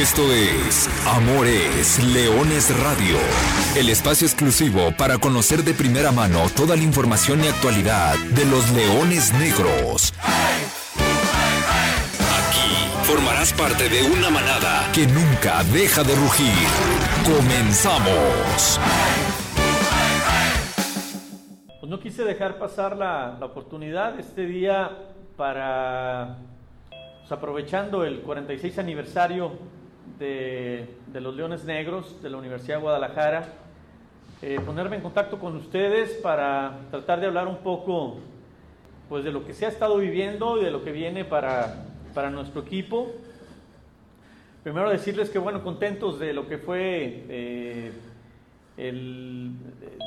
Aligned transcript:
Esto 0.00 0.32
es 0.32 0.88
Amores 1.06 2.02
Leones 2.02 2.76
Radio, 2.80 3.16
el 3.76 3.88
espacio 3.88 4.26
exclusivo 4.26 4.92
para 4.96 5.18
conocer 5.18 5.62
de 5.62 5.72
primera 5.72 6.12
mano 6.12 6.48
toda 6.54 6.76
la 6.76 6.82
información 6.82 7.44
y 7.44 7.48
actualidad 7.48 8.16
de 8.18 8.44
los 8.46 8.70
leones 8.72 9.32
negros. 9.34 10.12
Aquí 12.18 12.88
formarás 13.04 13.52
parte 13.52 13.88
de 13.88 14.02
una 14.02 14.30
manada 14.30 14.90
que 14.92 15.06
nunca 15.06 15.62
deja 15.72 16.02
de 16.02 16.14
rugir. 16.14 16.68
Comenzamos. 17.24 18.80
Pues 21.80 21.90
no 21.90 22.00
quise 22.00 22.24
dejar 22.24 22.58
pasar 22.58 22.96
la, 22.96 23.36
la 23.38 23.46
oportunidad 23.46 24.18
este 24.18 24.46
día 24.46 24.90
para, 25.36 26.38
pues 27.24 27.32
aprovechando 27.32 28.04
el 28.04 28.20
46 28.20 28.78
aniversario 28.78 29.52
de, 30.18 30.86
los 31.14 31.34
Leones 31.34 31.64
Negros 31.64 32.22
de 32.22 32.28
la 32.28 32.36
Universidad 32.36 32.76
de 32.76 32.82
Guadalajara, 32.82 33.48
eh, 34.42 34.60
ponerme 34.62 34.96
en 34.96 35.02
contacto 35.02 35.38
con 35.38 35.56
ustedes 35.56 36.12
para 36.22 36.80
tratar 36.90 37.20
de 37.20 37.26
hablar 37.28 37.48
un 37.48 37.56
poco 37.56 38.18
pues, 39.08 39.24
de 39.24 39.32
lo 39.32 39.46
que 39.46 39.54
se 39.54 39.64
ha 39.64 39.70
estado 39.70 39.96
viviendo 39.96 40.60
y 40.60 40.66
de 40.66 40.70
lo 40.70 40.84
que 40.84 40.92
viene 40.92 41.24
para, 41.24 41.86
para 42.12 42.28
nuestro 42.28 42.60
equipo. 42.60 43.10
Primero 44.62 44.90
decirles 44.90 45.30
que, 45.30 45.38
bueno, 45.38 45.64
contentos 45.64 46.18
de 46.18 46.34
lo 46.34 46.46
que 46.46 46.58
fue, 46.58 47.24
eh, 47.30 47.92
el, 48.76 49.52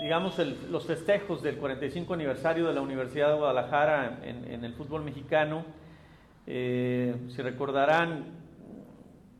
digamos, 0.03 0.37
los 0.69 0.85
festejos 0.85 1.41
del 1.41 1.57
45 1.57 2.13
aniversario 2.13 2.67
de 2.67 2.75
la 2.75 2.81
Universidad 2.81 3.29
de 3.29 3.37
Guadalajara 3.37 4.19
en, 4.23 4.63
el 4.63 4.73
fútbol 4.73 5.03
mexicano. 5.03 5.65
Eh, 6.49 7.13
si 7.27 7.41
recordarán, 7.41 8.23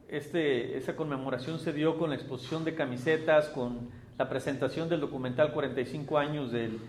este, 0.09 0.77
esa 0.77 0.97
conmemoración 0.97 1.57
se 1.57 1.71
dio 1.71 1.97
con 1.97 2.09
la 2.09 2.17
exposición 2.17 2.65
de 2.65 2.75
camisetas, 2.75 3.47
con 3.47 3.89
la 4.17 4.27
presentación 4.27 4.89
del 4.89 4.99
documental 4.99 5.53
45 5.53 6.17
años 6.17 6.51
del, 6.51 6.79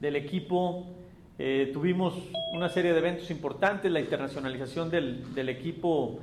equipo. 0.00 0.86
Eh, 1.38 1.70
tuvimos 1.74 2.14
una 2.54 2.70
serie 2.70 2.92
de 2.92 2.98
eventos 2.98 3.30
importantes, 3.30 3.92
la 3.92 4.00
internacionalización 4.00 4.88
del, 4.90 5.48
equipo 5.50 6.18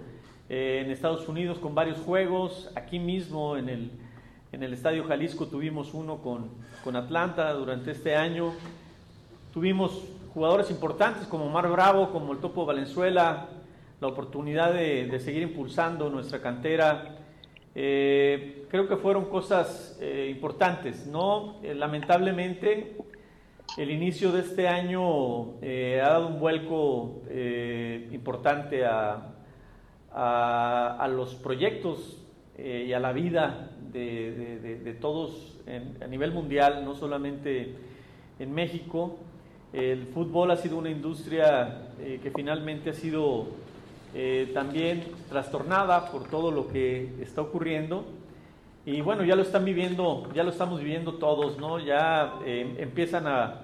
eh, 0.49 0.81
en 0.83 0.91
Estados 0.91 1.29
Unidos 1.29 1.59
con 1.59 1.75
varios 1.75 1.99
juegos. 1.99 2.71
Aquí 2.75 2.97
mismo 2.97 3.57
en 3.57 3.69
el, 3.69 3.91
en 4.53 4.63
el 4.63 4.73
Estadio 4.73 5.03
Jalisco 5.03 5.45
tuvimos 5.45 5.93
uno 5.93 6.17
con, 6.17 6.49
con 6.83 6.95
Atlanta 6.95 7.53
durante 7.53 7.91
este 7.91 8.15
año. 8.15 8.53
Tuvimos 9.53 10.03
jugadores 10.35 10.69
importantes 10.69 11.27
como 11.27 11.49
Mar 11.49 11.71
Bravo, 11.71 12.11
como 12.11 12.33
el 12.33 12.39
Topo 12.39 12.65
Valenzuela, 12.65 13.47
la 14.01 14.07
oportunidad 14.09 14.73
de, 14.73 15.17
seguir 15.21 15.43
impulsando 15.43 16.09
nuestra 16.09 16.41
cantera. 16.41 17.19
Eh, 17.73 18.65
creo 18.69 18.85
que 18.85 18.97
fueron 18.97 19.29
cosas 19.29 19.97
eh, 20.01 20.27
importantes, 20.29 21.07
¿no? 21.07 21.55
Eh, 21.63 21.73
lamentablemente, 21.73 22.97
el 23.77 23.89
inicio 23.89 24.33
de 24.33 24.41
este 24.41 24.67
año 24.67 25.53
ha 25.61 26.09
dado 26.09 26.27
un 26.27 26.39
vuelco 26.39 27.21
importante 28.11 28.85
a, 28.85 29.35
a, 30.11 31.07
los 31.09 31.35
proyectos 31.35 32.21
y 32.57 32.93
a 32.93 32.99
la 32.99 33.11
vida 33.11 33.71
de, 33.91 34.97
todos 34.99 35.59
a 36.01 36.07
nivel 36.07 36.31
mundial, 36.31 36.85
no 36.85 36.93
solamente 36.93 37.75
en 38.39 38.53
México. 38.53 39.17
El 39.75 40.07
fútbol 40.07 40.51
ha 40.51 40.57
sido 40.57 40.77
una 40.77 40.89
industria 40.89 41.81
que 41.97 42.31
finalmente 42.33 42.91
ha 42.91 42.93
sido 42.93 43.47
eh, 44.17 44.49
también 44.53 45.03
trastornada 45.27 46.09
por 46.09 46.29
todo 46.29 46.49
lo 46.49 46.69
que 46.69 47.21
está 47.21 47.41
ocurriendo. 47.41 48.05
Y 48.85 49.01
bueno, 49.01 49.25
ya 49.25 49.35
lo 49.35 49.41
están 49.41 49.65
viviendo, 49.65 50.31
ya 50.33 50.43
lo 50.43 50.51
estamos 50.51 50.79
viviendo 50.79 51.15
todos, 51.15 51.57
¿no? 51.57 51.79
Ya 51.79 52.35
eh, 52.45 52.75
empiezan 52.77 53.27
a, 53.27 53.63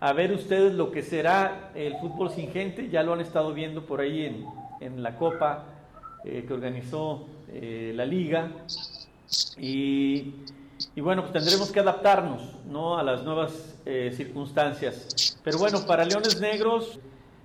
a, 0.00 0.12
ver 0.12 0.32
ustedes 0.32 0.74
lo 0.74 0.90
que 0.90 1.02
será 1.02 1.70
el 1.76 1.94
fútbol 1.98 2.30
sin 2.30 2.50
gente, 2.50 2.88
ya 2.88 3.04
lo 3.04 3.12
han 3.12 3.20
estado 3.20 3.54
viendo 3.54 3.86
por 3.86 4.00
ahí 4.00 4.24
en, 4.24 4.44
en 4.80 5.00
la 5.00 5.14
Copa 5.14 5.66
eh, 6.24 6.44
que 6.44 6.52
organizó 6.52 7.28
la 7.52 8.04
Liga. 8.04 8.50
Y, 9.58 10.32
y, 10.96 11.00
bueno, 11.00 11.22
pues 11.22 11.34
tendremos 11.34 11.70
que 11.70 11.78
adaptarnos, 11.78 12.42
¿no? 12.68 12.98
A 12.98 13.04
las 13.04 13.22
nuevas 13.22 13.73
circunstancias. 13.84 15.38
Pero 15.44 15.58
bueno, 15.58 15.84
para 15.86 16.04
Leones 16.04 16.40
Negros 16.40 16.98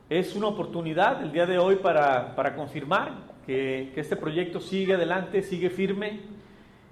es 0.10 0.36
una 0.36 0.48
oportunidad 0.48 1.22
el 1.22 1.32
día 1.32 1.46
de 1.46 1.60
hoy 1.60 1.76
para, 1.76 2.34
confirmar 2.56 3.28
que, 3.46 3.94
este 3.96 4.16
proyecto 4.16 4.60
sigue 4.60 4.96
adelante, 4.96 5.44
sigue 5.44 5.70
firme 5.70 6.22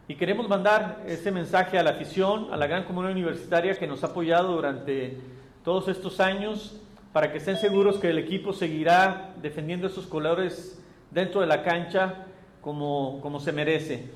y 0.08 0.16
queremos 0.16 0.48
mandar 0.48 1.04
ese 1.08 1.32
mensaje 1.32 1.80
a 1.80 1.84
la 1.84 1.92
afición, 1.92 2.54
a 2.54 2.58
la 2.58 2.68
gran 2.68 2.84
comunidad 2.84 3.14
universitaria 3.14 3.74
que 3.74 3.88
nos 3.88 4.04
ha 4.04 4.08
apoyado 4.08 4.54
durante 4.54 5.18
todos 5.64 5.88
estos 5.88 6.20
años 6.20 6.80
para 7.12 7.32
que 7.32 7.40
estén 7.40 7.58
seguros 7.58 7.98
que 7.98 8.10
el 8.10 8.20
equipo 8.20 8.54
seguirá 8.54 9.34
defendiendo 9.42 9.88
esos 9.88 10.06
colores 10.06 10.80
dentro 11.10 11.42
de 11.42 11.48
la 11.48 11.64
cancha 11.64 12.28
como, 12.62 13.20
como 13.22 13.40
se 13.40 13.52
merece. 13.52 14.12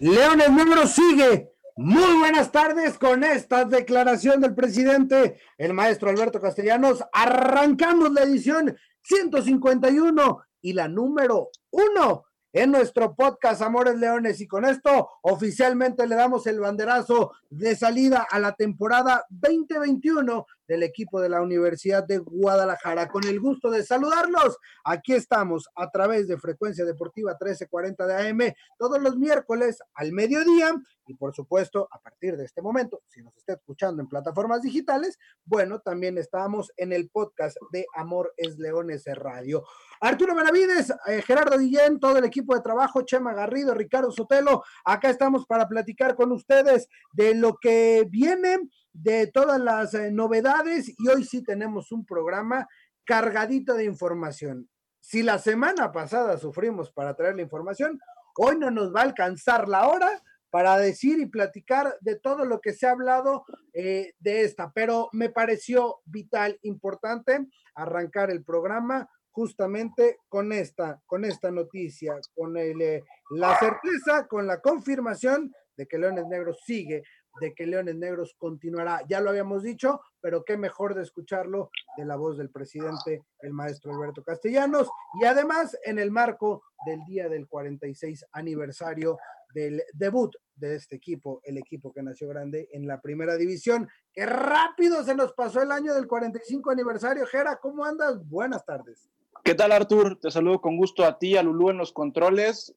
Leones 0.00 0.50
número 0.50 0.86
sigue 0.86 1.53
muy 1.76 2.18
buenas 2.20 2.52
tardes 2.52 2.98
con 2.98 3.24
esta 3.24 3.64
declaración 3.64 4.40
del 4.40 4.54
presidente, 4.54 5.40
el 5.58 5.74
maestro 5.74 6.08
Alberto 6.08 6.40
Castellanos. 6.40 7.02
Arrancamos 7.12 8.12
la 8.12 8.22
edición 8.22 8.76
151 9.02 10.40
y 10.62 10.72
la 10.72 10.86
número 10.86 11.50
uno 11.70 12.26
en 12.52 12.70
nuestro 12.70 13.16
podcast 13.16 13.60
Amores 13.60 13.96
Leones 13.96 14.40
y 14.40 14.46
con 14.46 14.64
esto 14.64 15.10
oficialmente 15.22 16.06
le 16.06 16.14
damos 16.14 16.46
el 16.46 16.60
banderazo 16.60 17.32
de 17.50 17.74
salida 17.74 18.24
a 18.30 18.38
la 18.38 18.52
temporada 18.54 19.26
2021 19.28 20.46
del 20.68 20.82
equipo 20.82 21.20
de 21.20 21.28
la 21.28 21.42
Universidad 21.42 22.04
de 22.04 22.18
Guadalajara. 22.18 23.08
Con 23.08 23.24
el 23.24 23.40
gusto 23.40 23.70
de 23.70 23.84
saludarlos, 23.84 24.58
aquí 24.84 25.12
estamos 25.12 25.68
a 25.74 25.90
través 25.90 26.28
de 26.28 26.38
Frecuencia 26.38 26.84
Deportiva 26.84 27.32
1340 27.32 28.06
de 28.06 28.28
AM 28.28 28.54
todos 28.78 29.00
los 29.00 29.16
miércoles 29.16 29.78
al 29.94 30.12
mediodía 30.12 30.72
y 31.06 31.14
por 31.14 31.34
supuesto 31.34 31.88
a 31.90 31.98
partir 31.98 32.36
de 32.36 32.44
este 32.44 32.62
momento, 32.62 33.02
si 33.08 33.22
nos 33.22 33.36
está 33.36 33.54
escuchando 33.54 34.02
en 34.02 34.08
plataformas 34.08 34.62
digitales, 34.62 35.18
bueno, 35.44 35.80
también 35.80 36.18
estamos 36.18 36.72
en 36.76 36.92
el 36.92 37.10
podcast 37.10 37.56
de 37.72 37.86
Amor 37.94 38.32
es 38.36 38.58
Leones 38.58 39.04
Radio. 39.06 39.64
Arturo 40.04 40.34
Benavides, 40.34 40.92
eh, 41.06 41.22
Gerardo 41.22 41.58
Guillén, 41.58 41.98
todo 41.98 42.18
el 42.18 42.26
equipo 42.26 42.54
de 42.54 42.60
trabajo, 42.60 43.06
Chema 43.06 43.32
Garrido, 43.32 43.72
Ricardo 43.72 44.12
Sotelo, 44.12 44.62
acá 44.84 45.08
estamos 45.08 45.46
para 45.46 45.66
platicar 45.66 46.14
con 46.14 46.30
ustedes 46.30 46.90
de 47.14 47.34
lo 47.34 47.56
que 47.56 48.06
viene 48.10 48.58
de 48.92 49.28
todas 49.28 49.58
las 49.58 49.94
eh, 49.94 50.10
novedades 50.10 50.92
y 50.98 51.08
hoy 51.08 51.24
sí 51.24 51.42
tenemos 51.42 51.90
un 51.90 52.04
programa 52.04 52.68
cargadito 53.06 53.72
de 53.72 53.84
información. 53.84 54.68
Si 55.00 55.22
la 55.22 55.38
semana 55.38 55.90
pasada 55.90 56.36
sufrimos 56.36 56.92
para 56.92 57.16
traer 57.16 57.36
la 57.36 57.42
información, 57.42 57.98
hoy 58.36 58.58
no 58.58 58.70
nos 58.70 58.94
va 58.94 59.00
a 59.00 59.04
alcanzar 59.04 59.70
la 59.70 59.88
hora 59.88 60.22
para 60.50 60.76
decir 60.76 61.18
y 61.18 61.24
platicar 61.24 61.96
de 62.02 62.16
todo 62.16 62.44
lo 62.44 62.60
que 62.60 62.74
se 62.74 62.86
ha 62.86 62.90
hablado 62.90 63.46
eh, 63.72 64.12
de 64.18 64.42
esta, 64.42 64.70
pero 64.70 65.08
me 65.12 65.30
pareció 65.30 66.02
vital, 66.04 66.58
importante 66.60 67.46
arrancar 67.74 68.30
el 68.30 68.44
programa 68.44 69.08
justamente 69.34 70.18
con 70.28 70.52
esta, 70.52 71.02
con 71.06 71.24
esta 71.24 71.50
noticia, 71.50 72.14
con 72.34 72.56
el, 72.56 72.80
eh, 72.80 73.04
la 73.30 73.58
certeza, 73.58 74.28
con 74.28 74.46
la 74.46 74.60
confirmación 74.60 75.52
de 75.76 75.86
que 75.86 75.98
Leones 75.98 76.26
Negros 76.28 76.62
sigue 76.64 77.02
de 77.40 77.52
que 77.52 77.66
Leones 77.66 77.96
Negros 77.96 78.36
continuará. 78.38 79.02
Ya 79.08 79.20
lo 79.20 79.30
habíamos 79.30 79.64
dicho, 79.64 80.00
pero 80.20 80.44
qué 80.44 80.56
mejor 80.56 80.94
de 80.94 81.02
escucharlo 81.02 81.70
de 81.96 82.04
la 82.04 82.14
voz 82.14 82.38
del 82.38 82.50
presidente, 82.50 83.24
el 83.40 83.52
maestro 83.52 83.92
Alberto 83.92 84.22
Castellanos, 84.22 84.88
y 85.20 85.24
además 85.24 85.76
en 85.84 85.98
el 85.98 86.12
marco 86.12 86.62
del 86.86 87.04
día 87.04 87.28
del 87.28 87.48
46 87.48 88.24
aniversario 88.32 89.18
del 89.52 89.82
debut 89.92 90.34
de 90.54 90.76
este 90.76 90.96
equipo, 90.96 91.40
el 91.44 91.58
equipo 91.58 91.92
que 91.92 92.02
nació 92.02 92.28
grande 92.28 92.68
en 92.72 92.86
la 92.86 93.00
primera 93.00 93.36
división. 93.36 93.88
Qué 94.12 94.26
rápido 94.26 95.02
se 95.04 95.14
nos 95.14 95.32
pasó 95.32 95.62
el 95.62 95.72
año 95.72 95.94
del 95.94 96.06
45 96.06 96.70
aniversario. 96.70 97.26
Gera, 97.26 97.56
¿cómo 97.56 97.84
andas? 97.84 98.24
Buenas 98.28 98.64
tardes. 98.64 99.08
¿Qué 99.44 99.54
tal, 99.54 99.72
Artur? 99.72 100.18
Te 100.18 100.30
saludo 100.30 100.60
con 100.60 100.76
gusto 100.76 101.04
a 101.04 101.18
ti, 101.18 101.36
a 101.36 101.42
Lulú 101.42 101.70
en 101.70 101.76
los 101.76 101.92
controles 101.92 102.74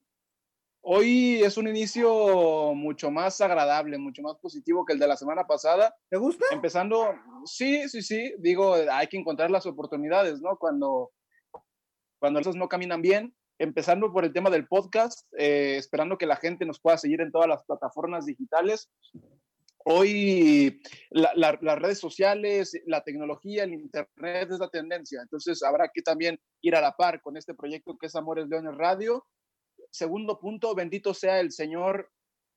Hoy 0.90 1.44
es 1.44 1.58
un 1.58 1.68
inicio 1.68 2.74
mucho 2.74 3.12
más 3.12 3.42
agradable, 3.42 3.98
mucho 3.98 4.22
más 4.22 4.38
positivo 4.38 4.86
que 4.86 4.94
el 4.94 5.00
de 5.00 5.08
la 5.08 5.18
semana 5.18 5.46
pasada. 5.46 5.94
¿Te 6.10 6.16
gusta? 6.16 6.46
Empezando, 6.50 7.14
sí, 7.44 7.90
sí, 7.90 8.02
sí, 8.02 8.34
digo, 8.40 8.76
hay 8.90 9.08
que 9.08 9.18
encontrar 9.18 9.52
las 9.52 9.66
oportunidades, 9.66 10.40
¿no? 10.40 10.56
Cuando, 10.56 11.12
cuando 12.20 12.40
las 12.40 12.48
cosas 12.48 12.60
no 12.60 12.70
caminan 12.70 13.02
bien. 13.02 13.36
Empezando 13.60 14.14
por 14.14 14.24
el 14.24 14.32
tema 14.32 14.50
del 14.50 14.66
podcast, 14.66 15.28
eh, 15.38 15.76
esperando 15.76 16.18
que 16.18 16.26
la 16.26 16.38
gente 16.38 16.66
nos 16.66 16.80
pueda 16.80 16.98
seguir 16.98 17.20
en 17.20 17.34
todas 17.34 17.50
las 17.50 17.66
plataformas 17.66 18.26
digitales. 18.26 18.90
Hoy 19.90 20.82
las 21.12 21.80
redes 21.80 22.00
sociales, 22.00 22.74
la 22.86 23.04
tecnología, 23.04 23.64
el 23.64 23.74
Internet 23.74 24.50
es 24.52 24.60
la 24.60 24.70
tendencia. 24.70 25.22
Entonces 25.22 25.64
habrá 25.64 25.90
que 25.94 26.02
también 26.02 26.40
ir 26.62 26.76
a 26.76 26.82
la 26.82 26.92
par 26.92 27.22
con 27.22 27.38
este 27.38 27.54
proyecto 27.54 27.98
que 27.98 28.08
es 28.08 28.16
Amores 28.16 28.48
Leones 28.48 28.76
Radio 28.76 29.26
segundo 29.92 30.40
punto, 30.40 30.76
bendito 30.76 31.14
sea 31.14 31.40
el 31.40 31.52
señor 31.52 32.12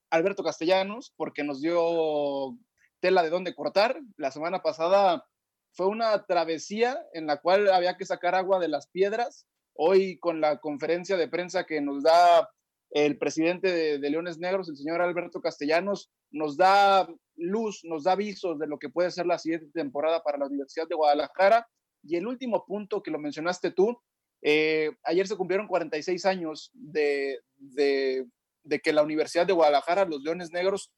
Alberto 0.09 0.43
Castellanos, 0.43 1.13
porque 1.15 1.43
nos 1.43 1.61
dio 1.61 2.57
tela 2.99 3.23
de 3.23 3.29
dónde 3.29 3.55
cortar. 3.55 3.99
La 4.17 4.31
semana 4.31 4.61
pasada 4.61 5.25
fue 5.73 5.87
una 5.87 6.25
travesía 6.25 6.99
en 7.13 7.27
la 7.27 7.37
cual 7.37 7.69
había 7.69 7.97
que 7.97 8.05
sacar 8.05 8.35
agua 8.35 8.59
de 8.59 8.67
las 8.67 8.87
piedras. 8.89 9.47
Hoy 9.73 10.19
con 10.19 10.41
la 10.41 10.59
conferencia 10.59 11.17
de 11.17 11.29
prensa 11.29 11.65
que 11.65 11.81
nos 11.81 12.03
da 12.03 12.49
el 12.91 13.17
presidente 13.17 13.99
de, 13.99 14.09
Leones 14.09 14.37
Negros, 14.37 14.69
el 14.69 14.75
señor 14.75 15.01
Alberto 15.01 15.41
Castellanos, 15.41 16.11
nos 16.29 16.57
da 16.57 17.07
luz, 17.37 17.81
nos 17.83 18.03
da 18.03 18.11
avisos 18.11 18.59
de 18.59 18.67
lo 18.67 18.77
que 18.77 18.89
puede 18.89 19.11
ser 19.11 19.25
la 19.25 19.39
siguiente 19.39 19.67
temporada 19.73 20.21
para 20.21 20.37
la 20.37 20.47
Universidad 20.47 20.87
de 20.87 20.95
Guadalajara. 20.95 21.67
Y 22.03 22.17
el 22.17 22.27
último 22.27 22.65
punto 22.65 23.01
que 23.01 23.11
lo 23.11 23.19
mencionaste 23.19 23.71
tú, 23.71 23.97
eh, 24.41 24.91
ayer 25.03 25.27
se 25.27 25.37
cumplieron 25.37 25.67
46 25.67 26.25
años 26.25 26.71
de, 26.73 27.39
de, 27.57 28.27
de, 28.63 28.79
que 28.79 28.91
la 28.91 29.03
Universidad 29.03 29.47
de 29.47 29.53
Guadalajara, 29.53 30.05
los 30.05 30.21
Leones 30.21 30.51
Negros, 30.51 30.91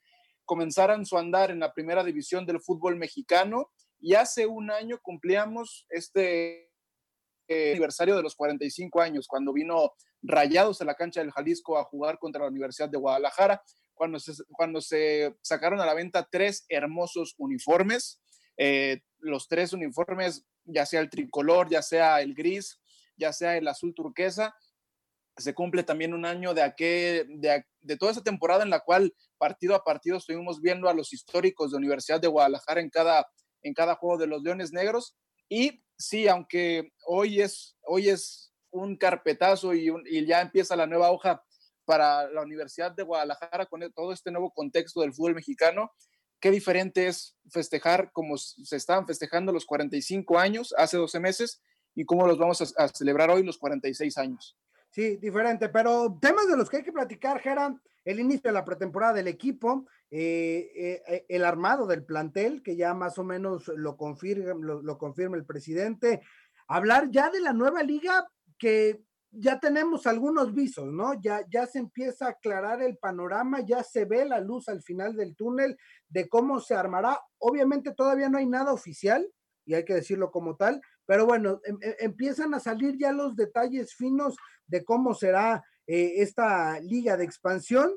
comenzaran 0.45 1.05
su 1.05 1.17
andar 1.17 1.51
en 1.51 1.59
la 1.59 1.73
primera 1.73 2.03
división 2.03 2.45
del 2.47 2.59
fútbol 2.59 2.95
mexicano. 2.95 3.69
Y 3.99 4.15
hace 4.15 4.47
un 4.47 4.71
año 4.71 4.99
cumplíamos 5.01 5.85
este 5.89 6.72
aniversario 7.71 8.15
de 8.15 8.23
los 8.23 8.35
45 8.35 9.01
años, 9.01 9.27
cuando 9.27 9.53
vino 9.53 9.93
Rayados 10.21 10.81
a 10.81 10.85
la 10.85 10.95
cancha 10.95 11.19
del 11.19 11.31
Jalisco 11.31 11.77
a 11.77 11.83
jugar 11.83 12.17
contra 12.17 12.43
la 12.43 12.49
Universidad 12.49 12.89
de 12.89 12.97
Guadalajara, 12.97 13.61
cuando 13.93 14.19
se, 14.19 14.33
cuando 14.51 14.81
se 14.81 15.35
sacaron 15.41 15.79
a 15.81 15.85
la 15.85 15.93
venta 15.93 16.27
tres 16.31 16.65
hermosos 16.69 17.35
uniformes, 17.37 18.21
eh, 18.57 19.01
los 19.19 19.47
tres 19.47 19.73
uniformes, 19.73 20.45
ya 20.65 20.85
sea 20.85 21.01
el 21.01 21.09
tricolor, 21.09 21.69
ya 21.69 21.81
sea 21.81 22.21
el 22.21 22.33
gris, 22.33 22.79
ya 23.17 23.33
sea 23.33 23.57
el 23.57 23.67
azul 23.67 23.93
turquesa, 23.93 24.55
se 25.37 25.53
cumple 25.53 25.83
también 25.83 26.13
un 26.13 26.25
año 26.25 26.53
de, 26.53 26.61
aquel, 26.61 27.27
de, 27.39 27.65
de, 27.81 27.97
toda 27.97 28.11
esa 28.11 28.23
temporada 28.23 28.63
en 28.63 28.69
la 28.69 28.81
cual 28.81 29.13
partido 29.37 29.75
a 29.75 29.83
partido 29.83 30.17
estuvimos 30.17 30.61
viendo 30.61 30.89
a 30.89 30.93
los 30.93 31.11
históricos 31.11 31.71
de 31.71 31.77
Universidad 31.77 32.21
de 32.21 32.27
Guadalajara 32.27 32.81
en 32.81 32.89
cada, 32.89 33.25
en 33.63 33.73
cada 33.73 33.95
juego 33.95 34.17
de 34.17 34.27
los 34.27 34.43
Leones 34.43 34.71
Negros. 34.71 35.15
Y 35.53 35.83
sí, 35.95 36.27
aunque 36.27 36.93
hoy 37.05 37.39
es, 37.39 37.77
hoy 37.83 38.09
es 38.09 38.51
un 38.71 38.97
carpetazo 38.97 39.75
y, 39.75 39.85
ya 40.25 40.41
empieza 40.41 40.75
la 40.75 40.87
nueva 40.87 41.11
hoja 41.11 41.43
para 41.85 42.27
la 42.31 42.41
Universidad 42.41 42.91
de 42.91 43.03
Guadalajara 43.03 43.67
con 43.67 43.81
todo 43.93 44.13
este 44.13 44.31
nuevo 44.31 44.51
contexto 44.51 45.01
del 45.01 45.13
fútbol 45.13 45.35
mexicano, 45.35 45.91
qué 46.39 46.49
diferente 46.49 47.05
es 47.05 47.37
festejar 47.51 48.11
como 48.13 48.35
se 48.35 48.75
estaban 48.75 49.05
festejando 49.05 49.51
los 49.51 49.67
45 49.67 50.39
años 50.39 50.73
hace 50.75 50.97
12 50.97 51.19
meses 51.19 51.61
y 51.93 52.03
cómo 52.03 52.25
los 52.25 52.39
vamos 52.39 52.73
a, 52.75 52.87
celebrar 52.87 53.29
hoy 53.29 53.43
los 53.43 53.59
46 53.59 54.17
años. 54.17 54.57
Sí, 54.89 55.17
diferente, 55.17 55.69
pero 55.69 56.17
temas 56.19 56.47
de 56.47 56.57
los 56.57 56.67
que 56.67 56.77
hay 56.77 56.83
que 56.83 56.91
platicar, 56.91 57.39
Geran, 57.39 57.79
el 58.05 58.19
inicio 58.19 58.49
de 58.49 58.53
la 58.53 58.65
pretemporada 58.65 59.13
del 59.13 59.27
equipo, 59.27 59.85
eh, 60.11 61.01
eh, 61.07 61.25
el 61.27 61.45
armado 61.45 61.87
del 61.87 62.05
plantel, 62.05 62.61
que 62.61 62.75
ya 62.75 62.93
más 62.93 63.17
o 63.17 63.23
menos 63.23 63.67
lo 63.75 63.97
confirma, 63.97 64.53
lo, 64.53 64.97
confirma 64.97 65.37
el 65.37 65.45
presidente, 65.45 66.21
hablar 66.67 67.09
ya 67.11 67.29
de 67.29 67.41
la 67.41 67.53
nueva 67.53 67.83
liga 67.83 68.27
que 68.57 69.03
ya 69.31 69.59
tenemos 69.59 70.05
algunos 70.05 70.53
visos, 70.53 70.85
¿no? 70.85 71.19
Ya, 71.19 71.41
ya 71.49 71.65
se 71.65 71.79
empieza 71.79 72.27
a 72.27 72.29
aclarar 72.31 72.83
el 72.83 72.97
panorama, 72.97 73.61
ya 73.61 73.83
se 73.83 74.05
ve 74.05 74.25
la 74.25 74.39
luz 74.39 74.69
al 74.69 74.83
final 74.83 75.15
del 75.15 75.35
túnel 75.35 75.75
de 76.07 76.29
cómo 76.29 76.59
se 76.59 76.75
armará. 76.75 77.19
Obviamente 77.39 77.93
todavía 77.93 78.29
no 78.29 78.37
hay 78.37 78.45
nada 78.45 78.71
oficial, 78.71 79.27
y 79.65 79.73
hay 79.73 79.85
que 79.85 79.95
decirlo 79.95 80.31
como 80.31 80.55
tal, 80.55 80.81
pero 81.05 81.25
bueno, 81.25 81.59
em, 81.65 81.77
em, 81.81 81.95
empiezan 81.99 82.53
a 82.53 82.59
salir 82.59 82.97
ya 82.97 83.11
los 83.11 83.35
detalles 83.35 83.95
finos 83.95 84.35
de 84.67 84.83
cómo 84.83 85.13
será 85.13 85.63
eh, 85.87 86.13
esta 86.17 86.79
liga 86.79 87.17
de 87.17 87.25
expansión. 87.25 87.91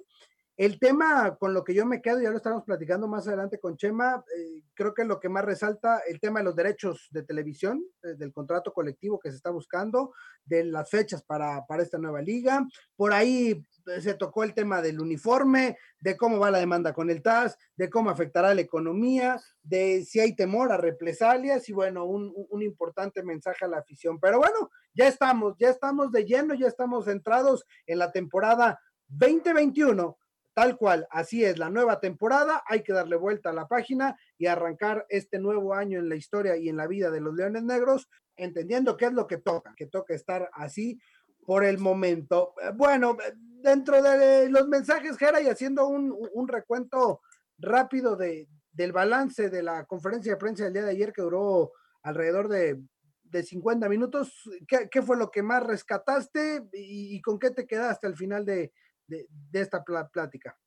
El 0.57 0.79
tema 0.79 1.37
con 1.37 1.53
lo 1.53 1.63
que 1.65 1.75
yo 1.75 1.85
me 1.85 2.01
quedo, 2.01 2.19
ya 2.19 2.31
lo 2.31 2.39
estamos 2.39 2.65
platicando 2.65 3.07
más 3.07 3.29
adelante 3.29 3.61
con 3.61 3.77
Chema, 3.77 4.25
eh, 4.35 4.63
creo 4.73 4.95
que 4.95 5.05
lo 5.05 5.21
que 5.21 5.29
más 5.29 5.45
resalta 5.45 6.01
el 6.09 6.19
tema 6.19 6.41
de 6.41 6.47
los 6.47 6.57
derechos 6.57 7.09
de 7.11 7.23
televisión, 7.23 7.85
eh, 8.03 8.15
del 8.15 8.33
contrato 8.33 8.73
colectivo 8.73 9.19
que 9.19 9.29
se 9.29 9.37
está 9.37 9.51
buscando, 9.51 10.15
de 10.47 10.65
las 10.65 10.89
fechas 10.89 11.23
para, 11.23 11.67
para 11.67 11.83
esta 11.83 11.99
nueva 11.99 12.23
liga. 12.23 12.67
Por 12.97 13.13
ahí 13.13 13.67
se 14.01 14.15
tocó 14.15 14.45
el 14.45 14.55
tema 14.55 14.81
del 14.81 14.99
uniforme, 14.99 15.77
de 16.01 16.17
cómo 16.17 16.39
va 16.39 16.51
la 16.51 16.59
demanda 16.59 16.95
con 16.95 17.11
el 17.11 17.23
TAS, 17.23 17.59
de 17.77 17.91
cómo 17.91 18.09
afectará 18.09 18.55
la 18.55 18.63
economía, 18.63 19.39
de 19.63 20.07
si 20.07 20.21
hay 20.21 20.35
temor 20.35 20.73
a 20.73 20.79
represalias 20.79 21.69
y 21.69 21.75
bueno, 21.75 22.07
un, 22.07 22.33
un, 22.35 22.63
importante 22.63 23.23
mensaje 23.23 23.67
a 23.67 23.69
la 23.69 23.79
afición. 23.79 24.19
Pero 24.19 24.39
bueno, 24.39 24.71
ya 24.95 25.07
estamos, 25.07 25.55
ya 25.59 25.69
estamos 25.69 26.11
de 26.13 26.25
lleno, 26.25 26.55
ya 26.55 26.67
estamos 26.67 27.05
centrados 27.05 27.67
en 27.87 27.99
la 27.99 28.11
temporada 28.11 28.81
2021. 29.09 30.17
Tal 30.57 30.79
cual, 30.79 31.07
así 31.11 31.45
es 31.45 31.59
la 31.59 31.69
nueva 31.69 32.01
temporada, 32.01 32.65
hay 32.67 32.83
que 32.83 32.95
darle 32.95 33.17
vuelta 33.17 33.51
a 33.51 33.53
la 33.53 33.69
página 33.69 34.19
y 34.39 34.47
arrancar 34.47 35.05
este 35.11 35.39
nuevo 35.39 35.75
año 35.75 35.99
en 35.99 36.09
la 36.09 36.17
historia 36.17 36.57
y 36.57 36.71
en 36.71 36.79
la 36.79 36.87
vida 36.87 37.11
de 37.11 37.21
los 37.21 37.35
Leones 37.35 37.63
Negros, 37.63 38.09
entendiendo 38.37 38.97
qué 38.97 39.05
es 39.05 39.13
lo 39.13 39.27
que 39.27 39.37
toca, 39.37 39.75
que 39.77 39.85
toca 39.85 40.15
estar 40.15 40.49
así 40.55 40.99
por 41.45 41.63
el 41.63 41.77
momento. 41.77 42.55
Bueno, 42.75 43.19
dentro 43.35 44.03
de 44.03 44.49
los 44.49 44.67
mensajes, 44.67 45.19
Jera, 45.19 45.43
y 45.43 45.49
haciendo 45.49 45.89
un, 45.89 46.49
recuento 46.49 47.21
rápido 47.59 48.17
de, 48.17 48.49
del 48.73 48.93
balance 48.93 49.51
de 49.51 49.63
la 49.63 49.85
conferencia 49.85 50.33
de 50.33 50.39
prensa 50.39 50.65
del 50.65 50.73
día 50.73 50.85
de 50.85 50.93
ayer, 50.93 51.13
que 51.13 51.21
duró 51.21 51.73
alrededor 52.03 52.49
de, 52.49 52.81
de 53.25 53.43
50 53.43 53.91
minutos, 53.91 54.49
¿qué, 54.67 55.03
fue 55.03 55.19
lo 55.19 55.31
que 55.31 55.43
más 55.43 55.63
rescataste 55.63 56.63
y, 56.73 57.21
con 57.21 57.39
qué 57.39 57.51
te 57.51 57.67
quedaste 57.67 58.07
al 58.07 58.17
final 58.17 58.47
de, 58.47 58.73
de, 59.07 59.27
esta 59.53 59.85
plática? 59.85 60.59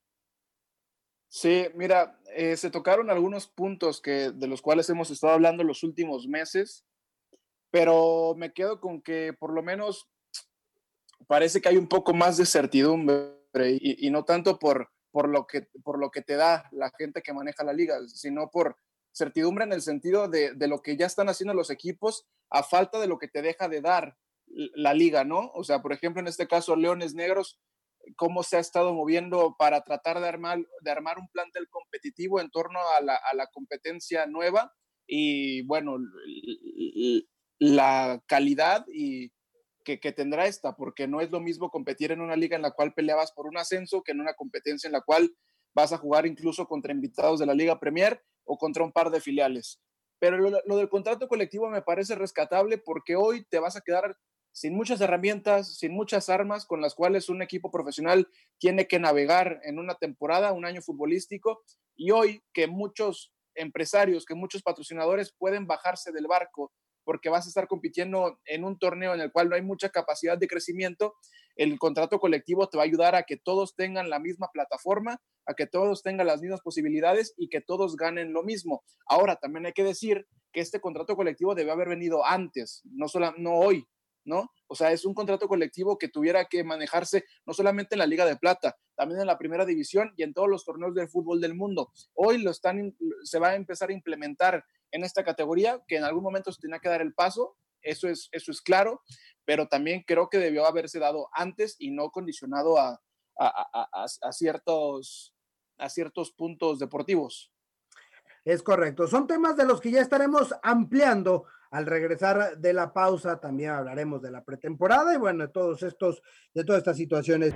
Sí, 1.28 1.66
mira, 1.74 2.18
eh, 2.34 2.56
se 2.56 2.70
tocaron 2.70 3.08
algunos 3.08 3.46
puntos 3.46 4.00
que, 4.00 4.32
de 4.32 4.46
los 4.48 4.62
cuales 4.62 4.90
hemos 4.90 5.10
estado 5.10 5.32
hablando 5.32 5.62
los 5.62 5.84
últimos 5.84 6.26
meses, 6.26 6.84
pero 7.70 8.34
me 8.36 8.52
quedo 8.52 8.80
con 8.80 9.00
que 9.00 9.32
por 9.32 9.52
lo 9.52 9.62
menos 9.62 10.08
parece 11.28 11.60
que 11.60 11.68
hay 11.68 11.76
un 11.76 11.88
poco 11.88 12.12
más 12.12 12.36
de 12.36 12.46
certidumbre 12.46 13.38
y, 13.80 14.10
no 14.10 14.24
tanto 14.24 14.58
por, 14.58 14.90
por, 15.12 15.28
lo 15.28 15.46
que, 15.46 15.68
por 15.84 15.98
lo 15.98 16.10
que 16.10 16.22
te 16.22 16.34
da 16.34 16.68
la 16.72 16.90
gente 16.98 17.22
que 17.22 17.32
maneja 17.32 17.62
la 17.62 17.72
liga, 17.72 17.98
sino 18.08 18.50
por 18.50 18.76
certidumbre 19.12 19.64
en 19.64 19.72
el 19.72 19.82
sentido 19.82 20.28
de, 20.28 20.54
de, 20.54 20.68
lo 20.68 20.82
que 20.82 20.96
ya 20.96 21.06
están 21.06 21.28
haciendo 21.28 21.54
los 21.54 21.70
equipos 21.70 22.26
a 22.48 22.62
falta 22.62 22.98
de 22.98 23.06
lo 23.06 23.18
que 23.18 23.28
te 23.28 23.42
deja 23.42 23.68
de 23.68 23.80
dar 23.80 24.16
la 24.46 24.94
liga, 24.94 25.24
¿no? 25.24 25.50
O 25.54 25.64
sea, 25.64 25.80
por 25.80 25.92
ejemplo, 25.92 26.20
en 26.20 26.28
este 26.28 26.48
caso, 26.48 26.76
Leones 26.76 27.14
Negros, 27.14 27.60
cómo 28.16 28.42
se 28.42 28.56
ha 28.56 28.60
estado 28.60 28.94
moviendo 28.94 29.56
para 29.58 29.82
tratar 29.82 30.20
de 30.20 30.28
armar, 30.28 30.58
de 30.82 30.90
armar 30.90 31.18
un 31.18 31.28
plantel 31.28 31.68
competitivo 31.68 32.40
en 32.40 32.50
torno 32.50 32.80
a 32.96 33.00
la, 33.00 33.16
a 33.16 33.34
la 33.34 33.46
competencia 33.48 34.26
nueva 34.26 34.72
y, 35.06 35.62
bueno, 35.62 35.98
la 37.58 38.22
calidad 38.26 38.86
y, 38.92 39.32
que, 39.98 40.12
tendrá 40.12 40.46
esta, 40.46 40.76
porque 40.76 41.08
no 41.08 41.20
es 41.20 41.30
lo 41.30 41.40
mismo 41.40 41.70
competir 41.70 42.12
en 42.12 42.20
una 42.20 42.36
liga 42.36 42.56
en 42.56 42.62
la 42.62 42.72
cual 42.72 42.92
peleabas 42.94 43.32
por 43.32 43.46
un 43.46 43.56
ascenso 43.56 44.02
que 44.02 44.12
en 44.12 44.20
una 44.20 44.34
competencia 44.34 44.88
en 44.88 44.92
la 44.92 45.00
cual 45.00 45.34
vas 45.74 45.92
a 45.92 45.98
jugar 45.98 46.26
incluso 46.26 46.66
contra 46.66 46.92
invitados 46.92 47.40
de 47.40 47.46
la 47.46 47.54
Liga 47.54 47.78
Premier 47.78 48.22
o 48.44 48.58
contra 48.58 48.84
un 48.84 48.92
par 48.92 49.10
de 49.10 49.20
filiales. 49.20 49.80
Pero 50.18 50.36
lo, 50.38 50.76
del 50.76 50.88
contrato 50.88 51.28
colectivo 51.28 51.68
me 51.70 51.82
parece 51.82 52.14
rescatable 52.14 52.78
porque 52.78 53.16
hoy 53.16 53.46
te 53.48 53.58
vas 53.58 53.76
a 53.76 53.80
quedar 53.80 54.16
sin 54.52 54.74
muchas 54.74 55.00
herramientas, 55.00 55.76
sin 55.78 55.92
muchas 55.92 56.28
armas 56.28 56.66
con 56.66 56.80
las 56.80 56.94
cuales 56.94 57.28
un 57.28 57.42
equipo 57.42 57.70
profesional 57.70 58.28
tiene 58.58 58.86
que 58.86 58.98
navegar 58.98 59.60
en 59.64 59.78
una 59.78 59.94
temporada, 59.94 60.52
un 60.52 60.64
año 60.64 60.82
futbolístico, 60.82 61.62
y 61.96 62.10
hoy 62.10 62.42
que 62.52 62.66
muchos 62.66 63.32
empresarios, 63.54 64.24
que 64.24 64.34
muchos 64.34 64.62
patrocinadores 64.62 65.34
pueden 65.36 65.66
bajarse 65.66 66.12
del 66.12 66.26
barco 66.26 66.72
porque 67.04 67.28
vas 67.28 67.46
a 67.46 67.48
estar 67.48 67.66
compitiendo 67.66 68.38
en 68.44 68.64
un 68.64 68.78
torneo 68.78 69.14
en 69.14 69.20
el 69.20 69.32
cual 69.32 69.48
no 69.48 69.56
hay 69.56 69.62
mucha 69.62 69.88
capacidad 69.88 70.38
de 70.38 70.46
crecimiento, 70.46 71.14
el 71.56 71.78
contrato 71.78 72.20
colectivo 72.20 72.68
te 72.68 72.76
va 72.76 72.84
a 72.84 72.86
ayudar 72.86 73.14
a 73.14 73.24
que 73.24 73.36
todos 73.36 73.74
tengan 73.74 74.08
la 74.08 74.18
misma 74.18 74.48
plataforma, 74.52 75.20
a 75.46 75.54
que 75.54 75.66
todos 75.66 76.02
tengan 76.02 76.26
las 76.26 76.40
mismas 76.40 76.60
posibilidades 76.60 77.34
y 77.36 77.48
que 77.48 77.60
todos 77.60 77.96
ganen 77.96 78.32
lo 78.32 78.42
mismo. 78.42 78.84
Ahora, 79.06 79.36
también 79.36 79.66
hay 79.66 79.72
que 79.72 79.84
decir 79.84 80.26
que 80.52 80.60
este 80.60 80.80
contrato 80.80 81.16
colectivo 81.16 81.54
debe 81.54 81.70
haber 81.70 81.88
venido 81.88 82.24
antes, 82.24 82.82
no, 82.84 83.08
solo, 83.08 83.34
no 83.36 83.54
hoy, 83.54 83.86
¿no? 84.24 84.50
O 84.66 84.74
sea, 84.74 84.92
es 84.92 85.04
un 85.04 85.14
contrato 85.14 85.48
colectivo 85.48 85.98
que 85.98 86.08
tuviera 86.08 86.44
que 86.44 86.64
manejarse 86.64 87.24
no 87.46 87.54
solamente 87.54 87.94
en 87.94 88.00
la 88.00 88.06
Liga 88.06 88.24
de 88.24 88.36
Plata, 88.36 88.76
también 88.94 89.20
en 89.20 89.26
la 89.26 89.38
Primera 89.38 89.64
División 89.64 90.12
y 90.16 90.22
en 90.22 90.34
todos 90.34 90.48
los 90.48 90.64
torneos 90.64 90.94
del 90.94 91.08
fútbol 91.08 91.40
del 91.40 91.54
mundo. 91.54 91.92
Hoy 92.14 92.38
lo 92.38 92.50
están, 92.50 92.96
se 93.22 93.38
va 93.38 93.50
a 93.50 93.54
empezar 93.56 93.90
a 93.90 93.94
implementar 93.94 94.64
en 94.92 95.04
esta 95.04 95.24
categoría, 95.24 95.82
que 95.86 95.96
en 95.96 96.04
algún 96.04 96.22
momento 96.22 96.52
se 96.52 96.60
tenía 96.60 96.80
que 96.80 96.88
dar 96.88 97.00
el 97.02 97.14
paso, 97.14 97.56
eso 97.82 98.08
es, 98.08 98.28
eso 98.32 98.50
es 98.50 98.60
claro, 98.60 99.02
pero 99.44 99.68
también 99.68 100.04
creo 100.06 100.28
que 100.28 100.38
debió 100.38 100.66
haberse 100.66 100.98
dado 100.98 101.28
antes 101.32 101.76
y 101.78 101.90
no 101.90 102.10
condicionado 102.10 102.78
a, 102.78 103.00
a, 103.40 104.32
ciertos, 104.32 105.34
a 105.78 105.88
ciertos 105.88 106.32
puntos 106.32 106.78
deportivos. 106.78 107.52
Es 108.44 108.62
correcto. 108.62 109.06
Son 109.06 109.26
temas 109.26 109.56
de 109.56 109.66
los 109.66 109.80
que 109.80 109.90
ya 109.90 110.00
estaremos 110.00 110.54
ampliando 110.62 111.46
Al 111.70 111.86
regresar 111.86 112.58
de 112.58 112.72
la 112.72 112.92
pausa 112.92 113.38
también 113.38 113.70
hablaremos 113.70 114.20
de 114.20 114.32
la 114.32 114.42
pretemporada 114.42 115.14
y 115.14 115.18
bueno, 115.18 115.46
de 115.46 115.52
todos 115.52 115.84
estos, 115.84 116.20
de 116.52 116.64
todas 116.64 116.80
estas 116.80 116.96
situaciones. 116.96 117.54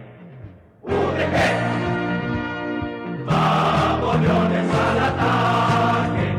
Al 4.06 4.98
ataque, 5.00 6.36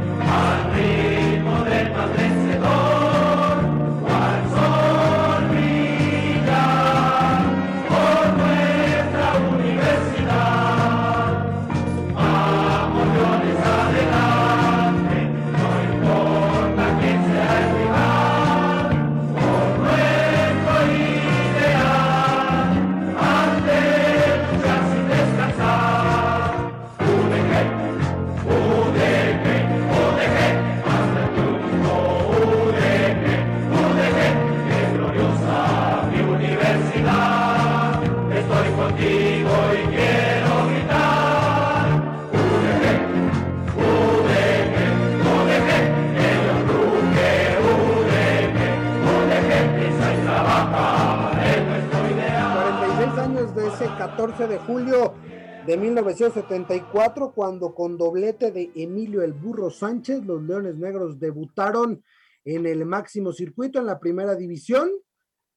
1974, 56.15 57.33
cuando 57.33 57.75
con 57.75 57.97
doblete 57.97 58.51
de 58.51 58.71
Emilio 58.73 59.21
el 59.21 59.33
Burro 59.33 59.69
Sánchez, 59.69 60.23
los 60.23 60.41
Leones 60.41 60.77
Negros 60.77 61.19
debutaron 61.19 62.03
en 62.45 62.65
el 62.65 62.85
máximo 62.85 63.33
circuito 63.33 63.79
en 63.79 63.85
la 63.85 63.99
primera 63.99 64.33
división. 64.35 64.89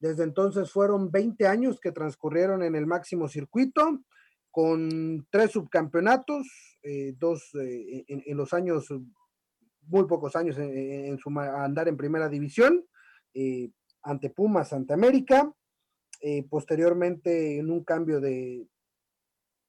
Desde 0.00 0.24
entonces 0.24 0.72
fueron 0.72 1.12
20 1.12 1.46
años 1.46 1.78
que 1.80 1.92
transcurrieron 1.92 2.64
en 2.64 2.74
el 2.74 2.86
máximo 2.86 3.28
circuito, 3.28 4.00
con 4.50 5.28
tres 5.30 5.52
subcampeonatos, 5.52 6.78
eh, 6.82 7.14
dos 7.16 7.54
eh, 7.54 8.04
en, 8.08 8.36
los 8.36 8.52
años, 8.52 8.88
muy 9.82 10.08
pocos 10.08 10.34
años 10.34 10.58
en, 10.58 11.18
su 11.18 11.30
andar 11.38 11.86
en 11.86 11.96
primera 11.96 12.28
división, 12.28 12.84
eh, 13.32 13.70
ante 14.02 14.30
Pumas, 14.30 14.72
ante 14.72 14.92
América, 14.92 15.52
posteriormente 16.50 17.60
en 17.60 17.70
un 17.70 17.84
cambio 17.84 18.20
de, 18.20 18.66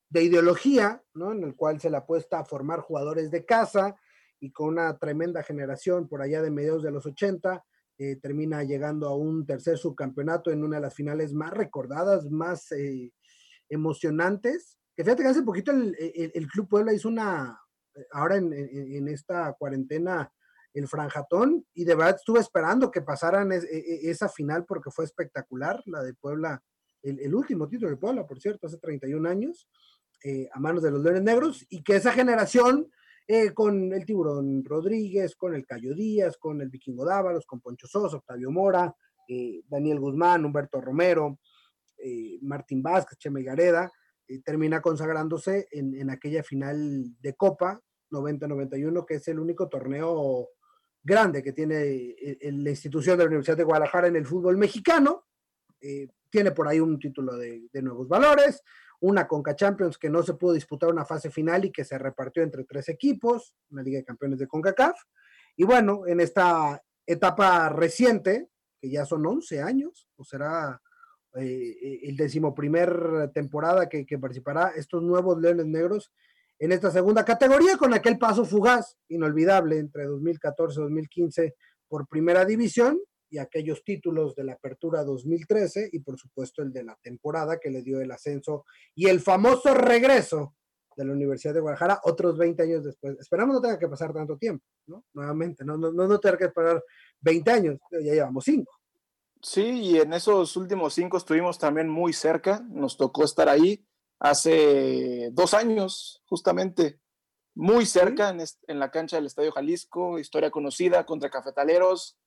de 0.10 0.24
ideología, 0.24 1.04
¿no? 1.14 1.32
En 1.32 1.44
el 1.44 1.56
cual 1.56 1.80
se 1.80 1.90
le 1.90 1.98
apuesta 1.98 2.40
a 2.40 2.46
formar 2.46 2.80
jugadores 2.80 3.32
de 3.32 3.46
casa 3.46 3.96
y 4.40 4.52
con 4.52 4.70
una 4.70 4.98
tremenda 4.98 5.44
generación 5.44 6.08
por 6.08 6.22
allá 6.22 6.42
de 6.42 6.52
mediados 6.52 6.84
de 6.84 6.92
los 6.92 7.06
80, 7.06 7.64
eh, 7.98 8.16
termina 8.16 8.64
llegando 8.64 9.08
a 9.08 9.16
un 9.16 9.46
tercer 9.46 9.78
subcampeonato 9.78 10.52
en 10.52 10.64
una 10.64 10.78
de 10.78 10.84
las 10.84 10.96
finales 10.96 11.34
más 11.34 11.52
recordadas, 11.52 12.30
más 12.30 12.72
eh, 12.72 13.12
emocionantes. 13.68 14.78
Que 14.96 15.04
fíjate 15.04 15.24
que 15.24 15.30
hace 15.30 15.44
poquito 15.44 15.72
el, 15.72 15.96
el, 16.00 16.48
Club 16.48 16.68
Puebla 16.70 16.94
hizo 16.94 17.10
una, 17.10 17.60
ahora 18.12 18.38
en, 18.38 18.52
en 18.54 19.08
esta 19.08 19.54
cuarentena, 19.54 20.32
el 20.74 20.88
franjatón 20.88 21.66
y 21.74 21.84
de 21.84 21.96
verdad 21.96 22.16
estuve 22.16 22.40
esperando 22.40 22.92
que 22.92 23.02
pasaran 23.02 23.52
e, 23.52 23.58
e, 23.58 24.10
esa 24.10 24.30
final 24.30 24.66
porque 24.66 24.92
fue 24.92 25.06
espectacular, 25.06 25.82
la 25.86 26.04
de 26.04 26.14
Puebla, 26.14 26.64
el, 27.02 27.34
último 27.34 27.68
título 27.68 27.92
de 27.92 27.98
Puebla, 27.98 28.28
por 28.28 28.42
cierto, 28.42 28.68
hace 28.68 28.78
31 28.78 29.30
años, 29.30 29.70
eh, 30.24 30.50
a 30.52 30.60
manos 30.60 30.84
de 30.84 30.92
los 30.92 31.02
Leones 31.02 31.24
Negros, 31.24 31.66
y 31.70 31.82
que 31.82 31.96
esa 31.96 32.12
generación, 32.12 32.92
eh, 33.28 33.54
con 33.54 33.94
el 33.94 34.06
Tiburón 34.06 34.66
Rodríguez, 34.66 35.36
con 35.36 35.56
el 35.56 35.66
Cayo 35.66 35.94
Díaz, 35.96 36.38
con 36.38 36.62
el 36.62 36.70
Vikingo 36.70 37.06
Dávalos, 37.06 37.46
con 37.46 37.62
Poncho 37.62 37.88
Sosa, 37.88 38.18
Octavio 38.18 38.52
Mora, 38.52 38.94
eh, 39.28 39.62
Daniel 39.68 40.00
Guzmán, 40.00 40.44
Humberto 40.44 40.82
Romero, 40.82 41.40
Martín 42.42 42.82
Vázquez, 42.82 43.18
Cheme 43.18 43.44
Gareda, 43.44 43.92
termina 44.46 44.82
consagrándose 44.82 45.68
en, 45.72 45.94
en 45.96 46.10
aquella 46.10 46.44
final 46.44 47.14
de 47.20 47.34
Copa 47.36 47.82
90-91, 48.10 49.06
que 49.06 49.16
es 49.16 49.28
el 49.28 49.38
único 49.38 49.68
torneo 49.68 50.48
grande 51.04 51.44
que 51.44 51.52
tiene 51.52 52.16
la 52.42 52.70
institución 52.70 53.18
de 53.18 53.26
la 53.26 53.28
Universidad 53.28 53.58
de 53.58 53.66
Guadalajara 53.66 54.08
en 54.08 54.16
el 54.16 54.26
fútbol 54.26 54.58
mexicano. 54.58 55.26
Tiene 56.30 56.52
por 56.52 56.68
ahí 56.68 56.80
un 56.80 57.00
título 57.00 57.36
de, 57.36 57.70
nuevos 57.82 58.08
valores, 58.08 58.64
una 59.02 59.28
Conca 59.28 59.56
Champions 59.56 59.98
que 59.98 60.10
no 60.10 60.24
se 60.24 60.34
pudo 60.34 60.54
disputar 60.54 60.90
una 60.90 61.06
fase 61.06 61.30
final 61.30 61.66
y 61.66 61.72
que 61.72 61.86
se 61.86 61.98
repartió 61.98 62.44
entre 62.44 62.66
tres 62.66 62.90
equipos, 62.90 63.56
una 63.70 63.82
Liga 63.82 64.00
de 64.00 64.06
Campeones 64.06 64.40
de 64.40 64.48
CONCACAF. 64.48 65.00
Y 65.56 65.64
bueno, 65.64 66.08
en 66.08 66.20
esta 66.20 66.82
etapa 67.06 67.70
reciente, 67.70 68.50
que 68.80 68.90
ya 68.90 69.06
son 69.06 69.26
11 69.26 69.62
años, 69.62 70.08
o 70.16 70.24
será 70.24 70.82
eh, 71.36 72.00
el 72.04 72.18
decimoprimer 72.18 73.32
temporada 73.34 73.88
que, 73.88 74.06
que 74.06 74.18
participará 74.18 74.74
estos 74.76 75.02
nuevos 75.04 75.40
Leones 75.40 75.66
Negros, 75.66 76.12
en 76.60 76.74
esta 76.74 76.92
segunda 76.92 77.24
categoría 77.24 77.78
con 77.78 77.94
aquel 77.94 78.18
paso 78.18 78.44
fugaz, 78.44 78.98
inolvidable, 79.08 79.80
entre 79.80 80.06
2014 80.06 80.80
y 80.80 80.84
2015 80.84 81.56
por 81.88 82.08
primera 82.08 82.44
división 82.44 83.00
y 83.30 83.38
aquellos 83.38 83.84
títulos 83.84 84.36
de 84.36 84.44
la 84.44 84.54
apertura 84.54 85.04
2013 85.04 85.90
y 85.92 86.00
por 86.00 86.18
supuesto 86.18 86.62
el 86.62 86.72
de 86.72 86.84
la 86.84 86.98
temporada 87.02 87.60
que 87.60 87.70
le 87.70 87.82
dio 87.82 88.02
el 88.02 88.12
ascenso 88.12 88.66
y 88.96 89.08
el 89.08 89.20
famoso 89.20 89.74
regreso 89.74 90.56
de 90.96 91.06
la 91.06 91.14
Universidad 91.14 91.54
de 91.54 91.62
Guadalajara 91.62 92.02
otros 92.04 92.38
20 92.38 92.64
años 92.64 92.84
después. 92.84 93.18
Esperamos 93.20 93.56
no 93.56 93.62
tenga 93.62 93.80
que 93.80 93.88
pasar 93.88 94.14
tanto 94.14 94.38
tiempo, 94.38 94.66
¿no? 94.88 95.06
Nuevamente, 95.14 95.64
no, 95.64 95.78
no, 95.78 95.92
no 95.92 96.20
tener 96.20 96.38
que 96.38 96.46
esperar 96.46 96.84
20 97.22 97.52
años, 97.52 97.80
ya 97.92 98.00
llevamos 98.00 98.44
5. 98.44 98.72
Sí, 99.42 99.62
y 99.62 99.98
en 100.00 100.12
esos 100.12 100.58
últimos 100.58 100.94
5 100.94 101.18
estuvimos 101.18 101.58
también 101.58 101.88
muy 101.88 102.12
cerca, 102.12 102.60
nos 102.70 102.98
tocó 102.98 103.24
estar 103.24 103.48
ahí 103.48 103.86
hace 104.20 105.30
dos 105.32 105.54
años, 105.54 106.22
justamente, 106.26 107.00
muy 107.56 107.86
cerca 107.86 108.30
en, 108.30 108.80
la 108.80 108.92
cancha 108.92 109.18
del 109.18 109.26
Estadio 109.26 109.52
Jalisco, 109.52 110.20
historia 110.20 110.52
conocida 110.52 111.06
contra 111.06 111.30
Cafetaleros. 111.30 112.18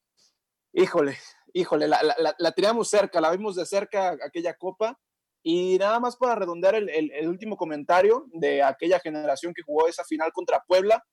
Híjole, 0.73 1.19
híjole, 1.53 1.87
la, 1.87 2.01
la, 2.39 2.53
teníamos 2.53 2.89
cerca, 2.89 3.21
la 3.21 3.31
vimos 3.31 3.57
de 3.57 3.67
cerca 3.67 4.17
aquella 4.25 4.55
copa. 4.55 4.99
Y 5.45 5.77
nada 5.79 5.99
más 5.99 6.17
para 6.17 6.37
redondear 6.37 6.77
el, 6.77 7.29
último 7.29 7.57
comentario 7.57 8.27
de 8.33 8.63
aquella 8.63 9.01
generación 9.01 9.53
que 9.53 9.63
jugó 9.63 9.89
esa 9.89 10.05
final 10.05 10.33
contra 10.33 10.63
Puebla, 10.67 11.05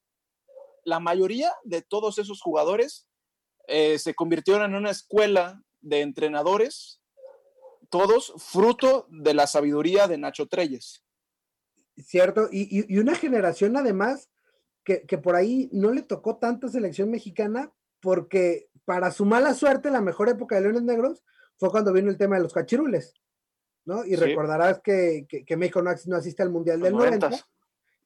la 0.86 1.00
mayoría 1.00 1.52
de 1.64 1.82
todos 1.82 2.20
esos 2.20 2.40
jugadores 2.42 3.08
eh, 3.68 3.98
se 3.98 4.14
convirtieron 4.14 4.64
en 4.64 4.76
una 4.76 4.92
escuela 4.92 5.62
de 5.82 6.02
entrenadores 6.02 7.02
todos 7.90 8.34
fruto 8.38 9.08
de 9.10 9.34
la 9.34 9.48
sabiduría 9.48 10.08
de 10.08 10.18
Nacho 10.18 10.48
Treyes. 10.48 11.04
Cierto, 11.98 12.48
y, 12.52 12.98
una 12.98 13.16
generación 13.16 13.76
además 13.76 14.30
que, 14.84 15.18
por 15.18 15.36
ahí 15.36 15.70
no 15.72 15.92
le 15.92 16.02
tocó 16.02 16.38
tanta 16.38 16.68
selección 16.68 17.12
mexicana 17.12 17.72
porque 18.00 18.69
para 18.90 19.12
su 19.12 19.24
mala 19.24 19.54
suerte 19.54 19.92
la 19.92 20.02
mejor 20.02 20.30
época 20.30 20.56
de 20.56 20.62
Leones 20.62 20.82
Negros 20.82 21.24
fue 21.58 21.70
cuando 21.70 21.94
vino 21.94 22.10
el 22.10 22.18
tema 22.18 22.38
de 22.38 22.42
los 22.42 22.54
cachirules, 22.54 23.14
¿no? 23.86 24.04
Y 24.04 24.16
recordarás 24.16 24.82
que, 24.82 25.28
México 25.56 25.84
no, 25.84 25.92
asiste 25.92 26.42
al 26.42 26.50
Mundial 26.50 26.82
del 26.82 26.94
90. 26.94 27.30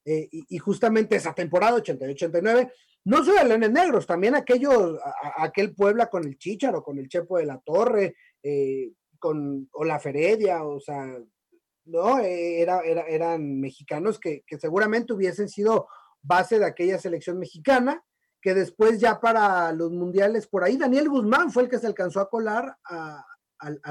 Eh, 0.03 0.27
y, 0.29 0.57
justamente 0.57 1.15
esa 1.15 1.33
temporada, 1.33 1.77
88-89, 1.77 2.69
no 3.05 3.23
solo 3.23 3.37
de 3.39 3.45
Leones 3.45 3.71
Negros, 3.71 4.05
también 4.05 4.35
aquellos, 4.35 4.99
aquel 5.37 5.73
Puebla 5.73 6.09
con 6.09 6.25
el 6.25 6.37
Chicharo, 6.37 6.83
con 6.83 6.99
el 6.99 7.07
Chepo 7.07 7.37
de 7.37 7.45
la 7.45 7.59
Torre, 7.59 8.17
eh, 8.43 8.91
con 9.19 9.69
o 9.71 9.85
la 9.85 10.01
Feredia, 10.01 10.65
o 10.65 10.81
sea, 10.81 11.17
¿no? 11.85 12.19
Eh, 12.19 12.59
era, 12.59 12.81
eran 12.81 13.61
mexicanos 13.61 14.19
que, 14.19 14.43
seguramente 14.59 15.13
hubiesen 15.13 15.47
sido 15.47 15.87
base 16.21 16.59
de 16.59 16.65
aquella 16.65 16.99
selección 16.99 17.39
mexicana, 17.39 18.03
que 18.43 18.53
después 18.53 18.99
ya 18.99 19.21
para 19.21 19.71
los 19.71 19.89
mundiales, 19.91 20.47
por 20.47 20.65
ahí 20.65 20.75
Daniel 20.75 21.07
Guzmán 21.07 21.49
fue 21.49 21.63
el 21.63 21.69
que 21.69 21.79
se 21.79 21.87
alcanzó 21.87 22.19
a 22.19 22.29
colar 22.29 22.77
a, 22.83 23.25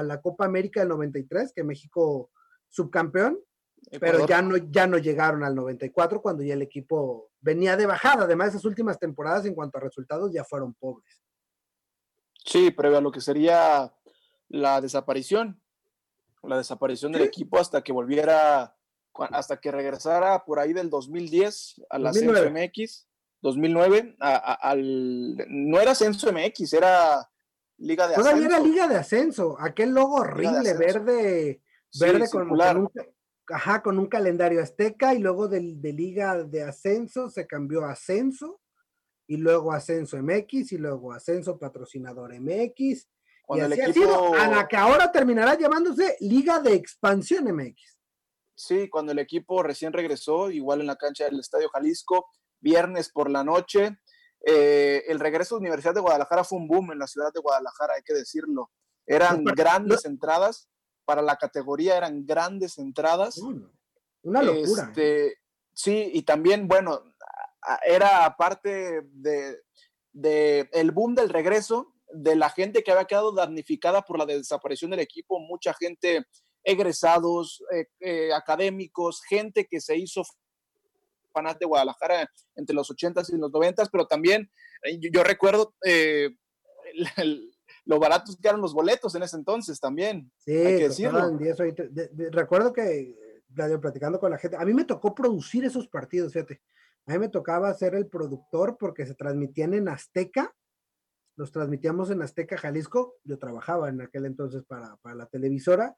la 0.03 0.21
Copa 0.21 0.45
América 0.45 0.79
del 0.81 0.89
93, 0.89 1.51
que 1.55 1.63
México 1.63 2.29
subcampeón, 2.69 3.39
pero 3.99 4.27
ya 4.27 4.43
no, 4.43 4.55
ya 4.57 4.85
no 4.85 4.99
llegaron 4.99 5.43
al 5.43 5.55
94 5.55 6.21
cuando 6.21 6.43
ya 6.43 6.53
el 6.53 6.61
equipo 6.61 7.31
venía 7.41 7.75
de 7.75 7.87
bajada. 7.87 8.25
Además, 8.25 8.49
esas 8.49 8.65
últimas 8.65 8.99
temporadas 8.99 9.45
en 9.47 9.55
cuanto 9.55 9.79
a 9.79 9.81
resultados 9.81 10.31
ya 10.31 10.43
fueron 10.43 10.75
pobres. 10.75 11.23
Sí, 12.45 12.69
previo 12.69 12.99
a 12.99 13.01
lo 13.01 13.11
que 13.11 13.21
sería 13.21 13.91
la 14.49 14.79
desaparición, 14.79 15.59
la 16.43 16.57
desaparición 16.57 17.11
del 17.11 17.23
equipo 17.23 17.57
hasta 17.57 17.83
que 17.83 17.91
volviera, 17.91 18.77
hasta 19.15 19.59
que 19.59 19.71
regresara 19.71 20.45
por 20.45 20.59
ahí 20.59 20.73
del 20.73 20.91
2010 20.91 21.81
a 21.89 21.97
la 21.97 22.11
CFMX. 22.11 23.07
2009, 23.43 24.15
al, 24.19 25.35
no 25.49 25.79
era 25.79 25.91
Ascenso 25.91 26.31
MX, 26.31 26.73
era 26.73 27.29
Liga 27.77 28.07
de 28.07 28.13
Ascenso. 28.15 28.29
Todavía 28.29 28.47
era 28.47 28.59
Liga 28.59 28.87
de 28.87 28.95
Ascenso, 28.95 29.57
aquel 29.59 29.89
logo 29.89 30.15
horrible, 30.15 30.73
verde, 30.73 31.61
verde 31.99 32.29
con, 32.31 32.49
un, 32.49 32.89
ajá, 33.49 33.83
con 33.83 33.99
un 33.99 34.07
calendario 34.07 34.63
azteca 34.63 35.13
y 35.13 35.19
luego 35.19 35.49
de, 35.49 35.59
de 35.75 35.93
Liga 35.93 36.41
de 36.41 36.63
Ascenso 36.63 37.29
se 37.29 37.45
cambió 37.45 37.83
a 37.83 37.91
Ascenso 37.91 38.61
y 39.27 39.35
luego 39.35 39.73
Ascenso 39.73 40.17
MX 40.17 40.71
y 40.71 40.77
luego 40.77 41.11
Ascenso 41.11 41.59
Patrocinador 41.59 42.33
MX. 42.39 43.09
y 43.49 43.59
así 43.59 43.81
ha 43.81 43.93
sido, 43.93 44.33
a 44.35 44.47
la 44.47 44.67
que 44.69 44.77
ahora 44.77 45.11
terminará 45.11 45.57
llamándose 45.57 46.15
Liga 46.21 46.61
de 46.61 46.75
Expansión 46.75 47.43
MX. 47.53 47.99
Sí, 48.55 48.89
cuando 48.89 49.11
el 49.11 49.19
equipo 49.19 49.63
recién 49.63 49.91
regresó, 49.91 50.49
igual 50.49 50.79
en 50.79 50.87
la 50.87 50.95
cancha 50.95 51.25
del 51.25 51.41
Estadio 51.41 51.67
Jalisco, 51.69 52.27
viernes 52.63 53.09
por 53.09 53.29
la 53.29 53.43
noche. 53.43 53.99
Eh, 54.45 55.03
el 55.07 55.19
regreso 55.19 55.55
de 55.55 55.59
Universidad 55.59 55.93
de 55.93 56.01
Guadalajara 56.01 56.43
fue 56.43 56.57
un 56.57 56.67
boom 56.67 56.93
en 56.93 56.99
la 56.99 57.07
ciudad 57.07 57.31
de 57.31 57.41
Guadalajara, 57.41 57.93
hay 57.95 58.03
que 58.03 58.13
decirlo. 58.13 58.71
Eran 59.05 59.43
grandes 59.43 60.05
entradas 60.05 60.69
para 61.05 61.21
la 61.21 61.35
categoría, 61.35 61.97
eran 61.97 62.25
grandes 62.25 62.77
entradas. 62.77 63.37
Una 64.23 64.41
locura. 64.41 64.83
¿eh? 64.83 64.85
Este, 64.87 65.37
sí, 65.73 66.11
y 66.13 66.23
también, 66.23 66.67
bueno, 66.67 67.03
era 67.85 68.35
parte 68.37 69.01
de, 69.11 69.61
de, 70.11 70.69
el 70.71 70.91
boom 70.91 71.15
del 71.15 71.29
regreso, 71.29 71.93
de 72.13 72.35
la 72.35 72.49
gente 72.49 72.83
que 72.83 72.91
había 72.91 73.05
quedado 73.05 73.33
damnificada 73.33 74.03
por 74.03 74.17
la 74.17 74.25
desaparición 74.25 74.91
del 74.91 75.01
equipo, 75.01 75.39
mucha 75.39 75.73
gente 75.73 76.25
egresados, 76.63 77.61
eh, 77.99 78.31
académicos, 78.33 79.21
gente 79.27 79.67
que 79.67 79.81
se 79.81 79.97
hizo 79.97 80.23
fanáticos 81.33 81.59
de 81.59 81.65
Guadalajara 81.65 82.29
entre 82.55 82.75
los 82.75 82.89
80s 82.89 83.33
y 83.33 83.37
los 83.37 83.51
90s, 83.51 83.89
pero 83.91 84.07
también 84.07 84.49
eh, 84.83 84.99
yo, 85.11 85.23
recuerdo 85.23 85.75
eh, 85.85 86.29
lo 87.85 87.99
baratos 87.99 88.37
que 88.37 88.47
eran 88.47 88.61
los 88.61 88.73
boletos 88.73 89.15
en 89.15 89.23
ese 89.23 89.35
entonces 89.35 89.79
también. 89.79 90.31
Sí, 90.37 90.55
hay 90.55 90.77
que 90.77 90.87
decirlo. 90.89 91.37
recuerdo 92.31 92.71
que, 92.71 93.15
platicando 93.81 94.19
con 94.19 94.31
la 94.31 94.37
gente, 94.37 94.57
a 94.57 94.65
mí 94.65 94.73
me 94.73 94.85
tocó 94.85 95.13
producir 95.13 95.65
esos 95.65 95.87
partidos, 95.87 96.33
fíjate. 96.33 96.61
A 97.05 97.13
mí 97.13 97.19
me 97.19 97.29
tocaba 97.29 97.73
ser 97.73 97.95
el 97.95 98.07
productor 98.07 98.77
porque 98.77 99.05
se 99.05 99.15
transmitían 99.15 99.73
en 99.73 99.89
Azteca, 99.89 100.55
los 101.35 101.51
transmitíamos 101.51 102.09
en 102.11 102.21
Azteca, 102.21 102.57
Jalisco. 102.57 103.15
Yo 103.23 103.37
trabajaba 103.37 103.89
en 103.89 104.01
aquel 104.01 104.25
entonces 104.25 104.63
para, 104.63 104.95
para 104.97 105.15
la 105.15 105.25
televisora 105.25 105.97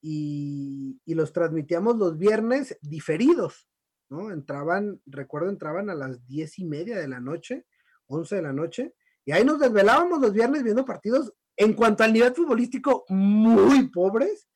y, 0.00 1.00
y, 1.04 1.14
los 1.14 1.32
transmitíamos 1.32 1.96
los 1.98 2.18
viernes 2.18 2.76
diferidos. 2.80 3.68
¿No? 4.10 4.30
Entraban, 4.30 5.00
recuerdo, 5.06 5.48
entraban 5.48 5.88
a 5.88 5.94
las 5.94 6.26
diez 6.26 6.58
y 6.58 6.64
media 6.64 6.98
de 6.98 7.08
la 7.08 7.20
noche, 7.20 7.66
once 8.06 8.36
de 8.36 8.42
la 8.42 8.52
noche, 8.52 8.94
y 9.24 9.32
ahí 9.32 9.44
nos 9.44 9.58
desvelábamos 9.58 10.20
los 10.20 10.32
viernes 10.32 10.62
viendo 10.62 10.84
partidos 10.84 11.32
en 11.56 11.74
cuanto 11.74 12.04
al 12.04 12.12
nivel 12.12 12.34
futbolístico 12.34 13.04
muy 13.08 13.88
pobres, 13.88 14.48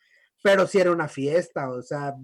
pero 0.42 0.66
sí 0.66 0.78
era 0.78 0.90
una 0.90 1.08
fiesta, 1.08 1.70
o 1.70 1.82
sea, 1.82 2.14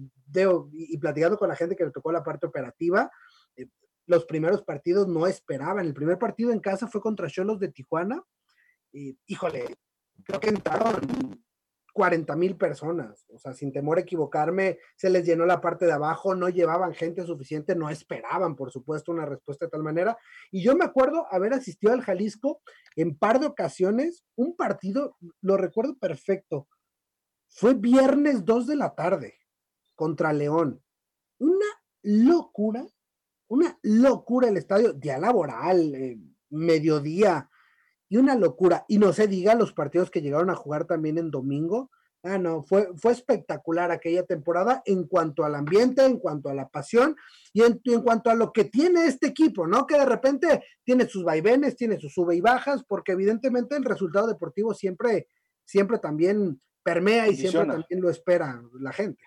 y, 0.73 0.97
platicando 0.97 1.37
con 1.37 1.49
la 1.49 1.55
gente 1.55 1.75
que 1.75 1.85
le 1.85 1.91
tocó 1.91 2.11
la 2.11 2.23
parte 2.23 2.47
operativa, 2.47 3.09
eh, 3.55 3.67
los 4.05 4.25
primeros 4.25 4.63
partidos 4.63 5.07
no 5.07 5.27
esperaban. 5.27 5.85
El 5.85 5.93
primer 5.93 6.17
partido 6.17 6.51
en 6.51 6.59
casa 6.59 6.87
fue 6.87 7.01
contra 7.01 7.29
Cholos 7.29 7.59
de 7.59 7.69
Tijuana. 7.69 8.21
Y, 8.91 9.17
híjole, 9.27 9.77
creo 10.23 10.39
que 10.39 10.49
entraron 10.49 11.43
40 11.93 12.35
mil 12.35 12.55
personas, 12.55 13.25
o 13.29 13.37
sea, 13.37 13.53
sin 13.53 13.71
temor 13.71 13.97
a 13.97 14.01
equivocarme, 14.01 14.79
se 14.95 15.09
les 15.09 15.25
llenó 15.25 15.45
la 15.45 15.61
parte 15.61 15.85
de 15.85 15.91
abajo, 15.91 16.35
no 16.35 16.49
llevaban 16.49 16.93
gente 16.93 17.25
suficiente, 17.25 17.75
no 17.75 17.89
esperaban, 17.89 18.55
por 18.55 18.71
supuesto, 18.71 19.11
una 19.11 19.25
respuesta 19.25 19.65
de 19.65 19.71
tal 19.71 19.83
manera. 19.83 20.17
Y 20.51 20.63
yo 20.63 20.75
me 20.75 20.85
acuerdo 20.85 21.27
haber 21.31 21.53
asistido 21.53 21.93
al 21.93 22.01
Jalisco 22.01 22.61
en 22.95 23.17
par 23.17 23.39
de 23.39 23.47
ocasiones, 23.47 24.23
un 24.35 24.55
partido, 24.55 25.17
lo 25.41 25.57
recuerdo 25.57 25.97
perfecto, 25.97 26.67
fue 27.49 27.73
viernes 27.73 28.45
2 28.45 28.67
de 28.67 28.75
la 28.77 28.95
tarde 28.95 29.35
contra 29.95 30.33
León. 30.33 30.81
Una 31.39 31.65
locura, 32.01 32.87
una 33.47 33.77
locura 33.83 34.47
el 34.47 34.57
estadio, 34.57 34.93
día 34.93 35.17
laboral, 35.17 35.93
eh, 35.93 36.17
mediodía, 36.49 37.50
y 38.11 38.17
una 38.17 38.35
locura. 38.35 38.83
Y 38.89 38.99
no 38.99 39.13
se 39.13 39.25
diga 39.25 39.55
los 39.55 39.71
partidos 39.71 40.11
que 40.11 40.21
llegaron 40.21 40.49
a 40.49 40.55
jugar 40.55 40.85
también 40.85 41.17
en 41.17 41.31
domingo. 41.31 41.89
Ah, 42.23 42.37
no, 42.37 42.61
fue, 42.61 42.89
fue 42.97 43.13
espectacular 43.13 43.89
aquella 43.89 44.23
temporada 44.23 44.83
en 44.85 45.07
cuanto 45.07 45.45
al 45.45 45.55
ambiente, 45.55 46.05
en 46.05 46.19
cuanto 46.19 46.49
a 46.49 46.53
la 46.53 46.67
pasión 46.67 47.15
y 47.53 47.63
en, 47.63 47.79
en, 47.85 48.01
cuanto 48.01 48.29
a 48.29 48.35
lo 48.35 48.51
que 48.51 48.65
tiene 48.65 49.05
este 49.05 49.27
equipo, 49.27 49.65
¿no? 49.65 49.87
Que 49.87 49.97
de 49.97 50.05
repente 50.05 50.61
tiene 50.83 51.07
sus 51.07 51.23
vaivenes, 51.23 51.77
tiene 51.77 51.97
sus 51.99 52.13
sube 52.13 52.35
y 52.35 52.41
bajas, 52.41 52.83
porque 52.83 53.13
evidentemente 53.13 53.77
el 53.77 53.85
resultado 53.85 54.27
deportivo 54.27 54.73
siempre, 54.73 55.29
siempre 55.63 55.97
también 55.97 56.61
permea 56.83 57.29
y 57.29 57.37
siempre 57.37 57.65
también 57.65 58.01
lo 58.01 58.09
espera 58.09 58.61
la 58.81 58.91
gente. 58.91 59.23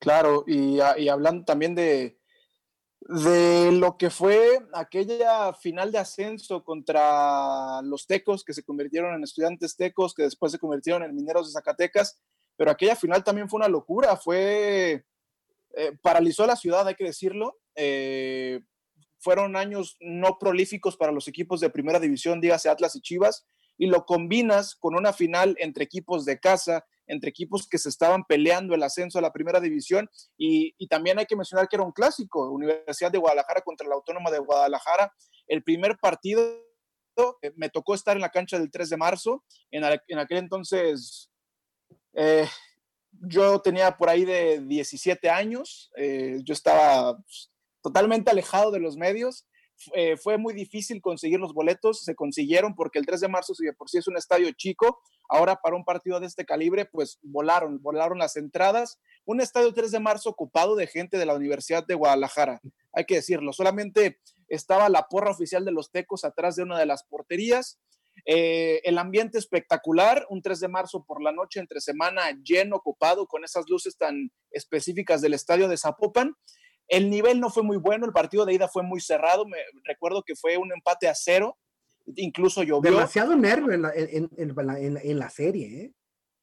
Claro, 0.00 0.44
y, 0.46 0.78
y 0.96 1.08
hablando 1.10 1.44
también 1.44 1.74
de, 1.74 2.18
de 3.00 3.72
lo 3.72 3.96
que 3.96 4.10
fue 4.10 4.58
aquella 4.74 5.52
final 5.54 5.90
de 5.90 5.98
ascenso 5.98 6.62
contra 6.62 7.80
los 7.82 8.06
tecos, 8.06 8.44
que 8.44 8.52
se 8.52 8.62
convirtieron 8.62 9.14
en 9.14 9.24
estudiantes 9.24 9.76
tecos, 9.76 10.14
que 10.14 10.24
después 10.24 10.52
se 10.52 10.58
convirtieron 10.58 11.02
en 11.02 11.14
mineros 11.14 11.46
de 11.46 11.52
Zacatecas, 11.52 12.20
pero 12.56 12.70
aquella 12.70 12.94
final 12.94 13.24
también 13.24 13.48
fue 13.48 13.58
una 13.58 13.68
locura, 13.68 14.16
fue, 14.16 15.04
eh, 15.74 15.92
paralizó 16.02 16.46
la 16.46 16.56
ciudad, 16.56 16.86
hay 16.86 16.94
que 16.94 17.04
decirlo, 17.04 17.58
eh, 17.74 18.60
fueron 19.18 19.56
años 19.56 19.96
no 20.00 20.38
prolíficos 20.38 20.96
para 20.96 21.12
los 21.12 21.26
equipos 21.26 21.60
de 21.60 21.70
primera 21.70 21.98
división, 21.98 22.40
dígase 22.40 22.68
Atlas 22.68 22.96
y 22.96 23.00
Chivas, 23.00 23.46
y 23.80 23.86
lo 23.86 24.04
combinas 24.04 24.74
con 24.74 24.94
una 24.94 25.14
final 25.14 25.56
entre 25.58 25.84
equipos 25.84 26.26
de 26.26 26.38
casa, 26.38 26.84
entre 27.06 27.30
equipos 27.30 27.66
que 27.66 27.78
se 27.78 27.88
estaban 27.88 28.24
peleando 28.24 28.74
el 28.74 28.82
ascenso 28.82 29.18
a 29.18 29.22
la 29.22 29.32
primera 29.32 29.58
división. 29.58 30.06
Y, 30.36 30.86
también 30.88 31.18
hay 31.18 31.24
que 31.24 31.34
mencionar 31.34 31.66
que 31.66 31.76
era 31.76 31.84
un 31.84 31.92
clásico, 31.92 32.50
Universidad 32.50 33.10
de 33.10 33.16
Guadalajara 33.16 33.62
contra 33.62 33.88
la 33.88 33.94
Autónoma 33.94 34.30
de 34.30 34.38
Guadalajara. 34.38 35.10
El 35.46 35.62
primer 35.62 35.96
partido 35.96 36.42
eh, 37.40 37.52
me 37.56 37.70
tocó 37.70 37.94
estar 37.94 38.14
en 38.14 38.20
la 38.20 38.28
cancha 38.28 38.58
del 38.58 38.70
3 38.70 38.90
de 38.90 38.96
marzo, 38.98 39.44
en, 39.70 39.82
aquel 39.82 40.36
entonces 40.36 41.30
eh, 42.12 42.46
yo 43.12 43.62
tenía 43.62 43.96
por 43.96 44.10
ahí 44.10 44.26
de 44.26 44.60
17 44.60 45.30
años, 45.30 45.90
eh, 45.96 46.40
yo 46.44 46.52
estaba 46.52 47.16
pues, 47.16 47.50
totalmente 47.80 48.30
alejado 48.30 48.72
de 48.72 48.80
los 48.80 48.98
medios 48.98 49.46
eh, 49.94 50.16
fue 50.16 50.38
muy 50.38 50.54
difícil 50.54 51.00
conseguir 51.00 51.40
los 51.40 51.54
boletos, 51.54 52.02
se 52.02 52.14
consiguieron 52.14 52.74
porque 52.74 52.98
el 52.98 53.06
3 53.06 53.20
de 53.20 53.28
marzo, 53.28 53.54
si 53.54 53.64
de 53.64 53.72
por 53.72 53.88
sí 53.88 53.98
es 53.98 54.08
un 54.08 54.16
estadio 54.16 54.50
chico, 54.52 55.00
ahora 55.28 55.56
para 55.56 55.76
un 55.76 55.84
partido 55.84 56.20
de 56.20 56.26
este 56.26 56.44
calibre, 56.44 56.84
pues 56.84 57.18
volaron, 57.22 57.80
volaron 57.82 58.18
las 58.18 58.36
entradas. 58.36 58.98
Un 59.24 59.40
estadio 59.40 59.72
3 59.72 59.90
de 59.90 60.00
marzo 60.00 60.30
ocupado 60.30 60.76
de 60.76 60.86
gente 60.86 61.18
de 61.18 61.26
la 61.26 61.34
Universidad 61.34 61.86
de 61.86 61.94
Guadalajara, 61.94 62.60
hay 62.92 63.04
que 63.04 63.16
decirlo, 63.16 63.52
solamente 63.52 64.20
estaba 64.48 64.88
la 64.88 65.06
porra 65.08 65.30
oficial 65.30 65.64
de 65.64 65.72
los 65.72 65.90
Tecos 65.90 66.24
atrás 66.24 66.56
de 66.56 66.64
una 66.64 66.78
de 66.78 66.86
las 66.86 67.04
porterías. 67.04 67.78
Eh, 68.26 68.80
el 68.84 68.98
ambiente 68.98 69.38
espectacular, 69.38 70.26
un 70.28 70.42
3 70.42 70.60
de 70.60 70.68
marzo 70.68 71.04
por 71.04 71.22
la 71.22 71.32
noche, 71.32 71.60
entre 71.60 71.80
semana 71.80 72.22
lleno, 72.44 72.76
ocupado, 72.76 73.26
con 73.26 73.44
esas 73.44 73.68
luces 73.68 73.96
tan 73.96 74.30
específicas 74.50 75.20
del 75.22 75.34
estadio 75.34 75.68
de 75.68 75.78
Zapopan. 75.78 76.34
El 76.90 77.08
nivel 77.08 77.38
no 77.38 77.50
fue 77.50 77.62
muy 77.62 77.76
bueno, 77.76 78.04
el 78.04 78.12
partido 78.12 78.44
de 78.44 78.52
ida 78.52 78.66
fue 78.66 78.82
muy 78.82 79.00
cerrado, 79.00 79.46
me 79.46 79.58
recuerdo 79.84 80.24
que 80.24 80.34
fue 80.34 80.56
un 80.56 80.72
empate 80.72 81.06
a 81.06 81.14
cero, 81.14 81.56
incluso 82.16 82.64
llovió. 82.64 82.90
Demasiado 82.90 83.36
nervio 83.36 83.72
en 83.72 83.82
la, 83.82 83.92
en, 83.94 85.18
la 85.18 85.30
serie, 85.30 85.84
¿eh? 85.84 85.92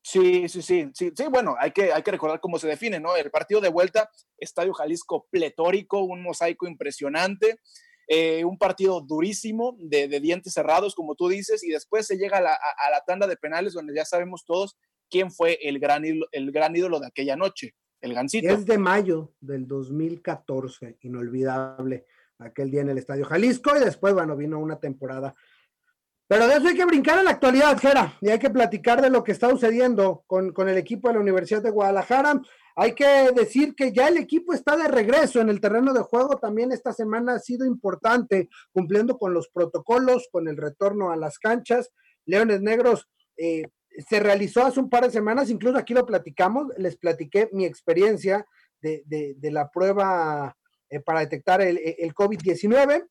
Sí, 0.01 0.47
sí, 0.47 0.61
sí, 0.61 0.89
sí, 0.93 1.11
sí, 1.13 1.23
bueno, 1.29 1.57
hay 1.59 1.71
que, 1.71 1.91
hay 1.91 2.01
que 2.01 2.11
recordar 2.11 2.39
cómo 2.39 2.57
se 2.59 2.67
define, 2.69 2.97
¿no? 2.97 3.17
El 3.17 3.29
partido 3.29 3.59
de 3.59 3.67
vuelta, 3.67 4.09
Estadio 4.37 4.73
Jalisco 4.73 5.27
pletórico, 5.29 5.99
un 5.99 6.23
mosaico 6.23 6.65
impresionante, 6.65 7.59
eh, 8.07 8.45
un 8.45 8.57
partido 8.57 9.01
durísimo, 9.01 9.75
de, 9.79 10.07
dientes 10.21 10.53
cerrados, 10.53 10.95
como 10.95 11.15
tú 11.15 11.27
dices, 11.27 11.61
y 11.61 11.71
después 11.71 12.07
se 12.07 12.15
llega 12.15 12.37
a 12.37 12.41
la, 12.41 12.53
a 12.53 12.89
la, 12.89 13.01
tanda 13.05 13.27
de 13.27 13.35
penales 13.35 13.73
donde 13.73 13.93
ya 13.93 14.05
sabemos 14.05 14.45
todos 14.45 14.77
quién 15.09 15.29
fue 15.29 15.59
el 15.61 15.77
gran, 15.77 16.05
el 16.05 16.51
gran 16.53 16.73
ídolo 16.73 17.01
de 17.01 17.07
aquella 17.07 17.35
noche 17.35 17.75
el 18.01 18.13
Gancito. 18.13 18.47
Es 18.47 18.65
de 18.65 18.77
mayo 18.77 19.33
del 19.39 19.67
2014, 19.67 20.97
inolvidable, 21.01 22.05
aquel 22.39 22.71
día 22.71 22.81
en 22.81 22.89
el 22.89 22.97
Estadio 22.97 23.25
Jalisco 23.25 23.75
y 23.75 23.79
después, 23.79 24.13
bueno, 24.13 24.35
vino 24.35 24.59
una 24.59 24.79
temporada. 24.79 25.35
Pero 26.27 26.47
de 26.47 26.55
eso 26.55 26.67
hay 26.67 26.75
que 26.75 26.85
brincar 26.85 27.17
a 27.17 27.23
la 27.23 27.31
actualidad, 27.31 27.77
Jera, 27.79 28.17
y 28.19 28.29
hay 28.29 28.37
que 28.37 28.49
platicar 28.49 29.01
de 29.01 29.09
lo 29.09 29.23
que 29.23 29.31
está 29.31 29.49
sucediendo 29.49 30.23
con, 30.27 30.51
con 30.51 30.67
el 30.67 30.77
equipo 30.77 31.07
de 31.07 31.13
la 31.13 31.21
Universidad 31.21 31.63
de 31.63 31.71
Guadalajara. 31.71 32.41
Hay 32.75 32.93
que 32.93 33.31
decir 33.33 33.73
que 33.75 33.93
ya 33.93 34.09
el 34.09 34.17
equipo 34.17 34.53
está 34.53 34.75
de 34.75 34.89
regreso 34.89 35.39
en 35.39 35.49
el 35.49 35.61
terreno 35.61 35.93
de 35.93 36.01
juego. 36.01 36.37
También 36.37 36.73
esta 36.73 36.91
semana 36.91 37.35
ha 37.35 37.39
sido 37.39 37.65
importante, 37.65 38.49
cumpliendo 38.73 39.17
con 39.17 39.33
los 39.33 39.47
protocolos, 39.47 40.27
con 40.29 40.49
el 40.49 40.57
retorno 40.57 41.11
a 41.11 41.15
las 41.15 41.39
canchas. 41.39 41.91
Leones 42.25 42.61
Negros 42.61 43.07
eh, 43.37 43.63
se 43.97 44.19
realizó 44.19 44.65
hace 44.65 44.79
un 44.79 44.89
par 44.89 45.03
de 45.03 45.11
semanas, 45.11 45.49
incluso 45.49 45.77
aquí 45.77 45.93
lo 45.93 46.05
platicamos, 46.05 46.67
les 46.77 46.97
platiqué 46.97 47.49
mi 47.51 47.65
experiencia 47.65 48.45
de, 48.81 49.35
la 49.41 49.69
prueba 49.69 50.55
eh, 50.89 50.99
para 50.99 51.21
detectar 51.21 51.61
el, 51.61 51.77
el 51.77 52.13
COVID-19. 52.13 53.07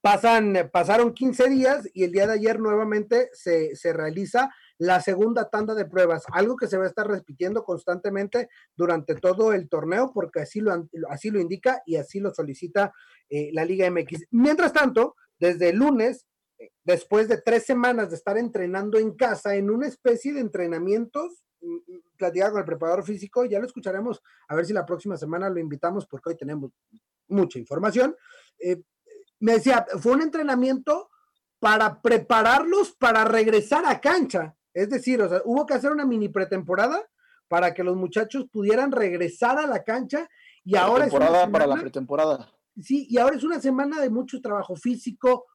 Pasan, 0.00 0.70
pasaron 0.72 1.14
15 1.14 1.48
días 1.48 1.88
y 1.94 2.02
el 2.02 2.10
día 2.10 2.26
de 2.26 2.32
ayer 2.32 2.58
nuevamente 2.58 3.30
se, 3.32 3.76
se 3.76 3.92
realiza 3.92 4.50
la 4.82 5.00
segunda 5.00 5.48
tanda 5.48 5.76
de 5.76 5.84
pruebas, 5.84 6.24
algo 6.32 6.56
que 6.56 6.66
se 6.66 6.76
va 6.76 6.84
a 6.84 6.88
estar 6.88 7.06
repitiendo 7.06 7.62
constantemente 7.62 8.48
durante 8.74 9.14
todo 9.14 9.52
el 9.52 9.68
torneo 9.68 10.10
porque 10.12 10.40
así 10.40 10.60
lo, 10.60 10.88
así 11.08 11.30
lo 11.30 11.40
indica 11.40 11.82
y 11.86 11.94
así 11.96 12.18
lo 12.18 12.34
solicita 12.34 12.92
eh, 13.30 13.50
la 13.52 13.64
Liga 13.64 13.88
MX. 13.88 14.26
Mientras 14.32 14.72
tanto, 14.72 15.14
desde 15.38 15.68
el 15.68 15.76
lunes, 15.76 16.26
eh, 16.26 16.31
después 16.84 17.28
de 17.28 17.40
tres 17.40 17.64
semanas 17.64 18.10
de 18.10 18.16
estar 18.16 18.36
entrenando 18.38 18.98
en 18.98 19.16
casa 19.16 19.54
en 19.54 19.70
una 19.70 19.86
especie 19.86 20.32
de 20.32 20.40
entrenamientos, 20.40 21.44
mm, 21.60 21.74
mm, 21.74 22.00
platicaba 22.16 22.52
con 22.52 22.60
el 22.60 22.66
preparador 22.66 23.04
físico, 23.04 23.44
ya 23.44 23.58
lo 23.58 23.66
escucharemos, 23.66 24.22
a 24.48 24.54
ver 24.54 24.66
si 24.66 24.72
la 24.72 24.86
próxima 24.86 25.16
semana 25.16 25.48
lo 25.48 25.58
invitamos 25.58 26.06
porque 26.06 26.30
hoy 26.30 26.36
tenemos 26.36 26.70
mucha 27.28 27.58
información. 27.58 28.16
Eh, 28.58 28.82
me 29.40 29.54
decía, 29.54 29.86
fue 29.98 30.12
un 30.12 30.22
entrenamiento 30.22 31.10
para 31.58 32.00
prepararlos 32.00 32.92
para 32.92 33.24
regresar 33.24 33.84
a 33.86 34.00
cancha. 34.00 34.56
Es 34.74 34.90
decir, 34.90 35.20
o 35.22 35.28
sea, 35.28 35.42
hubo 35.44 35.66
que 35.66 35.74
hacer 35.74 35.92
una 35.92 36.04
mini 36.04 36.28
pretemporada 36.28 37.00
para 37.48 37.74
que 37.74 37.84
los 37.84 37.96
muchachos 37.96 38.46
pudieran 38.50 38.90
regresar 38.90 39.58
a 39.58 39.66
la 39.66 39.84
cancha 39.84 40.28
y 40.64 40.76
ahora 40.76 41.06
es 41.06 41.12
una 41.12 41.50
para 41.50 41.66
la 41.66 41.76
pretemporada. 41.76 42.52
Sí, 42.80 43.06
y 43.10 43.18
ahora 43.18 43.36
es 43.36 43.44
una 43.44 43.60
semana 43.60 44.00
de 44.00 44.08
mucho 44.08 44.40
trabajo 44.40 44.74
físico, 44.76 45.46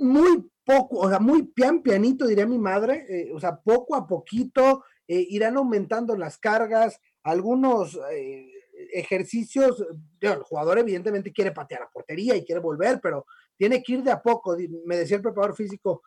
muy 0.00 0.50
poco, 0.64 0.98
o 0.98 1.08
sea, 1.08 1.18
muy 1.18 1.44
pian 1.44 1.82
pianito, 1.82 2.26
diría 2.26 2.46
mi 2.46 2.58
madre, 2.58 3.06
eh, 3.08 3.30
o 3.34 3.40
sea, 3.40 3.60
poco 3.60 3.94
a 3.96 4.06
poquito 4.06 4.84
eh, 5.06 5.26
irán 5.28 5.56
aumentando 5.56 6.16
las 6.16 6.38
cargas, 6.38 7.00
algunos 7.22 7.98
eh, 8.12 8.48
ejercicios, 8.92 9.84
el 10.20 10.42
jugador 10.42 10.78
evidentemente 10.78 11.32
quiere 11.32 11.52
patear 11.52 11.82
a 11.82 11.90
portería 11.90 12.36
y 12.36 12.44
quiere 12.44 12.60
volver, 12.60 13.00
pero 13.02 13.26
tiene 13.56 13.82
que 13.82 13.94
ir 13.94 14.02
de 14.02 14.10
a 14.10 14.22
poco, 14.22 14.56
me 14.86 14.96
decía 14.96 15.16
el 15.16 15.22
preparador 15.22 15.54
físico, 15.54 16.02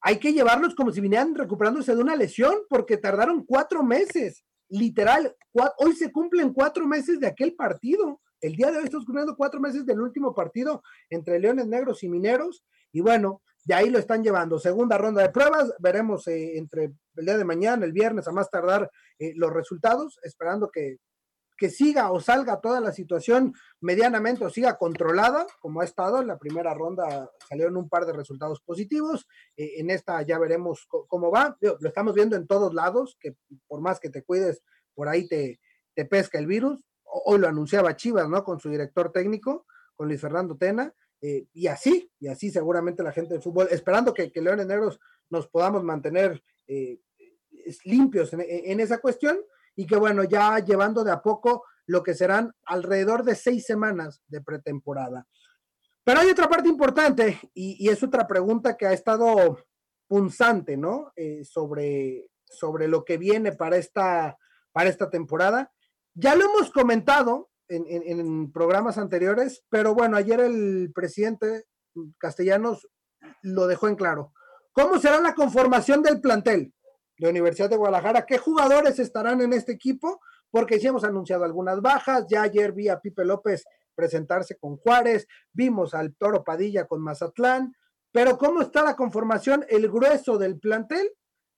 hay 0.00 0.18
que 0.18 0.32
llevarlos 0.32 0.74
como 0.74 0.90
si 0.90 1.00
vinieran 1.00 1.34
recuperándose 1.34 1.94
de 1.94 2.02
una 2.02 2.16
lesión, 2.16 2.54
porque 2.68 2.96
tardaron 2.96 3.44
cuatro 3.44 3.82
meses, 3.82 4.44
literal. 4.68 5.34
hoy 5.78 5.94
se 5.94 6.12
cumplen 6.12 6.52
cuatro 6.52 6.86
meses 6.86 7.20
de 7.20 7.26
aquel 7.26 7.54
partido. 7.54 8.20
El 8.40 8.54
día 8.54 8.70
de 8.70 8.78
hoy 8.78 8.84
estamos 8.84 9.06
cumpliendo 9.06 9.36
cuatro 9.36 9.60
meses 9.60 9.84
del 9.84 10.00
último 10.00 10.34
partido 10.34 10.82
entre 11.10 11.40
Leones 11.40 11.66
Negros 11.66 12.02
y 12.04 12.08
Mineros. 12.08 12.64
Y 12.92 13.00
bueno, 13.00 13.42
de 13.64 13.74
ahí 13.74 13.90
lo 13.90 13.98
están 13.98 14.22
llevando. 14.22 14.58
Segunda 14.58 14.98
ronda 14.98 15.22
de 15.22 15.30
pruebas, 15.30 15.74
veremos 15.78 16.26
eh, 16.28 16.56
entre 16.56 16.92
el 17.16 17.24
día 17.26 17.38
de 17.38 17.44
mañana, 17.44 17.84
el 17.84 17.92
viernes, 17.92 18.26
a 18.28 18.32
más 18.32 18.50
tardar 18.50 18.90
eh, 19.18 19.32
los 19.34 19.52
resultados, 19.52 20.18
esperando 20.22 20.70
que 20.70 20.98
que 21.58 21.68
siga 21.68 22.12
o 22.12 22.20
salga 22.20 22.60
toda 22.60 22.80
la 22.80 22.92
situación 22.92 23.52
medianamente 23.80 24.44
o 24.44 24.48
siga 24.48 24.78
controlada, 24.78 25.44
como 25.60 25.80
ha 25.80 25.84
estado. 25.84 26.20
En 26.20 26.28
la 26.28 26.38
primera 26.38 26.72
ronda 26.72 27.30
salieron 27.48 27.76
un 27.76 27.88
par 27.88 28.06
de 28.06 28.12
resultados 28.12 28.60
positivos. 28.60 29.26
Eh, 29.56 29.72
en 29.78 29.90
esta 29.90 30.22
ya 30.22 30.38
veremos 30.38 30.86
cómo 30.86 31.30
va. 31.30 31.58
lo 31.60 31.88
estamos 31.88 32.14
viendo 32.14 32.36
en 32.36 32.46
todos 32.46 32.72
lados, 32.72 33.18
que 33.20 33.34
por 33.66 33.80
más 33.80 33.98
que 33.98 34.08
te 34.08 34.22
cuides, 34.22 34.62
por 34.94 35.08
ahí 35.08 35.26
te, 35.26 35.60
te 35.94 36.04
pesca 36.04 36.38
el 36.38 36.46
virus. 36.46 36.82
Hoy 37.02 37.40
lo 37.40 37.48
anunciaba 37.48 37.96
Chivas, 37.96 38.28
¿no? 38.28 38.44
Con 38.44 38.60
su 38.60 38.70
director 38.70 39.10
técnico, 39.10 39.66
con 39.96 40.06
Luis 40.06 40.20
Fernando 40.20 40.56
Tena. 40.56 40.94
Eh, 41.20 41.46
y 41.52 41.66
así, 41.66 42.10
y 42.20 42.28
así 42.28 42.50
seguramente 42.50 43.02
la 43.02 43.12
gente 43.12 43.34
del 43.34 43.42
fútbol, 43.42 43.68
esperando 43.70 44.14
que, 44.14 44.30
que 44.30 44.40
Leones 44.40 44.66
Negros 44.66 45.00
nos 45.30 45.48
podamos 45.48 45.82
mantener 45.82 46.42
eh, 46.66 47.00
limpios 47.84 48.32
en 48.32 48.80
esa 48.80 48.98
cuestión 48.98 49.38
y 49.74 49.86
que 49.86 49.96
bueno, 49.96 50.24
ya 50.24 50.58
llevando 50.58 51.04
de 51.04 51.12
a 51.12 51.20
poco 51.22 51.64
lo 51.86 52.02
que 52.02 52.14
serán 52.14 52.52
alrededor 52.64 53.24
de 53.24 53.34
seis 53.34 53.64
semanas 53.64 54.22
de 54.28 54.40
pretemporada. 54.40 55.26
Pero 56.04 56.20
hay 56.20 56.30
otra 56.30 56.48
parte 56.48 56.68
importante 56.68 57.38
y, 57.54 57.88
es 57.88 58.02
otra 58.02 58.26
pregunta 58.26 58.76
que 58.76 58.86
ha 58.86 58.92
estado 58.92 59.58
punzante, 60.06 60.76
¿no? 60.76 61.12
Eh, 61.16 61.44
sobre, 61.44 62.30
sobre 62.44 62.88
lo 62.88 63.04
que 63.04 63.18
viene 63.18 63.52
para 63.52 63.76
esta, 63.76 64.38
para 64.72 64.88
esta 64.88 65.10
temporada. 65.10 65.70
Ya 66.14 66.34
lo 66.34 66.46
hemos 66.46 66.70
comentado 66.70 67.50
en, 67.68 67.86
en 67.88 68.52
programas 68.52 68.98
anteriores, 68.98 69.64
pero 69.68 69.94
bueno, 69.94 70.16
ayer 70.16 70.40
el 70.40 70.90
presidente 70.94 71.64
Castellanos 72.18 72.88
lo 73.42 73.66
dejó 73.66 73.88
en 73.88 73.96
claro. 73.96 74.32
¿Cómo 74.72 74.98
será 74.98 75.20
la 75.20 75.34
conformación 75.34 76.02
del 76.02 76.20
plantel? 76.20 76.72
de 77.18 77.28
Universidad 77.28 77.68
de 77.68 77.76
Guadalajara. 77.76 78.24
¿Qué 78.26 78.38
jugadores 78.38 78.98
estarán 78.98 79.40
en 79.40 79.52
este 79.52 79.72
equipo? 79.72 80.20
Porque 80.50 80.78
sí 80.78 80.86
hemos 80.86 81.04
anunciado 81.04 81.44
algunas 81.44 81.80
bajas. 81.80 82.26
Ya 82.28 82.42
ayer 82.42 82.72
vi 82.72 82.88
a 82.88 83.00
Pipe 83.00 83.24
López 83.24 83.64
presentarse 83.94 84.56
con 84.56 84.76
Juárez, 84.76 85.26
vimos 85.52 85.92
al 85.92 86.14
Toro 86.14 86.44
Padilla 86.44 86.86
con 86.86 87.02
Mazatlán, 87.02 87.74
pero 88.12 88.38
¿cómo 88.38 88.62
está 88.62 88.84
la 88.84 88.94
conformación, 88.94 89.66
el 89.68 89.90
grueso 89.90 90.38
del 90.38 90.60
plantel? 90.60 91.14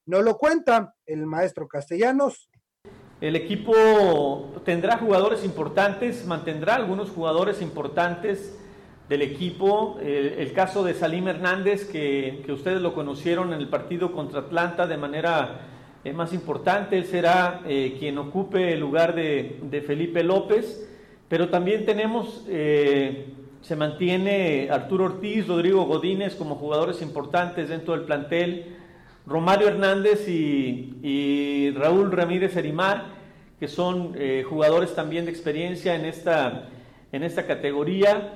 No 0.06 0.22
lo 0.22 0.38
cuenta 0.38 0.94
el 1.04 1.26
maestro 1.26 1.68
Castellanos. 1.68 2.48
El 3.20 3.36
equipo 3.36 4.50
tendrá 4.64 4.96
jugadores 4.96 5.44
importantes, 5.44 6.24
mantendrá 6.24 6.76
algunos 6.76 7.10
jugadores 7.10 7.60
importantes 7.60 8.58
del 9.10 9.20
equipo. 9.20 9.98
El, 10.00 10.52
caso 10.54 10.82
de 10.82 10.94
Salim 10.94 11.28
Hernández, 11.28 11.84
que, 11.84 12.42
ustedes 12.48 12.80
lo 12.80 12.94
conocieron 12.94 13.52
en 13.52 13.60
el 13.60 13.68
partido 13.68 14.12
contra 14.12 14.40
Atlanta 14.40 14.86
de 14.86 14.96
manera 14.96 15.66
eh, 16.02 16.14
más 16.14 16.32
importante, 16.32 16.96
él 16.96 17.04
será 17.04 17.60
eh, 17.66 17.96
quien 17.98 18.16
ocupe 18.16 18.72
el 18.72 18.80
lugar 18.80 19.14
de, 19.14 19.84
Felipe 19.86 20.22
López. 20.24 20.88
Pero 21.28 21.50
también 21.50 21.84
tenemos, 21.84 22.46
eh, 22.48 23.34
se 23.60 23.76
mantiene 23.76 24.68
Arturo 24.70 25.04
Ortiz, 25.04 25.46
Rodrigo 25.46 25.84
Godínez 25.84 26.34
como 26.36 26.54
jugadores 26.54 27.02
importantes 27.02 27.68
dentro 27.68 27.94
del 27.94 28.06
plantel. 28.06 28.79
Romario 29.26 29.68
Hernández 29.68 30.28
y, 30.28 31.70
Raúl 31.72 32.10
Ramírez 32.12 32.56
Erimar, 32.56 33.06
que 33.58 33.68
son 33.68 34.14
jugadores 34.48 34.94
también 34.94 35.24
de 35.24 35.30
experiencia 35.30 35.94
en 35.94 36.04
esta, 36.04 36.68
en 37.12 37.22
esta 37.22 37.46
categoría. 37.46 38.32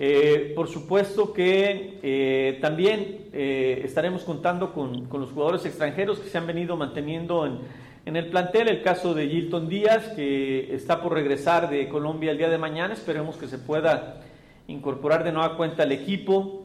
Eh, 0.00 0.52
por 0.54 0.68
supuesto 0.68 1.32
que 1.32 1.98
eh, 2.04 2.58
también 2.60 3.26
eh, 3.32 3.82
estaremos 3.84 4.22
contando 4.22 4.72
con, 4.72 5.08
los 5.10 5.32
jugadores 5.32 5.66
extranjeros 5.66 6.20
que 6.20 6.28
se 6.28 6.38
han 6.38 6.46
venido 6.46 6.76
manteniendo 6.76 7.44
en, 7.46 7.58
en, 8.06 8.16
el 8.16 8.28
plantel. 8.28 8.68
El 8.68 8.82
caso 8.82 9.12
de 9.12 9.28
Gilton 9.28 9.68
Díaz, 9.68 10.08
que 10.14 10.72
está 10.72 11.02
por 11.02 11.14
regresar 11.14 11.68
de 11.68 11.88
Colombia 11.88 12.30
el 12.30 12.38
día 12.38 12.48
de 12.48 12.58
mañana. 12.58 12.94
Esperemos 12.94 13.36
que 13.36 13.48
se 13.48 13.58
pueda 13.58 14.20
incorporar 14.68 15.24
de 15.24 15.32
nueva 15.32 15.56
cuenta 15.56 15.82
al 15.82 15.92
equipo. 15.92 16.64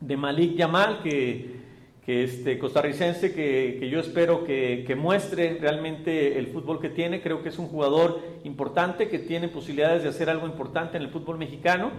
De 0.00 0.16
Malik 0.16 0.56
Yamal, 0.56 1.00
que, 1.02 1.63
que 2.04 2.24
este 2.24 2.58
costarricense, 2.58 3.32
que, 3.32 3.78
que 3.80 3.88
yo 3.88 4.00
espero 4.00 4.44
que, 4.44 4.84
que, 4.86 4.94
muestre 4.94 5.58
realmente 5.60 6.38
el 6.38 6.48
fútbol 6.48 6.80
que 6.80 6.90
tiene. 6.90 7.22
Creo 7.22 7.42
que 7.42 7.48
es 7.48 7.58
un 7.58 7.68
jugador 7.68 8.20
importante, 8.44 9.08
que 9.08 9.18
tiene 9.18 9.48
posibilidades 9.48 10.02
de 10.02 10.10
hacer 10.10 10.28
algo 10.28 10.46
importante 10.46 10.96
en 10.96 11.02
el 11.02 11.08
fútbol 11.08 11.38
mexicano 11.38 11.92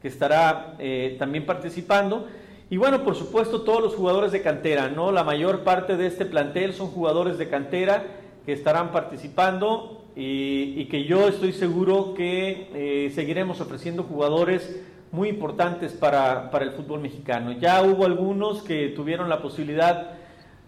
que 0.00 0.08
estará 0.08 0.76
eh, 0.78 1.16
también 1.18 1.46
participando. 1.46 2.28
Y 2.70 2.76
bueno, 2.76 3.02
por 3.02 3.14
supuesto, 3.14 3.62
todos 3.62 3.82
los 3.82 3.94
jugadores 3.94 4.32
de 4.32 4.42
cantera, 4.42 4.88
¿no? 4.88 5.10
La 5.10 5.24
mayor 5.24 5.64
parte 5.64 5.96
de 5.96 6.06
este 6.06 6.26
plantel 6.26 6.74
son 6.74 6.88
jugadores 6.88 7.38
de 7.38 7.48
cantera 7.48 8.04
que 8.44 8.52
estarán 8.52 8.92
participando 8.92 10.04
y, 10.14 10.84
que 10.86 11.04
yo 11.04 11.28
estoy 11.28 11.52
seguro 11.52 12.14
que 12.14 12.68
eh, 12.74 13.10
seguiremos 13.14 13.60
ofreciendo 13.60 14.02
jugadores 14.02 14.82
muy 15.10 15.28
importantes 15.28 15.92
para, 15.92 16.50
el 16.60 16.72
fútbol 16.72 17.00
mexicano. 17.00 17.52
Ya 17.52 17.82
hubo 17.82 18.04
algunos 18.04 18.62
que 18.62 18.88
tuvieron 18.88 19.28
la 19.28 19.40
posibilidad 19.40 20.12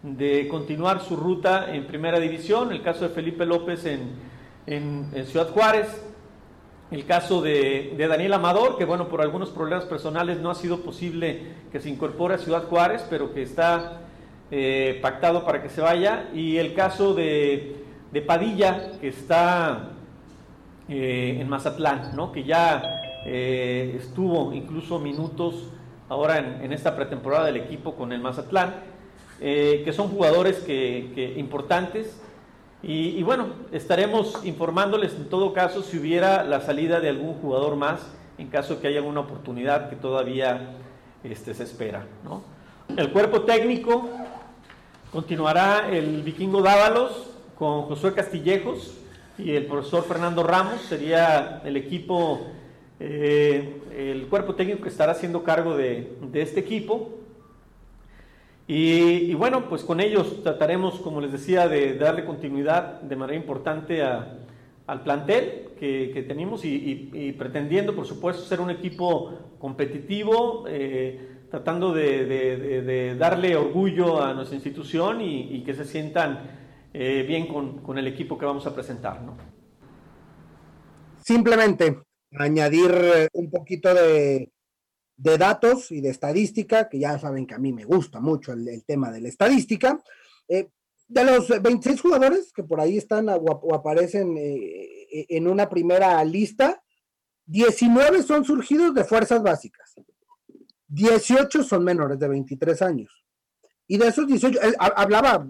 de 0.03 0.49
continuar 0.49 1.01
su 1.01 1.17
ruta 1.17 1.75
en 1.75 1.87
primera 1.87 2.19
división, 2.19 2.73
el 2.73 2.83
caso 2.83 3.07
de 3.07 3.15
Felipe 3.15 3.45
López 3.45 3.85
en, 3.85 4.13
en 4.67 5.27
Ciudad 5.27 5.51
Juárez, 5.51 6.11
el 6.91 7.07
caso 7.07 7.41
de, 7.41 7.95
Daniel 7.97 8.33
Amador, 8.33 8.77
que 8.77 8.85
bueno, 8.85 9.09
por 9.09 9.21
algunos 9.21 9.51
problemas 9.51 9.85
personales 9.85 10.41
no 10.41 10.51
ha 10.51 10.57
sido 10.57 10.81
posible 10.81 11.43
que 11.71 11.79
se 11.79 11.89
incorpore 11.89 12.35
a 12.35 12.39
Ciudad 12.39 12.65
Juárez, 12.65 13.07
pero 13.09 13.33
que 13.33 13.43
está 13.43 14.01
eh, 14.51 14.99
pactado 15.01 15.45
para 15.45 15.63
que 15.63 15.69
se 15.69 15.81
vaya. 15.81 16.29
Y 16.35 16.57
el 16.57 16.75
caso 16.75 17.15
de, 17.15 17.77
Padilla, 18.27 18.99
que 19.01 19.09
está 19.09 19.91
eh, 20.89 21.39
en 21.41 21.49
Mazatlán, 21.49 22.17
¿no? 22.17 22.33
que 22.33 22.43
ya 22.43 23.00
eh, 23.27 23.97
estuvo 23.99 24.53
incluso 24.53 24.99
minutos 24.99 25.69
ahora 26.09 26.39
en, 26.39 26.73
esta 26.73 26.97
pretemporada 26.97 27.47
del 27.47 27.57
equipo 27.57 27.95
con 27.95 28.13
el 28.13 28.21
Mazatlán, 28.21 28.75
que 29.39 29.93
son 29.95 30.09
jugadores 30.09 30.59
que 30.59 31.35
importantes 31.39 32.21
y, 32.83 33.23
bueno, 33.23 33.49
estaremos 33.73 34.41
informándoles 34.45 35.15
en 35.15 35.29
todo 35.29 35.53
caso 35.53 35.83
si 35.83 35.99
hubiera 35.99 36.45
la 36.45 36.63
salida 36.63 36.99
de 36.99 37.11
algún 37.11 37.35
jugador 37.35 37.77
más, 37.77 38.01
en 38.39 38.49
caso 38.49 38.81
que 38.81 38.89
haya 38.89 39.01
alguna 39.01 39.21
oportunidad 39.21 39.91
que 39.91 39.97
todavía 39.97 40.77
este, 41.23 41.53
se 41.53 41.65
espera. 41.65 42.07
El 42.97 43.13
cuerpo 43.13 43.43
técnico 43.43 44.09
continuará 45.13 45.91
el 45.91 46.23
vikingo 46.23 46.63
Dávalos 46.63 47.31
con 47.59 47.83
Josué 47.83 48.15
Castillejos 48.15 48.95
y 49.37 49.53
el 49.53 49.67
profesor 49.67 50.05
Fernando 50.05 50.43
Ramos, 50.43 50.81
sería 50.81 51.61
el 51.65 51.77
equipo 51.77 52.47
Eh, 53.03 53.81
el 53.97 54.27
cuerpo 54.27 54.55
técnico 54.55 54.87
estará 54.87 55.13
haciendo 55.13 55.43
cargo 55.43 55.75
de, 55.75 56.13
este 56.35 56.61
equipo. 56.61 57.17
Y, 58.69 59.35
bueno, 59.35 59.69
pues 59.69 59.83
con 59.83 59.99
ellos 59.99 60.45
trataremos, 60.45 61.01
como 61.01 61.21
les 61.21 61.33
decía, 61.33 61.67
de 61.67 61.95
darle 61.95 62.25
continuidad 62.25 63.01
de 63.01 63.17
manera 63.17 63.37
importante 63.37 64.01
al 64.01 65.03
plantel 65.03 65.71
que, 65.77 66.25
tenemos 66.29 66.65
y, 66.65 67.35
pretendiendo, 67.37 67.97
por 67.97 68.07
supuesto, 68.07 68.45
ser 68.45 68.61
un 68.61 68.71
equipo 68.71 69.57
competitivo, 69.59 70.67
eh, 70.69 71.39
tratando 71.51 71.93
de, 71.93 73.17
darle 73.19 73.57
orgullo 73.57 74.23
a 74.23 74.35
nuestra 74.35 74.55
institución 74.55 75.21
y, 75.21 75.65
que 75.65 75.75
se 75.75 75.85
sientan 75.85 76.39
eh, 76.95 77.25
bien 77.27 77.49
con, 77.49 77.99
el 77.99 78.07
equipo 78.07 78.39
que 78.39 78.47
vamos 78.47 78.69
a 78.69 78.75
presentar. 78.75 79.21
¿no? 79.23 79.37
Simplemente 81.19 82.03
añadir 82.33 82.91
eh, 82.93 83.29
un 83.33 83.51
poquito 83.51 83.93
de, 83.95 84.53
datos 85.17 85.91
y 85.93 86.01
de 86.01 86.11
estadística, 86.11 86.89
que 86.89 86.99
ya 86.99 87.19
saben 87.19 87.47
que 87.47 87.55
a 87.55 87.59
mí 87.59 87.73
me 87.73 87.85
gusta 87.85 88.21
mucho 88.21 88.53
el, 88.53 88.85
tema 88.85 89.11
de 89.11 89.21
la 89.21 89.29
estadística. 89.29 90.03
Eh, 90.49 90.69
de 91.09 91.25
los 91.25 91.49
26 91.49 92.01
jugadores 92.01 92.53
que 92.53 92.63
por 92.63 92.81
ahí 92.81 92.97
están 92.97 93.29
o, 93.29 93.75
aparecen 93.75 94.35
en 94.39 95.49
una 95.49 95.69
primera 95.69 96.23
lista, 96.25 96.83
19 97.47 98.23
son 98.23 98.45
surgidos 98.45 98.95
de 98.95 99.05
fuerzas 99.05 99.43
básicas. 99.43 99.93
18 100.87 101.65
son 101.65 101.85
menores 101.85 102.19
de 102.19 102.29
23 102.29 102.83
años. 102.83 103.25
Y 103.87 103.99
de 103.99 104.09
esos 104.09 104.27
18, 104.27 104.59
hablaba, 104.79 105.47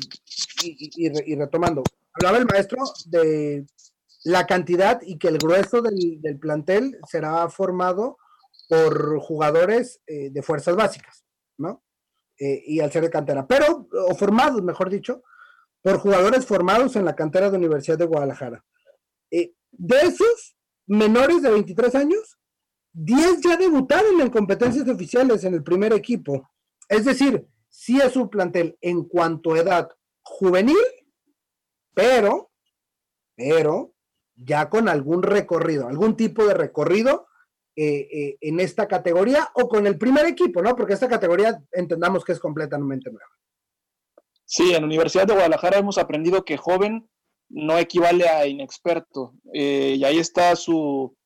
y, 0.62 1.35
retomando, 1.37 1.83
hablaba 2.14 2.38
el 2.38 2.47
maestro 2.47 2.83
de 3.05 3.66
la 4.24 4.46
cantidad 4.46 5.00
y 5.02 5.18
que 5.18 5.28
el 5.28 5.38
grueso 5.38 5.83
del, 5.83 6.38
plantel 6.40 6.98
será 7.09 7.48
formado 7.48 8.18
por 8.68 9.18
jugadores 9.18 10.00
eh, 10.06 10.30
de 10.30 10.42
fuerzas 10.42 10.76
básicas, 10.76 11.24
¿no? 11.59 11.83
Eh, 12.38 12.62
y 12.66 12.80
al 12.80 12.92
ser 12.92 13.02
de 13.02 13.11
cantera, 13.11 13.46
pero, 13.46 13.88
o 13.92 14.14
formados, 14.14 14.62
mejor 14.62 14.88
dicho, 14.88 15.22
por 15.83 15.98
jugadores 15.98 16.46
formados 16.46 16.96
en 16.96 17.04
la 17.04 17.16
cantera 17.16 17.50
de 17.50 17.56
Universidad 17.56 17.98
de 17.98 18.06
Guadalajara. 18.06 18.64
Eh, 19.30 19.54
de 19.72 20.00
esos 20.00 20.56
menores 20.87 21.42
de 21.42 21.50
23 21.50 21.94
años, 21.94 22.38
10 22.92 23.40
ya 23.42 23.56
debutaron 23.56 24.20
en 24.20 24.30
competencias 24.30 24.88
oficiales 24.88 25.44
en 25.44 25.54
el 25.54 25.62
primer 25.62 25.92
equipo. 25.92 26.50
Es 26.88 27.04
decir, 27.04 27.46
sí 27.68 28.00
es 28.00 28.16
un 28.16 28.28
plantel 28.28 28.76
en 28.80 29.04
cuanto 29.04 29.54
a 29.54 29.59
edad 29.59 29.88
juvenil, 30.22 30.76
pero, 31.94 32.50
pero 33.37 33.94
ya 34.42 34.68
con 34.68 34.88
algún 34.88 35.22
recorrido, 35.22 35.88
algún 35.88 36.16
tipo 36.16 36.44
de 36.46 36.55
recorrido 36.55 37.26
eh, 37.76 38.09
eh, 38.12 38.38
en 38.40 38.61
esta 38.61 38.88
categoría 38.88 39.48
o 39.55 39.68
con 39.68 39.87
el 39.87 39.96
primer 39.98 40.26
equipo, 40.26 40.62
¿no? 40.62 40.74
Porque 40.74 40.94
esta 40.94 41.09
categoría 41.09 41.62
entendamos 41.72 42.24
que 42.24 42.33
es 42.33 42.40
completamente 42.40 43.11
nueva. 43.11 43.31
Sí, 44.44 44.74
en 44.74 44.83
la 44.83 44.87
Universidad 44.87 45.26
de 45.26 45.35
Guadalajara 45.35 45.79
hemos 45.79 45.98
aprendido 45.98 46.44
que 46.44 46.57
joven 46.57 47.09
no 47.48 47.79
equivale 47.79 48.29
a 48.29 48.46
inexperto. 48.46 49.35
Eh, 49.53 49.96
y 49.98 50.05
ahí 50.05 50.18
está 50.18 50.57
su, 50.57 51.16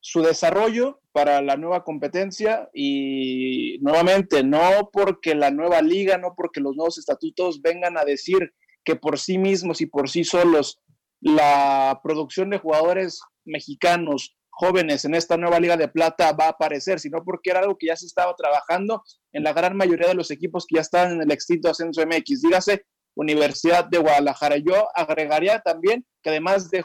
su 0.00 0.22
desarrollo 0.22 1.00
para 1.12 1.42
la 1.42 1.56
nueva 1.56 1.82
competencia 1.82 2.68
y 2.72 3.78
nuevamente 3.80 4.44
no 4.44 4.90
porque 4.92 5.34
la 5.34 5.50
nueva 5.50 5.82
liga, 5.82 6.18
no 6.18 6.34
porque 6.36 6.60
los 6.60 6.76
nuevos 6.76 6.98
estatutos 6.98 7.60
vengan 7.62 7.98
a 7.98 8.04
decir 8.04 8.52
que 8.84 8.96
por 8.96 9.18
sí 9.18 9.38
mismos 9.38 9.80
y 9.80 9.86
por 9.86 10.08
sí 10.08 10.24
solos 10.24 10.80
la 11.20 12.00
producción 12.02 12.50
de 12.50 12.58
jugadores 12.58 13.20
mexicanos 13.44 14.36
jóvenes 14.50 15.04
en 15.04 15.14
esta 15.14 15.36
nueva 15.36 15.60
liga 15.60 15.76
de 15.76 15.88
plata 15.88 16.32
va 16.32 16.46
a 16.46 16.50
aparecer, 16.50 16.98
sino 16.98 17.22
porque 17.24 17.50
era 17.50 17.60
algo 17.60 17.76
que 17.78 17.86
ya 17.86 17.96
se 17.96 18.06
estaba 18.06 18.34
trabajando 18.34 19.04
en 19.32 19.44
la 19.44 19.52
gran 19.52 19.76
mayoría 19.76 20.08
de 20.08 20.14
los 20.14 20.30
equipos 20.30 20.66
que 20.66 20.76
ya 20.76 20.80
están 20.80 21.12
en 21.12 21.22
el 21.22 21.30
extinto 21.30 21.70
ascenso 21.70 22.04
MX. 22.04 22.42
Dígase 22.42 22.84
Universidad 23.14 23.84
de 23.84 23.98
Guadalajara. 23.98 24.56
Yo 24.58 24.88
agregaría 24.94 25.60
también 25.60 26.04
que 26.22 26.30
además 26.30 26.70
de 26.70 26.84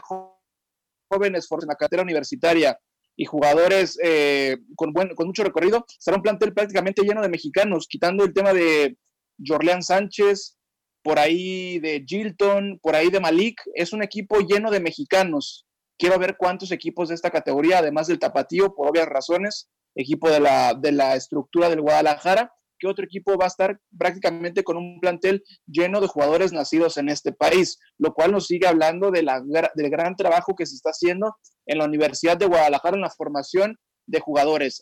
jóvenes 1.08 1.48
en 1.50 1.68
la 1.68 1.76
cartera 1.76 2.02
universitaria 2.02 2.78
y 3.16 3.24
jugadores 3.24 3.98
eh, 4.02 4.58
con, 4.76 4.92
buen, 4.92 5.14
con 5.14 5.26
mucho 5.26 5.44
recorrido, 5.44 5.84
será 5.98 6.16
un 6.16 6.22
plantel 6.22 6.52
prácticamente 6.52 7.02
lleno 7.02 7.22
de 7.22 7.28
mexicanos, 7.28 7.86
quitando 7.88 8.24
el 8.24 8.32
tema 8.32 8.52
de 8.52 8.96
Jorleán 9.44 9.82
Sánchez, 9.82 10.58
por 11.04 11.18
ahí 11.18 11.78
de 11.80 12.02
Gilton, 12.04 12.80
por 12.82 12.96
ahí 12.96 13.10
de 13.10 13.20
Malik. 13.20 13.60
Es 13.74 13.92
un 13.92 14.02
equipo 14.02 14.40
lleno 14.40 14.70
de 14.70 14.80
mexicanos. 14.80 15.66
Quiero 15.98 16.18
ver 16.18 16.36
cuántos 16.36 16.72
equipos 16.72 17.10
de 17.10 17.14
esta 17.14 17.30
categoría, 17.30 17.78
además 17.78 18.08
del 18.08 18.18
Tapatío, 18.18 18.74
por 18.74 18.88
obvias 18.88 19.06
razones, 19.06 19.68
equipo 19.94 20.30
de 20.30 20.40
la, 20.40 20.74
de 20.74 20.92
la 20.92 21.14
estructura 21.14 21.68
del 21.68 21.82
Guadalajara, 21.82 22.52
que 22.78 22.88
otro 22.88 23.04
equipo 23.04 23.36
va 23.36 23.44
a 23.44 23.48
estar 23.48 23.78
prácticamente 23.96 24.64
con 24.64 24.78
un 24.78 24.98
plantel 24.98 25.44
lleno 25.66 26.00
de 26.00 26.08
jugadores 26.08 26.52
nacidos 26.52 26.96
en 26.96 27.10
este 27.10 27.32
país, 27.32 27.78
lo 27.98 28.14
cual 28.14 28.32
nos 28.32 28.46
sigue 28.46 28.66
hablando 28.66 29.10
de 29.10 29.22
la, 29.22 29.42
del 29.74 29.90
gran 29.90 30.16
trabajo 30.16 30.56
que 30.56 30.66
se 30.66 30.74
está 30.74 30.90
haciendo 30.90 31.36
en 31.66 31.78
la 31.78 31.84
Universidad 31.84 32.38
de 32.38 32.46
Guadalajara 32.46 32.96
en 32.96 33.02
la 33.02 33.10
formación 33.10 33.76
de 34.06 34.20
jugadores. 34.20 34.80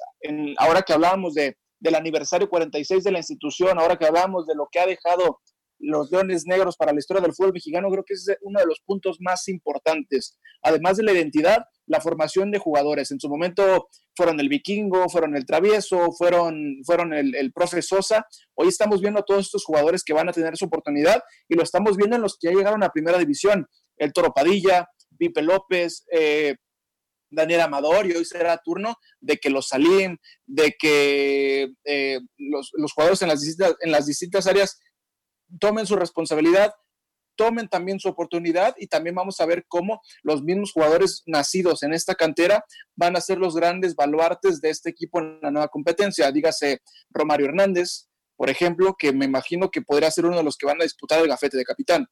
ahora 0.58 0.82
que 0.82 0.92
hablábamos 0.92 1.34
de, 1.34 1.56
del 1.80 1.96
aniversario 1.96 2.48
46 2.48 3.02
de 3.04 3.12
la 3.12 3.18
institución, 3.18 3.78
ahora 3.78 3.96
que 3.96 4.06
hablamos 4.06 4.46
de 4.46 4.54
lo 4.54 4.68
que 4.70 4.78
ha 4.78 4.86
dejado 4.86 5.40
los 5.82 6.10
Leones 6.10 6.46
Negros 6.46 6.76
para 6.76 6.92
la 6.92 6.98
historia 6.98 7.20
del 7.20 7.34
fútbol 7.34 7.52
mexicano, 7.52 7.90
creo 7.90 8.04
que 8.04 8.14
es 8.14 8.26
uno 8.40 8.60
de 8.60 8.66
los 8.66 8.80
puntos 8.80 9.18
más 9.20 9.48
importantes. 9.48 10.38
Además 10.62 10.96
de 10.96 11.02
la 11.02 11.12
identidad, 11.12 11.64
la 11.86 12.00
formación 12.00 12.50
de 12.50 12.58
jugadores. 12.58 13.10
En 13.10 13.20
su 13.20 13.28
momento 13.28 13.88
fueron 14.16 14.38
el 14.40 14.48
Vikingo, 14.48 15.08
fueron 15.08 15.36
el 15.36 15.44
Travieso, 15.44 16.12
fueron, 16.12 16.78
fueron 16.86 17.12
el, 17.12 17.34
el 17.34 17.52
Profe 17.52 17.82
Sosa. 17.82 18.26
Hoy 18.54 18.68
estamos 18.68 19.00
viendo 19.00 19.20
a 19.20 19.24
todos 19.24 19.46
estos 19.46 19.64
jugadores 19.64 20.04
que 20.04 20.12
van 20.12 20.28
a 20.28 20.32
tener 20.32 20.56
su 20.56 20.66
oportunidad 20.66 21.20
y 21.48 21.56
lo 21.56 21.62
estamos 21.62 21.96
viendo 21.96 22.16
en 22.16 22.22
los 22.22 22.38
que 22.38 22.48
ya 22.48 22.54
llegaron 22.54 22.82
a 22.82 22.90
Primera 22.90 23.18
División. 23.18 23.66
El 23.96 24.12
Toro 24.12 24.32
Padilla, 24.32 24.88
Pipe 25.18 25.42
López, 25.42 26.04
eh, 26.12 26.54
Daniel 27.32 27.62
Amador 27.62 28.06
y 28.06 28.12
hoy 28.12 28.24
será 28.24 28.60
turno 28.62 28.96
de 29.20 29.38
que 29.38 29.50
los 29.50 29.68
Salim, 29.68 30.18
de 30.46 30.74
que 30.78 31.72
eh, 31.84 32.20
los, 32.36 32.70
los, 32.74 32.92
jugadores 32.92 33.22
en 33.22 33.28
las, 33.28 33.40
distintas, 33.40 33.74
en 33.80 33.90
las 33.90 34.06
distintas 34.06 34.46
áreas 34.46 34.78
tomen 35.58 35.86
su 35.86 35.96
responsabilidad, 35.96 36.74
tomen 37.36 37.68
también 37.68 37.98
su 37.98 38.08
oportunidad 38.08 38.74
y 38.78 38.86
también 38.86 39.14
vamos 39.14 39.40
a 39.40 39.46
ver 39.46 39.64
cómo 39.68 40.00
los 40.22 40.42
mismos 40.42 40.72
jugadores 40.72 41.22
nacidos 41.26 41.82
en 41.82 41.92
esta 41.92 42.14
cantera 42.14 42.64
van 42.94 43.16
a 43.16 43.20
ser 43.20 43.38
los 43.38 43.54
grandes 43.54 43.94
baluartes 43.94 44.60
de 44.60 44.70
este 44.70 44.90
equipo 44.90 45.20
en 45.20 45.38
la 45.40 45.50
nueva 45.50 45.68
competencia. 45.68 46.30
Dígase 46.30 46.82
Romario 47.10 47.46
Hernández, 47.46 48.08
por 48.36 48.50
ejemplo, 48.50 48.96
que 48.98 49.12
me 49.12 49.24
imagino 49.24 49.70
que 49.70 49.82
podría 49.82 50.10
ser 50.10 50.26
uno 50.26 50.36
de 50.36 50.42
los 50.42 50.56
que 50.56 50.66
van 50.66 50.80
a 50.80 50.84
disputar 50.84 51.20
el 51.20 51.28
gafete 51.28 51.56
de 51.56 51.64
capitán. 51.64 52.06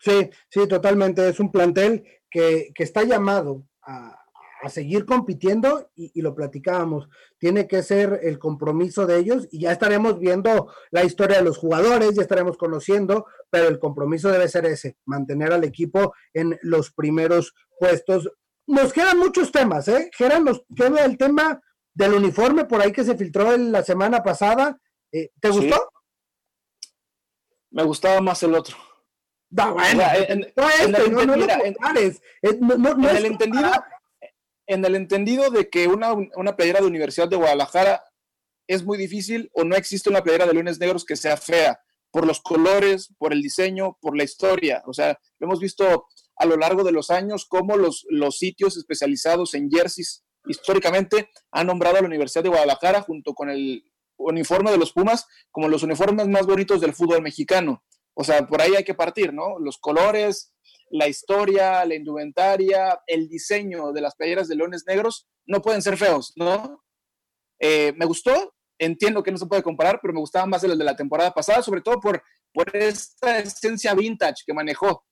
Sí, 0.00 0.30
sí, 0.50 0.68
totalmente. 0.68 1.28
Es 1.28 1.40
un 1.40 1.50
plantel 1.50 2.04
que, 2.30 2.70
que 2.74 2.82
está 2.82 3.04
llamado 3.04 3.66
a, 3.82 4.23
a 4.64 4.70
seguir 4.70 5.04
compitiendo 5.04 5.90
y, 5.94 6.22
lo 6.22 6.34
platicábamos. 6.34 7.08
Tiene 7.38 7.68
que 7.68 7.82
ser 7.82 8.20
el 8.22 8.38
compromiso 8.38 9.04
de 9.06 9.18
ellos 9.18 9.46
y 9.50 9.60
ya 9.60 9.72
estaremos 9.72 10.18
viendo 10.18 10.72
la 10.90 11.04
historia 11.04 11.36
de 11.36 11.44
los 11.44 11.58
jugadores, 11.58 12.14
ya 12.14 12.22
estaremos 12.22 12.56
conociendo, 12.56 13.26
pero 13.50 13.68
el 13.68 13.78
compromiso 13.78 14.30
debe 14.30 14.48
ser 14.48 14.64
ese, 14.64 14.96
mantener 15.04 15.52
al 15.52 15.64
equipo 15.64 16.14
en 16.32 16.58
los 16.62 16.90
primeros 16.92 17.54
puestos. 17.78 18.32
Nos 18.66 18.94
quedan 18.94 19.18
muchos 19.18 19.52
temas, 19.52 19.86
¿eh? 19.88 20.10
Geran, 20.16 20.44
nos 20.44 20.64
queda 20.74 21.04
el 21.04 21.18
tema 21.18 21.60
del 21.92 22.14
uniforme 22.14 22.64
por 22.64 22.80
ahí 22.80 22.90
que 22.90 23.04
se 23.04 23.18
filtró 23.18 23.54
la 23.58 23.82
semana 23.82 24.22
pasada. 24.22 24.80
Eh, 25.12 25.28
¿Te 25.40 25.50
gustó? 25.50 25.90
Me 27.70 27.82
gustaba 27.82 28.22
más 28.22 28.42
el 28.42 28.54
otro. 28.54 28.76
no, 31.20 31.26
no, 32.66 32.94
no, 32.96 33.10
el 33.10 33.26
entendido, 33.26 33.70
en 34.66 34.84
el 34.84 34.94
entendido 34.94 35.50
de 35.50 35.68
que 35.68 35.88
una, 35.88 36.12
una 36.12 36.56
playera 36.56 36.80
de 36.80 36.86
Universidad 36.86 37.28
de 37.28 37.36
Guadalajara 37.36 38.02
es 38.66 38.84
muy 38.84 38.96
difícil 38.96 39.50
o 39.52 39.64
no 39.64 39.76
existe 39.76 40.08
una 40.08 40.22
playera 40.22 40.46
de 40.46 40.54
Lunes 40.54 40.78
Negros 40.78 41.04
que 41.04 41.16
sea 41.16 41.36
fea 41.36 41.80
por 42.10 42.26
los 42.26 42.40
colores, 42.40 43.12
por 43.18 43.32
el 43.32 43.42
diseño, 43.42 43.98
por 44.00 44.16
la 44.16 44.24
historia. 44.24 44.82
O 44.86 44.92
sea, 44.92 45.18
hemos 45.40 45.58
visto 45.58 46.06
a 46.36 46.46
lo 46.46 46.56
largo 46.56 46.84
de 46.84 46.92
los 46.92 47.10
años 47.10 47.44
cómo 47.44 47.76
los, 47.76 48.06
los 48.08 48.38
sitios 48.38 48.76
especializados 48.76 49.54
en 49.54 49.70
jerseys 49.70 50.24
históricamente 50.46 51.30
han 51.50 51.66
nombrado 51.66 51.96
a 51.96 52.00
la 52.00 52.06
Universidad 52.06 52.44
de 52.44 52.50
Guadalajara 52.50 53.02
junto 53.02 53.34
con 53.34 53.50
el 53.50 53.84
uniforme 54.16 54.70
de 54.70 54.78
los 54.78 54.92
Pumas 54.92 55.26
como 55.50 55.68
los 55.68 55.82
uniformes 55.82 56.28
más 56.28 56.46
bonitos 56.46 56.80
del 56.80 56.94
fútbol 56.94 57.22
mexicano. 57.22 57.82
O 58.14 58.22
sea, 58.22 58.46
por 58.46 58.62
ahí 58.62 58.74
hay 58.76 58.84
que 58.84 58.94
partir, 58.94 59.34
¿no? 59.34 59.58
Los 59.58 59.78
colores, 59.78 60.53
la 60.90 61.08
historia, 61.08 61.84
la 61.84 61.94
indumentaria, 61.94 63.00
el 63.06 63.28
diseño 63.28 63.92
de 63.92 64.00
las 64.00 64.14
playeras 64.14 64.48
de 64.48 64.56
Leones 64.56 64.84
Negros 64.86 65.26
no 65.46 65.60
pueden 65.60 65.82
ser 65.82 65.96
feos, 65.96 66.32
¿no? 66.36 66.82
Eh, 67.60 67.92
me 67.96 68.06
gustó, 68.06 68.54
entiendo 68.78 69.22
que 69.22 69.32
no 69.32 69.38
se 69.38 69.46
puede 69.46 69.62
comparar, 69.62 69.98
pero 70.00 70.14
me 70.14 70.20
gustaba 70.20 70.46
más 70.46 70.64
el 70.64 70.76
de 70.78 70.84
la 70.84 70.96
temporada 70.96 71.32
pasada, 71.32 71.62
sobre 71.62 71.80
todo 71.80 72.00
por, 72.00 72.22
por 72.52 72.74
esta 72.76 73.38
esencia 73.38 73.94
vintage 73.94 74.44
que 74.46 74.54
manejó. 74.54 75.04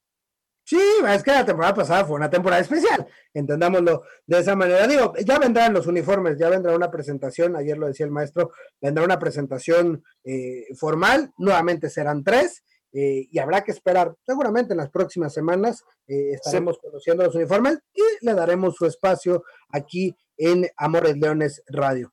Sí, 0.64 0.80
es 1.08 1.22
que 1.24 1.32
la 1.32 1.44
temporada 1.44 1.74
pasada 1.74 2.04
fue 2.04 2.14
una 2.14 2.30
temporada 2.30 2.62
especial, 2.62 3.06
entendámoslo 3.34 4.04
de 4.26 4.38
esa 4.38 4.54
manera. 4.54 4.86
Digo, 4.86 5.12
ya 5.24 5.38
vendrán 5.38 5.72
los 5.72 5.86
uniformes, 5.86 6.38
ya 6.38 6.48
vendrá 6.48 6.76
una 6.76 6.90
presentación, 6.90 7.56
ayer 7.56 7.76
lo 7.76 7.88
decía 7.88 8.06
el 8.06 8.12
maestro, 8.12 8.52
vendrá 8.80 9.04
una 9.04 9.18
presentación 9.18 10.04
eh, 10.24 10.66
formal, 10.76 11.32
nuevamente 11.36 11.90
serán 11.90 12.22
tres, 12.22 12.62
eh, 12.92 13.28
y 13.30 13.38
habrá 13.38 13.62
que 13.64 13.72
esperar, 13.72 14.14
seguramente 14.26 14.74
en 14.74 14.78
las 14.78 14.90
próximas 14.90 15.32
semanas 15.32 15.82
eh, 16.06 16.32
estaremos 16.32 16.78
conociendo 16.78 17.24
los 17.24 17.34
uniformes 17.34 17.78
y 17.94 18.02
le 18.24 18.34
daremos 18.34 18.76
su 18.76 18.84
espacio 18.84 19.44
aquí 19.70 20.14
en 20.36 20.68
Amores 20.76 21.16
Leones 21.16 21.62
Radio. 21.68 22.12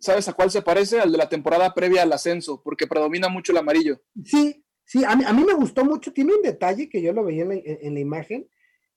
¿Sabes 0.00 0.26
a 0.28 0.32
cuál 0.32 0.50
se 0.50 0.62
parece? 0.62 0.98
Al 0.98 1.12
de 1.12 1.18
la 1.18 1.28
temporada 1.28 1.72
previa 1.74 2.02
al 2.02 2.12
ascenso, 2.12 2.60
porque 2.62 2.86
predomina 2.86 3.28
mucho 3.28 3.52
el 3.52 3.58
amarillo. 3.58 4.00
Sí, 4.24 4.64
sí, 4.84 5.04
a 5.04 5.14
mí, 5.14 5.24
a 5.26 5.32
mí 5.32 5.44
me 5.44 5.54
gustó 5.54 5.84
mucho, 5.84 6.12
tiene 6.12 6.34
un 6.34 6.42
detalle 6.42 6.88
que 6.88 7.02
yo 7.02 7.12
lo 7.12 7.22
veía 7.22 7.42
en 7.44 7.94
la, 7.94 8.00
imagen, 8.00 8.48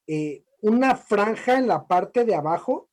eh, 0.06 0.44
una 0.62 0.96
franja 0.96 1.58
en 1.58 1.68
la 1.68 1.86
parte 1.86 2.24
de 2.24 2.34
abajo 2.34 2.90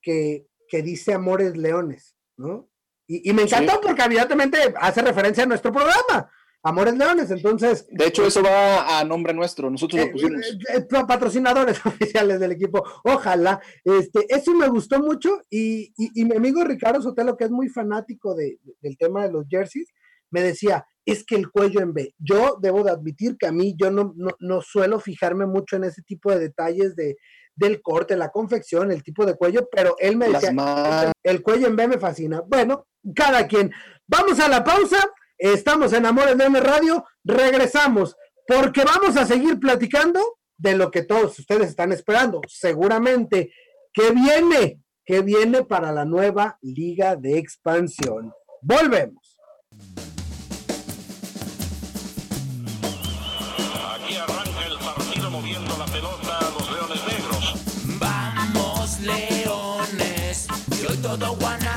que, 0.00 0.46
que 0.68 0.82
dice 0.82 1.12
Amores 1.12 1.56
Leones, 1.56 2.16
¿no? 2.36 2.70
Y, 3.10 3.32
me 3.32 3.42
encantó 3.42 3.80
porque 3.80 4.02
evidentemente 4.02 4.58
hace 4.78 5.00
referencia 5.00 5.44
a 5.44 5.46
nuestro 5.46 5.72
programa. 5.72 6.30
Amores 6.62 6.98
Leones, 6.98 7.30
entonces. 7.30 7.86
De 7.90 8.06
hecho, 8.06 8.26
eso 8.26 8.42
va 8.42 8.98
a 8.98 9.04
nombre 9.04 9.32
nuestro, 9.32 9.70
nosotros 9.70 10.00
lo 10.00 10.08
eh, 10.08 10.10
pusimos. 10.10 10.46
Eh, 10.46 10.58
eh, 10.74 11.04
patrocinadores 11.06 11.78
oficiales 11.86 12.40
del 12.40 12.52
equipo, 12.52 12.84
ojalá. 13.04 13.60
Este, 13.84 14.26
eso 14.28 14.54
me 14.54 14.68
gustó 14.68 15.00
mucho 15.00 15.42
y, 15.50 15.92
mi 16.16 16.36
amigo 16.36 16.64
Ricardo 16.64 17.00
Sotelo, 17.00 17.36
que 17.36 17.44
es 17.44 17.50
muy 17.50 17.68
fanático 17.68 18.34
del 18.34 18.98
tema 18.98 19.24
de 19.24 19.32
los 19.32 19.46
jerseys, 19.48 19.92
me 20.30 20.42
decía, 20.42 20.84
es 21.06 21.24
que 21.24 21.36
el 21.36 21.50
cuello 21.50 21.80
en 21.80 21.94
B. 21.94 22.14
Yo 22.18 22.58
debo 22.60 22.82
de 22.82 22.90
admitir 22.90 23.36
que 23.38 23.46
a 23.46 23.52
mí 23.52 23.74
yo 23.78 23.90
no, 23.90 24.14
no, 24.16 24.60
suelo 24.60 25.00
fijarme 25.00 25.46
mucho 25.46 25.76
en 25.76 25.84
ese 25.84 26.02
tipo 26.02 26.30
de 26.30 26.40
detalles 26.40 26.96
de, 26.96 27.16
del 27.54 27.80
corte, 27.80 28.16
la 28.16 28.30
confección, 28.30 28.90
el 28.90 29.02
tipo 29.02 29.24
de 29.24 29.36
cuello, 29.36 29.68
pero 29.70 29.94
él 30.00 30.16
me 30.16 30.28
decía, 30.28 30.52
el 31.22 31.42
cuello 31.42 31.68
en 31.68 31.76
B 31.76 31.88
me 31.88 31.98
fascina. 31.98 32.42
Bueno, 32.46 32.88
cada 33.14 33.46
quien. 33.46 33.70
Vamos 34.06 34.38
a 34.40 34.48
la 34.48 34.64
pausa 34.64 34.98
Estamos 35.38 35.92
en 35.92 36.04
Amores 36.04 36.36
de 36.36 36.46
M 36.46 36.58
Radio, 36.58 37.04
regresamos 37.22 38.16
porque 38.44 38.82
vamos 38.82 39.16
a 39.16 39.24
seguir 39.24 39.60
platicando 39.60 40.20
de 40.56 40.76
lo 40.76 40.90
que 40.90 41.02
todos 41.02 41.38
ustedes 41.38 41.68
están 41.68 41.92
esperando, 41.92 42.40
seguramente. 42.48 43.52
¿Qué 43.92 44.10
viene? 44.10 44.80
¿Qué 45.04 45.20
viene 45.20 45.62
para 45.62 45.92
la 45.92 46.04
nueva 46.04 46.58
Liga 46.60 47.14
de 47.14 47.38
Expansión? 47.38 48.32
Volvemos. 48.62 49.38
Aquí 53.94 54.16
arranca 54.16 54.66
el 54.66 54.78
partido 54.78 55.30
moviendo 55.30 55.78
la 55.78 55.86
pelota 55.86 56.38
a 56.38 56.50
los 56.50 56.72
Leones 56.72 57.06
Negros. 57.06 57.54
Vamos, 58.00 59.00
Leones, 59.00 60.48
y 60.82 60.86
hoy 60.86 60.96
todo 60.96 61.36
Guanatos 61.36 61.67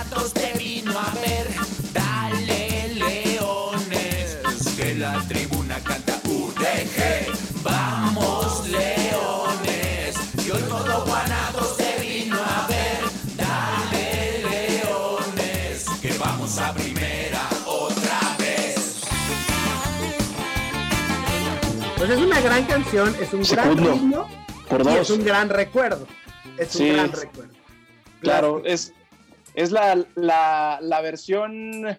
Vamos, 7.63 8.67
leones. 8.69 10.15
Y 10.45 10.51
hoy 10.51 10.61
todo 10.63 11.05
Guanato 11.05 11.63
se 11.75 11.99
vino 11.99 12.37
a 12.37 12.67
ver. 12.67 13.01
Dale, 13.35 14.43
leones. 14.49 15.85
Que 16.01 16.13
vamos 16.17 16.57
a 16.57 16.73
primera 16.73 17.47
otra 17.65 18.35
vez. 18.39 19.01
Pues 21.97 22.09
es 22.09 22.19
una 22.19 22.39
gran 22.41 22.65
canción, 22.65 23.15
es 23.21 23.33
un 23.33 23.43
gran 23.43 23.77
ritmo. 23.77 24.27
y 24.69 24.97
es 24.97 25.09
un 25.09 25.23
gran 25.23 25.49
recuerdo. 25.49 26.07
Es 26.57 26.75
un 26.77 26.93
gran 26.93 27.11
recuerdo. 27.11 27.53
Claro, 28.21 28.61
es, 28.65 28.93
es 29.55 29.71
la, 29.71 30.03
la, 30.15 30.79
la 30.81 31.01
versión 31.01 31.97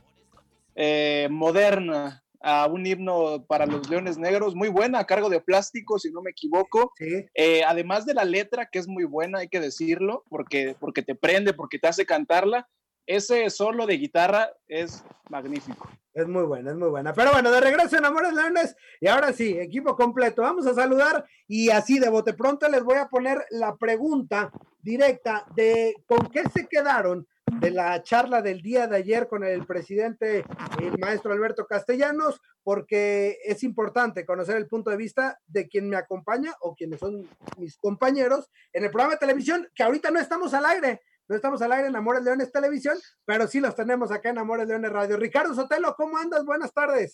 eh, 0.74 1.28
moderna 1.30 2.21
a 2.42 2.66
un 2.66 2.86
himno 2.86 3.44
para 3.46 3.66
los 3.66 3.88
Leones 3.88 4.18
Negros, 4.18 4.54
muy 4.54 4.68
buena, 4.68 5.00
a 5.00 5.06
cargo 5.06 5.28
de 5.28 5.40
plástico, 5.40 5.98
si 5.98 6.10
no 6.10 6.22
me 6.22 6.30
equivoco. 6.30 6.92
Eh, 7.34 7.62
además 7.64 8.04
de 8.06 8.14
la 8.14 8.24
letra, 8.24 8.68
que 8.70 8.78
es 8.78 8.88
muy 8.88 9.04
buena, 9.04 9.38
hay 9.38 9.48
que 9.48 9.60
decirlo, 9.60 10.24
porque, 10.28 10.76
porque 10.78 11.02
te 11.02 11.14
prende, 11.14 11.52
porque 11.52 11.78
te 11.78 11.88
hace 11.88 12.06
cantarla. 12.06 12.68
Ese 13.06 13.50
solo 13.50 13.86
de 13.86 13.96
guitarra 13.96 14.50
es 14.68 15.04
magnífico. 15.28 15.88
Es 16.14 16.28
muy 16.28 16.44
buena, 16.44 16.70
es 16.70 16.76
muy 16.76 16.88
buena. 16.88 17.12
Pero 17.14 17.32
bueno, 17.32 17.50
de 17.50 17.60
regreso 17.60 17.96
en 17.96 18.04
Amores 18.04 18.32
Leones. 18.32 18.76
Y 19.00 19.08
ahora 19.08 19.32
sí, 19.32 19.58
equipo 19.58 19.96
completo. 19.96 20.42
Vamos 20.42 20.66
a 20.66 20.74
saludar 20.74 21.24
y 21.48 21.70
así 21.70 21.98
de 21.98 22.10
bote 22.10 22.34
pronto 22.34 22.68
les 22.68 22.84
voy 22.84 22.96
a 22.96 23.08
poner 23.08 23.44
la 23.50 23.76
pregunta 23.76 24.52
directa 24.80 25.46
de 25.54 25.94
con 26.06 26.28
qué 26.30 26.42
se 26.50 26.68
quedaron 26.68 27.26
de 27.60 27.70
la 27.70 28.02
charla 28.02 28.42
del 28.42 28.62
día 28.62 28.86
de 28.86 28.96
ayer 28.96 29.28
con 29.28 29.44
el 29.44 29.66
presidente, 29.66 30.44
el 30.80 30.98
maestro 30.98 31.32
Alberto 31.32 31.66
Castellanos, 31.66 32.40
porque 32.62 33.38
es 33.44 33.62
importante 33.62 34.24
conocer 34.24 34.56
el 34.56 34.68
punto 34.68 34.90
de 34.90 34.96
vista 34.96 35.38
de 35.46 35.68
quien 35.68 35.88
me 35.88 35.96
acompaña 35.96 36.54
o 36.60 36.74
quienes 36.74 37.00
son 37.00 37.28
mis 37.58 37.76
compañeros 37.76 38.50
en 38.72 38.84
el 38.84 38.90
programa 38.90 39.14
de 39.14 39.20
televisión, 39.20 39.68
que 39.74 39.82
ahorita 39.82 40.10
no 40.10 40.20
estamos 40.20 40.54
al 40.54 40.64
aire, 40.66 41.00
no 41.28 41.36
estamos 41.36 41.62
al 41.62 41.72
aire 41.72 41.88
en 41.88 41.96
Amores 41.96 42.22
Leones 42.22 42.50
Televisión, 42.50 42.98
pero 43.24 43.46
sí 43.46 43.60
los 43.60 43.74
tenemos 43.74 44.10
acá 44.10 44.30
en 44.30 44.38
Amores 44.38 44.66
Leones 44.66 44.92
Radio. 44.92 45.16
Ricardo 45.16 45.54
Sotelo, 45.54 45.94
¿cómo 45.96 46.18
andas? 46.18 46.44
Buenas 46.44 46.72
tardes. 46.72 47.12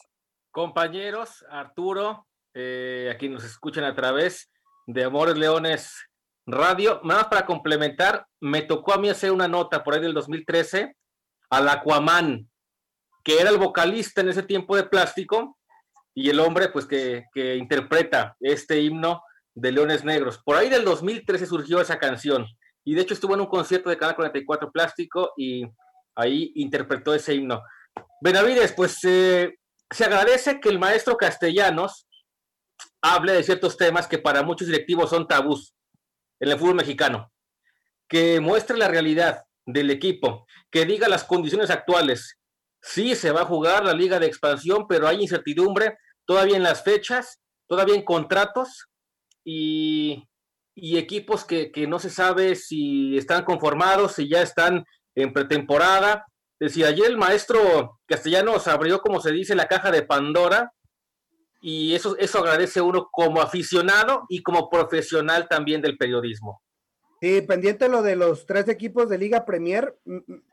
Compañeros, 0.51 1.45
Arturo, 1.51 2.27
eh, 2.55 3.11
aquí 3.15 3.29
nos 3.29 3.45
escuchan 3.45 3.85
a 3.85 3.95
través 3.95 4.51
de 4.87 5.05
Amores 5.05 5.37
Leones 5.37 6.08
radio. 6.49 7.01
Nada 7.05 7.21
más 7.21 7.29
para 7.29 7.47
complementar, 7.47 8.27
me 8.41 8.63
tocó 8.63 8.95
a 8.95 8.99
mí 8.99 9.09
hacer 9.09 9.31
una 9.31 9.49
nota 9.49 9.85
por 9.85 9.95
ahí 9.95 10.01
del 10.01 10.15
2013 10.15 10.97
al 11.51 11.69
Aquaman, 11.69 12.49
que 13.23 13.41
era 13.41 13.51
el 13.51 13.59
vocalista 13.59 14.23
en 14.23 14.31
ese 14.31 14.43
tiempo 14.43 14.77
de 14.77 14.85
plástico 14.85 15.59
y 16.15 16.31
el 16.31 16.41
hombre 16.41 16.69
pues 16.69 16.87
que, 16.87 17.25
que 17.33 17.57
interpreta 17.57 18.37
este 18.41 18.81
himno 18.81 19.23
de 19.55 19.73
Leones 19.73 20.05
Negros. 20.05 20.41
Por 20.45 20.57
ahí 20.57 20.69
del 20.69 20.85
2013 20.85 21.47
surgió 21.47 21.81
esa 21.81 21.99
canción 21.99 22.47
y 22.85 22.95
de 22.95 23.03
hecho 23.03 23.15
estuvo 23.15 23.35
en 23.35 23.41
un 23.41 23.47
concierto 23.47 23.91
de 23.91 23.99
Canal 23.99 24.17
44 24.17 24.71
Plástico 24.73 25.33
y 25.37 25.65
ahí 26.17 26.53
interpretó 26.57 27.15
ese 27.15 27.35
himno. 27.35 27.63
Benavides, 28.21 28.73
pues 28.73 28.99
eh, 29.05 29.59
se 29.91 30.05
agradece 30.05 30.61
que 30.61 30.69
el 30.69 30.79
maestro 30.79 31.17
Castellanos 31.17 32.07
hable 33.03 33.33
de 33.33 33.43
ciertos 33.43 33.77
temas 33.77 34.07
que 34.07 34.19
para 34.19 34.43
muchos 34.43 34.67
directivos 34.67 35.11
son 35.11 35.27
tabús 35.27 35.75
en 36.41 36.51
el 36.51 36.59
fútbol 36.59 36.77
mexicano, 36.77 37.33
que 38.09 38.41
muestre 38.41 38.77
la 38.77 38.89
realidad 38.89 39.45
del 39.67 39.91
equipo, 39.91 40.47
que 40.71 40.87
diga 40.87 41.09
las 41.09 41.25
condiciones 41.25 41.71
actuales. 41.71 42.39
Sí, 42.81 43.15
se 43.15 43.33
va 43.33 43.43
a 43.43 43.47
jugar 43.47 43.85
la 43.85 43.93
liga 43.93 44.19
de 44.19 44.27
expansión, 44.27 44.87
pero 44.89 45.09
hay 45.09 45.21
incertidumbre 45.21 45.99
todavía 46.27 46.57
en 46.57 46.63
las 46.63 46.83
fechas, 46.83 47.41
todavía 47.67 47.95
en 47.95 48.05
contratos 48.05 48.87
y, 49.45 50.25
equipos 50.77 51.45
que, 51.45 51.71
no 51.89 51.99
se 51.99 52.11
sabe 52.11 52.55
si 52.55 53.17
están 53.19 53.45
conformados, 53.45 54.13
si 54.13 54.29
ya 54.29 54.43
están 54.43 54.85
en 55.15 55.33
pretemporada. 55.33 56.25
Decía, 56.61 56.89
ayer 56.89 57.07
el 57.07 57.17
maestro 57.17 57.99
Castellanos 58.07 58.69
abrió, 58.69 59.01
como 59.01 59.21
se 59.21 59.33
dice, 59.33 59.55
la 59.55 59.67
caja 59.67 59.91
de 59.91 60.03
Pandora 60.03 60.73
y 61.61 61.95
eso, 61.95 62.17
eso 62.19 62.39
agradece 62.39 62.81
uno 62.81 63.09
como 63.11 63.41
aficionado 63.41 64.25
y 64.29 64.43
como 64.43 64.71
profesional 64.71 65.49
también 65.49 65.83
del 65.83 65.97
periodismo. 65.97 66.63
Sí, 67.21 67.43
pendiente 67.43 67.89
lo 67.89 68.03
de 68.03 68.15
los 68.15 68.47
tres 68.47 68.69
equipos 68.69 69.09
de 69.09 69.19
Liga 69.19 69.45
Premier. 69.45 69.99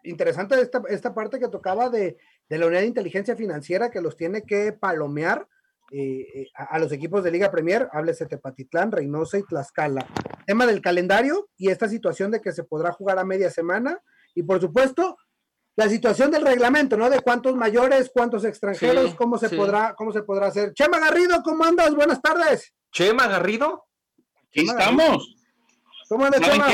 Interesante 0.03 0.59
esta, 0.59 0.81
esta 0.89 1.13
parte 1.13 1.39
que 1.39 1.47
tocaba 1.47 1.89
de, 1.89 2.17
la 2.49 2.65
unidad 2.65 2.81
de 2.81 2.87
inteligencia 2.87 3.35
financiera 3.35 3.91
que 3.91 4.01
los 4.01 4.17
tiene 4.17 4.43
que 4.43 4.73
palomear 4.73 5.47
eh, 5.91 6.25
eh, 6.33 6.47
a, 6.55 6.79
los 6.79 6.91
equipos 6.91 7.23
de 7.23 7.29
Liga 7.29 7.51
Premier, 7.51 7.87
háblese 7.91 8.25
Tepatitlán, 8.25 8.91
Reynosa 8.91 9.37
y 9.37 9.43
Tlaxcala. 9.43 10.07
Tema 10.47 10.65
del 10.65 10.81
calendario 10.81 11.49
y 11.55 11.69
esta 11.69 11.87
situación 11.87 12.31
de 12.31 12.41
que 12.41 12.51
se 12.51 12.63
podrá 12.63 12.91
jugar 12.91 13.19
a 13.19 13.25
media 13.25 13.51
semana. 13.51 14.01
Y 14.33 14.41
por 14.41 14.59
supuesto, 14.59 15.17
la 15.75 15.89
situación 15.89 16.31
del 16.31 16.45
reglamento, 16.45 16.95
¿no? 16.97 17.09
De 17.09 17.19
cuántos 17.19 17.55
mayores, 17.55 18.09
cuántos 18.13 18.45
extranjeros, 18.45 19.13
cómo 19.15 19.37
se 19.37 19.49
podrá, 19.49 19.93
cómo 19.95 20.13
se 20.13 20.23
podrá 20.23 20.47
hacer. 20.47 20.73
Chema 20.73 20.99
Garrido, 20.99 21.41
¿cómo 21.43 21.65
andas? 21.65 21.93
Buenas 21.93 22.21
tardes. 22.21 22.73
Chema 22.91 23.27
Garrido. 23.27 23.85
Aquí 24.49 24.61
estamos. 24.61 25.35
¿Cómo 26.07 26.25
andas, 26.25 26.41
Chema? 26.41 26.67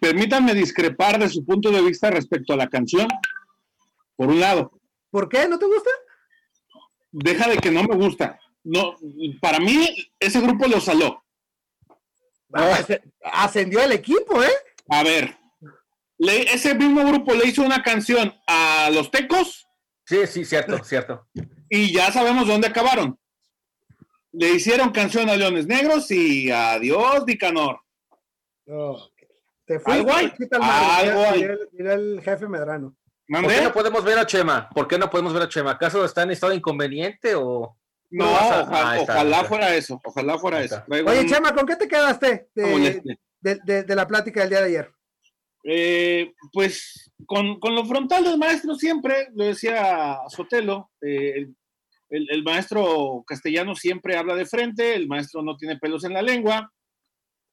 permítanme 0.00 0.54
discrepar 0.54 1.18
de 1.18 1.28
su 1.28 1.44
punto 1.44 1.70
de 1.70 1.82
vista 1.82 2.10
respecto 2.10 2.52
a 2.52 2.56
la 2.56 2.68
canción. 2.68 3.08
Por 4.16 4.28
un 4.28 4.40
lado. 4.40 4.72
¿Por 5.10 5.28
qué? 5.28 5.48
¿No 5.48 5.58
te 5.58 5.66
gusta? 5.66 5.90
Deja 7.10 7.48
de 7.48 7.56
que 7.56 7.70
no 7.70 7.84
me 7.84 7.96
gusta. 7.96 8.38
No, 8.64 8.96
para 9.40 9.60
mí, 9.60 10.10
ese 10.20 10.40
grupo 10.40 10.66
lo 10.66 10.80
saló. 10.80 11.24
Ah, 12.52 12.78
ascendió 13.32 13.80
el 13.80 13.92
equipo, 13.92 14.42
¿eh? 14.42 14.52
A 14.88 15.02
ver, 15.02 15.36
ese 16.18 16.74
mismo 16.74 17.04
grupo 17.06 17.34
le 17.34 17.46
hizo 17.46 17.62
una 17.62 17.82
canción 17.82 18.34
a 18.46 18.90
los 18.92 19.10
Tecos. 19.10 19.66
Sí, 20.04 20.26
sí, 20.26 20.44
cierto, 20.44 20.82
cierto. 20.84 21.26
Y 21.68 21.92
ya 21.92 22.10
sabemos 22.12 22.46
dónde 22.46 22.68
acabaron. 22.68 23.18
le 24.32 24.50
hicieron 24.50 24.90
canción 24.90 25.28
a 25.30 25.36
Leones 25.36 25.66
Negros 25.66 26.10
y 26.10 26.50
adiós, 26.50 27.24
Nicanor. 27.26 27.80
No, 28.66 28.96
te 29.64 29.80
fui. 29.80 29.94
Algo 29.94 30.12
hay, 30.12 30.32
mira- 30.38 31.30
hay. 31.30 31.48
mira 31.72 31.94
el- 31.94 32.20
jefe 32.22 32.46
Medrano. 32.46 32.94
¿Por 33.26 33.46
qué 33.48 33.60
no 33.62 33.72
podemos 33.72 34.04
ver 34.04 34.18
a 34.18 34.26
Chema? 34.26 34.68
¿Por 34.70 34.86
qué 34.86 34.98
no 34.98 35.10
podemos 35.10 35.32
ver 35.32 35.42
a 35.42 35.48
Chema? 35.48 35.72
¿Acaso 35.72 36.04
está 36.04 36.22
en 36.22 36.30
estado 36.30 36.52
inconveniente 36.54 37.34
o...? 37.34 37.76
No, 38.10 38.24
a- 38.26 38.60
Ah, 38.70 38.96
ojalá 39.00 39.44
fuera 39.44 39.74
eso, 39.74 40.00
ojalá 40.04 40.38
fuera 40.38 40.62
eso. 40.62 40.82
Oye, 40.88 41.20
un- 41.20 41.26
Chema, 41.28 41.54
¿con 41.54 41.66
qué 41.66 41.76
te 41.76 41.88
quedaste 41.88 42.48
de, 42.54 42.66
moleste. 42.66 43.18
de- 43.40 43.60
de- 43.64 43.82
de 43.84 43.94
la 43.96 44.06
plática 44.06 44.40
del 44.40 44.50
día 44.50 44.60
de 44.60 44.66
ayer? 44.66 44.92
Eh, 45.64 46.32
pues 46.52 47.10
con, 47.26 47.58
con 47.60 47.74
lo 47.74 47.84
frontal 47.84 48.24
del 48.24 48.38
maestro 48.38 48.74
siempre, 48.76 49.28
lo 49.34 49.44
decía 49.44 50.18
Sotelo, 50.28 50.90
eh, 51.02 51.46
el, 52.10 52.26
el- 52.30 52.42
maestro 52.44 53.22
castellano 53.26 53.74
siempre 53.74 54.16
habla 54.16 54.34
de 54.34 54.46
frente, 54.46 54.94
el 54.94 55.08
maestro 55.08 55.42
no 55.42 55.56
tiene 55.56 55.76
pelos 55.78 56.04
en 56.04 56.14
la 56.14 56.22
lengua. 56.22 56.72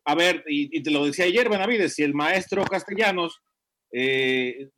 A 0.06 0.16
ver, 0.16 0.44
y, 0.48 0.82
te 0.84 0.92
lo 0.92 1.06
decía 1.06 1.26
ayer, 1.26 1.50
Benavides, 1.50 1.96
si 1.96 2.04
el 2.04 2.14
maestro 2.14 2.64
castellanos 2.64 3.42
eh, 3.92 4.70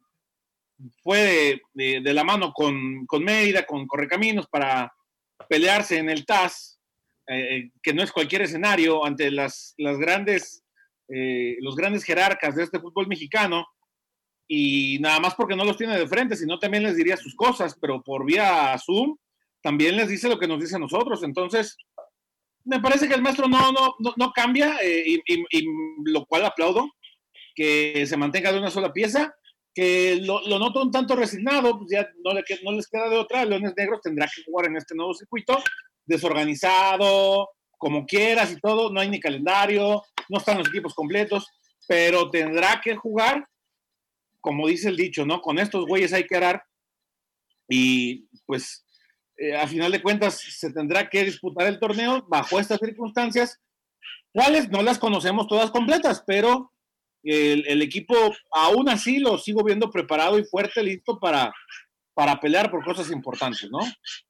fue 1.04 1.20
de, 1.20 1.62
de- 1.74 2.02
de 2.02 2.14
la 2.14 2.24
mano 2.24 2.54
con, 2.54 3.06
con 3.06 3.24
Mérida, 3.24 3.66
con 3.66 3.86
Correcaminos, 3.88 4.48
para 4.48 4.92
pelearse 5.50 5.98
en 5.98 6.10
el 6.10 6.26
TAS, 6.26 6.80
eh, 7.28 7.72
que 7.84 7.94
no 7.94 8.02
es 8.04 8.12
cualquier 8.12 8.44
escenario, 8.44 9.04
ante 9.06 9.30
las, 9.32 9.74
las 9.78 9.98
grandes 9.98 10.64
eh, 11.10 11.58
los 11.62 11.76
grandes 11.76 12.04
jerarcas 12.04 12.56
de 12.56 12.64
este 12.64 12.80
fútbol 12.80 13.08
mexicano 13.08 13.66
y 14.48 14.98
nada 15.00 15.20
más 15.20 15.36
porque 15.36 15.56
no 15.56 15.66
los 15.66 15.78
tiene 15.78 15.98
de 15.98 16.08
frente, 16.08 16.36
sino 16.36 16.60
también 16.60 16.84
les 16.84 16.96
diría 16.96 17.18
sus 17.18 17.36
cosas, 17.36 17.78
pero 17.80 18.02
por 18.02 18.26
vía 18.26 18.78
Zoom 18.78 19.18
también 19.62 19.98
les 19.98 20.08
dice 20.08 20.30
lo 20.30 20.40
que 20.40 20.48
nos 20.48 20.60
dice 20.60 20.78
a 20.78 20.80
nosotros. 20.80 21.24
Entonces, 21.24 21.76
me 22.64 22.80
parece 22.80 23.08
que 23.08 23.14
el 23.14 23.22
maestro 23.22 23.48
no, 23.48 23.72
no, 23.72 24.14
no, 24.16 24.32
cambia 24.32 24.78
eh, 24.82 25.04
y, 25.26 25.66
lo 26.06 26.26
cual 26.26 26.46
aplaudo, 26.46 26.90
que 27.56 28.06
se 28.06 28.18
mantenga 28.18 28.52
de 28.52 28.60
una 28.60 28.70
sola 28.70 28.94
pieza, 28.94 29.34
que 29.74 30.20
lo, 30.22 30.42
lo 30.48 30.60
noto 30.60 30.82
un 30.82 30.92
tanto 30.92 31.16
resignado, 31.16 31.78
pues 31.78 31.90
ya 31.92 32.08
no, 32.24 32.34
no 32.34 32.72
les 32.72 32.88
queda 32.88 33.10
de 33.10 33.18
otra, 33.18 33.46
Leones 33.46 33.74
Negros 33.76 34.02
tendrá 34.02 34.28
que 34.34 34.44
jugar 34.44 34.68
en 34.68 34.78
este 34.78 34.96
nuevo 34.96 35.14
circuito, 35.14 35.62
desorganizado, 36.06 37.50
como 37.78 38.06
quieras 38.06 38.52
y 38.52 38.60
todo, 38.60 38.92
no 38.92 39.00
hay 39.00 39.10
ni 39.10 39.20
calendario, 39.20 40.04
no 40.30 40.38
están 40.38 40.58
los 40.58 40.68
equipos 40.68 40.94
completos, 40.94 41.48
pero 41.88 42.30
tendrá 42.30 42.82
que 42.84 42.96
jugar, 42.96 43.48
como 44.42 44.68
dice 44.68 44.90
el 44.90 44.98
dicho, 44.98 45.26
¿no? 45.26 45.42
Con 45.42 45.60
estos 45.60 45.86
güeyes 45.86 46.14
hay 46.14 46.26
que 46.26 46.36
arar 46.36 46.64
y 47.70 48.28
pues 48.46 48.86
eh, 49.38 49.56
a 49.56 49.68
final 49.68 49.92
de 49.92 50.02
cuentas 50.02 50.40
se 50.40 50.72
tendrá 50.72 51.10
que 51.10 51.24
disputar 51.24 51.68
el 51.68 51.80
torneo 51.80 52.26
bajo 52.28 52.60
estas 52.60 52.80
circunstancias, 52.80 53.60
cuales 54.32 54.70
no 54.70 54.82
las 54.82 55.00
conocemos 55.00 55.48
todas 55.48 55.72
completas, 55.72 56.24
pero 56.26 56.72
el, 57.24 57.68
el 57.68 57.82
equipo 57.82 58.16
aún 58.52 58.90
así 58.90 59.20
lo 59.20 59.38
sigo 59.38 59.64
viendo 59.64 59.90
preparado 59.92 60.40
y 60.40 60.46
fuerte, 60.46 60.82
listo 60.82 61.20
para, 61.20 61.54
para 62.18 62.40
pelear 62.40 62.72
por 62.72 62.84
cosas 62.84 63.12
importantes, 63.12 63.70
¿no? 63.70 63.78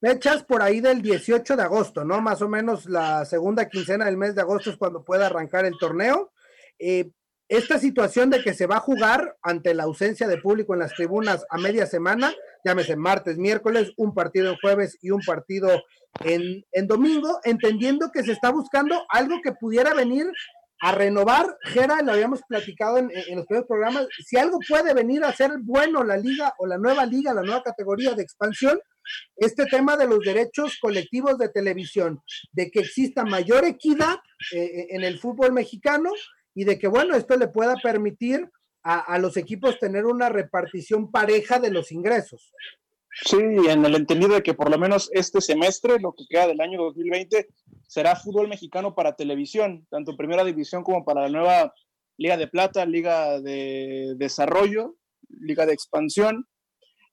Fechas 0.01 0.43
por 0.43 0.61
ahí 0.61 0.81
del 0.81 1.01
18 1.01 1.55
de 1.55 1.63
agosto, 1.63 2.03
¿no? 2.03 2.19
Más 2.19 2.41
o 2.41 2.49
menos 2.49 2.85
la 2.85 3.23
segunda 3.23 3.69
quincena 3.69 4.03
del 4.03 4.17
mes 4.17 4.35
de 4.35 4.41
agosto 4.41 4.69
es 4.69 4.75
cuando 4.75 5.05
puede 5.05 5.23
arrancar 5.23 5.63
el 5.63 5.77
torneo. 5.77 6.33
Eh, 6.77 7.11
esta 7.47 7.79
situación 7.79 8.29
de 8.29 8.43
que 8.43 8.53
se 8.53 8.65
va 8.65 8.75
a 8.75 8.81
jugar 8.81 9.37
ante 9.41 9.73
la 9.73 9.83
ausencia 9.83 10.27
de 10.27 10.37
público 10.37 10.73
en 10.73 10.81
las 10.81 10.95
tribunas 10.95 11.45
a 11.49 11.57
media 11.59 11.85
semana, 11.85 12.33
llámese 12.65 12.97
martes, 12.97 13.37
miércoles, 13.37 13.93
un 13.95 14.13
partido 14.13 14.51
en 14.51 14.57
jueves 14.57 14.97
y 15.01 15.11
un 15.11 15.21
partido 15.21 15.81
en, 16.25 16.65
en 16.73 16.87
domingo, 16.87 17.39
entendiendo 17.45 18.11
que 18.11 18.23
se 18.23 18.33
está 18.33 18.51
buscando 18.51 19.05
algo 19.07 19.37
que 19.41 19.53
pudiera 19.53 19.93
venir 19.93 20.25
a 20.79 20.91
renovar, 20.91 21.57
Gera, 21.63 22.01
lo 22.01 22.11
habíamos 22.11 22.41
platicado 22.47 22.97
en, 22.97 23.09
los 23.35 23.45
primeros 23.45 23.67
programas, 23.67 24.07
si 24.25 24.37
algo 24.37 24.59
puede 24.67 24.93
venir 24.93 25.23
a 25.23 25.33
ser 25.33 25.51
bueno 25.61 26.03
la 26.03 26.17
liga 26.17 26.53
o 26.59 26.67
la 26.67 26.77
nueva 26.77 27.05
liga, 27.05 27.33
la 27.33 27.41
nueva 27.41 27.63
categoría 27.63 28.13
de 28.13 28.23
expansión, 28.23 28.79
este 29.37 29.65
tema 29.65 29.97
de 29.97 30.07
los 30.07 30.19
derechos 30.19 30.77
colectivos 30.79 31.37
de 31.37 31.49
televisión, 31.49 32.21
de 32.51 32.69
que 32.69 32.81
exista 32.81 33.23
mayor 33.23 33.65
equidad 33.65 34.17
eh, 34.53 34.87
en 34.89 35.03
el 35.03 35.17
fútbol 35.17 35.53
mexicano 35.53 36.11
y 36.53 36.65
de 36.65 36.77
que, 36.77 36.87
bueno, 36.87 37.15
esto 37.15 37.37
le 37.37 37.47
pueda 37.47 37.75
permitir 37.75 38.49
a 38.89 39.19
los 39.19 39.35
equipos 39.35 39.79
tener 39.79 40.05
una 40.05 40.29
repartición 40.29 41.11
pareja 41.11 41.59
de 41.59 41.71
los 41.71 41.91
ingresos. 41.91 42.53
Sí, 43.25 43.37
en 43.37 43.83
el 43.83 43.95
entendido 43.95 44.35
de 44.35 44.43
que 44.43 44.53
por 44.53 44.69
lo 44.69 44.77
menos 44.77 45.09
este 45.11 45.41
semestre, 45.41 45.99
lo 45.99 46.13
que 46.13 46.25
queda 46.29 46.47
del 46.47 46.61
año 46.61 46.81
2020, 46.83 47.47
será 47.87 48.15
fútbol 48.15 48.47
mexicano 48.47 48.93
para 48.93 49.15
televisión, 49.15 49.87
tanto 49.89 50.15
primera 50.15 50.43
división 50.43 50.83
como 50.83 51.03
para 51.03 51.23
la 51.23 51.29
nueva 51.29 51.73
Liga 52.17 52.37
de 52.37 52.47
Plata, 52.47 52.85
Liga 52.85 53.39
de 53.39 54.13
Desarrollo, 54.17 54.95
Liga 55.29 55.65
de 55.65 55.73
Expansión. 55.73 56.47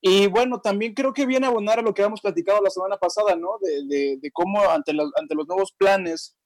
Y 0.00 0.26
bueno, 0.26 0.60
también 0.60 0.92
creo 0.92 1.14
que 1.14 1.24
viene 1.24 1.46
a 1.46 1.48
abonar 1.48 1.78
a 1.78 1.82
lo 1.82 1.94
que 1.94 2.02
habíamos 2.02 2.20
platicado 2.20 2.60
la 2.62 2.70
semana 2.70 2.98
pasada, 2.98 3.36
¿no? 3.36 3.56
De, 3.60 4.30
cómo 4.32 4.60
ante 4.68 4.92
los, 4.92 5.10
ante 5.16 5.34
los 5.34 5.46
nuevos 5.46 5.72
planes 5.72 6.36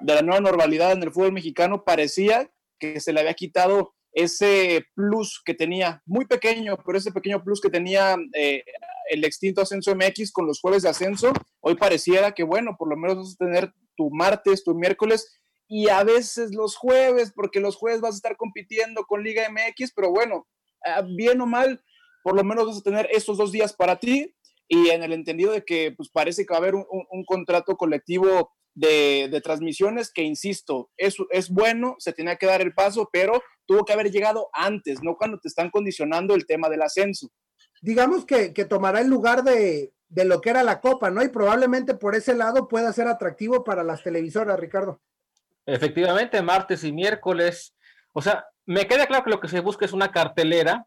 de 0.00 0.14
la 0.14 0.22
nueva 0.22 0.40
normalidad 0.40 0.92
en 0.92 1.02
el 1.02 1.12
fútbol 1.12 1.32
mexicano 1.32 1.82
parecía 1.82 2.48
que 2.78 3.00
se 3.00 3.12
le 3.12 3.20
había 3.20 3.34
quitado 3.34 3.94
ese 4.12 4.84
plus 4.94 5.42
que 5.44 5.54
tenía, 5.54 6.02
muy 6.06 6.26
pequeño, 6.26 6.76
pero 6.84 6.98
ese 6.98 7.12
pequeño 7.12 7.42
plus 7.42 7.60
que 7.60 7.70
tenía 7.70 8.16
eh, 8.34 8.62
el 9.10 9.24
extinto 9.24 9.60
Ascenso 9.60 9.94
MX 9.94 10.32
con 10.32 10.46
los 10.46 10.60
jueves 10.60 10.82
de 10.82 10.88
ascenso, 10.88 11.32
hoy 11.60 11.74
pareciera 11.76 12.32
que, 12.32 12.42
bueno, 12.42 12.76
por 12.78 12.88
lo 12.88 12.96
menos 12.96 13.18
vas 13.18 13.34
a 13.34 13.44
tener 13.44 13.72
tu 13.96 14.10
martes, 14.10 14.64
tu 14.64 14.74
miércoles 14.74 15.40
y 15.68 15.88
a 15.88 16.02
veces 16.02 16.54
los 16.54 16.76
jueves, 16.76 17.32
porque 17.34 17.60
los 17.60 17.76
jueves 17.76 18.00
vas 18.00 18.14
a 18.14 18.16
estar 18.16 18.36
compitiendo 18.36 19.04
con 19.04 19.22
Liga 19.22 19.48
MX, 19.50 19.92
pero 19.94 20.10
bueno, 20.10 20.46
ah, 20.84 21.02
bien 21.02 21.40
o 21.40 21.46
mal, 21.46 21.82
por 22.22 22.34
lo 22.34 22.44
menos 22.44 22.66
vas 22.66 22.78
a 22.78 22.82
tener 22.82 23.08
estos 23.12 23.36
dos 23.36 23.52
días 23.52 23.74
para 23.74 23.98
ti 23.98 24.34
y 24.68 24.90
en 24.90 25.02
el 25.02 25.12
entendido 25.12 25.52
de 25.52 25.64
que 25.64 25.92
pues 25.96 26.10
parece 26.10 26.44
que 26.44 26.52
va 26.52 26.56
a 26.56 26.60
haber 26.60 26.74
un, 26.74 27.24
contrato 27.26 27.76
colectivo 27.76 28.52
de, 28.74 29.28
de 29.30 29.40
transmisiones 29.40 30.12
que, 30.12 30.22
insisto, 30.22 30.90
es, 30.96 31.16
es 31.30 31.50
bueno, 31.50 31.96
se 31.98 32.12
tenía 32.12 32.36
que 32.36 32.46
dar 32.46 32.60
el 32.60 32.74
paso, 32.74 33.08
pero 33.12 33.42
tuvo 33.66 33.84
que 33.84 33.92
haber 33.92 34.10
llegado 34.10 34.48
antes, 34.52 35.02
no 35.02 35.16
cuando 35.16 35.38
te 35.38 35.48
están 35.48 35.70
condicionando 35.70 36.34
el 36.34 36.46
tema 36.46 36.68
del 36.68 36.82
ascenso. 36.82 37.28
Digamos 37.82 38.24
que, 38.24 38.52
que 38.52 38.64
tomará 38.64 39.00
el 39.00 39.08
lugar 39.08 39.44
de, 39.44 39.92
de 40.08 40.24
lo 40.24 40.40
que 40.40 40.50
era 40.50 40.62
la 40.62 40.80
Copa, 40.80 41.10
¿no? 41.10 41.22
Y 41.22 41.28
probablemente 41.28 41.94
por 41.94 42.14
ese 42.14 42.34
lado 42.34 42.68
pueda 42.68 42.92
ser 42.92 43.08
atractivo 43.08 43.64
para 43.64 43.84
las 43.84 44.02
televisoras, 44.02 44.58
Ricardo. 44.58 45.00
Efectivamente, 45.66 46.40
martes 46.42 46.82
y 46.84 46.92
miércoles. 46.92 47.74
O 48.12 48.22
sea, 48.22 48.46
me 48.64 48.86
queda 48.86 49.06
claro 49.06 49.24
que 49.24 49.30
lo 49.30 49.40
que 49.40 49.48
se 49.48 49.60
busca 49.60 49.84
es 49.84 49.92
una 49.92 50.10
cartelera 50.10 50.86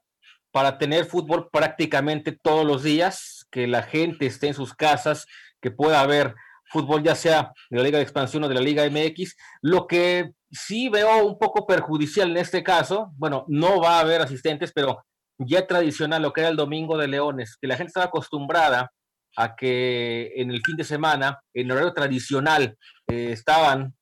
para 0.51 0.77
tener 0.77 1.05
fútbol 1.05 1.49
prácticamente 1.51 2.31
todos 2.31 2.65
los 2.65 2.83
días, 2.83 3.47
que 3.51 3.67
la 3.67 3.83
gente 3.83 4.25
esté 4.25 4.47
en 4.47 4.53
sus 4.53 4.73
casas, 4.73 5.25
que 5.61 5.71
pueda 5.71 6.01
haber 6.01 6.35
fútbol 6.65 7.03
ya 7.03 7.15
sea 7.15 7.53
de 7.69 7.77
la 7.77 7.83
Liga 7.83 7.97
de 7.97 8.03
Expansión 8.03 8.43
o 8.43 8.47
de 8.47 8.55
la 8.55 8.61
Liga 8.61 8.89
MX. 8.89 9.35
Lo 9.61 9.87
que 9.87 10.31
sí 10.51 10.89
veo 10.89 11.25
un 11.25 11.37
poco 11.37 11.65
perjudicial 11.65 12.31
en 12.31 12.37
este 12.37 12.63
caso, 12.63 13.11
bueno, 13.17 13.45
no 13.47 13.79
va 13.79 13.97
a 13.97 14.01
haber 14.01 14.21
asistentes, 14.21 14.71
pero 14.73 15.03
ya 15.47 15.67
tradicional 15.67 16.21
lo 16.21 16.33
que 16.33 16.41
era 16.41 16.49
el 16.49 16.55
Domingo 16.55 16.97
de 16.97 17.07
Leones, 17.07 17.57
que 17.59 17.67
la 17.67 17.75
gente 17.75 17.89
estaba 17.89 18.07
acostumbrada 18.07 18.91
a 19.37 19.55
que 19.55 20.33
en 20.35 20.51
el 20.51 20.61
fin 20.63 20.75
de 20.75 20.83
semana, 20.83 21.39
en 21.53 21.71
horario 21.71 21.93
tradicional, 21.93 22.77
eh, 23.07 23.31
estaban 23.31 23.93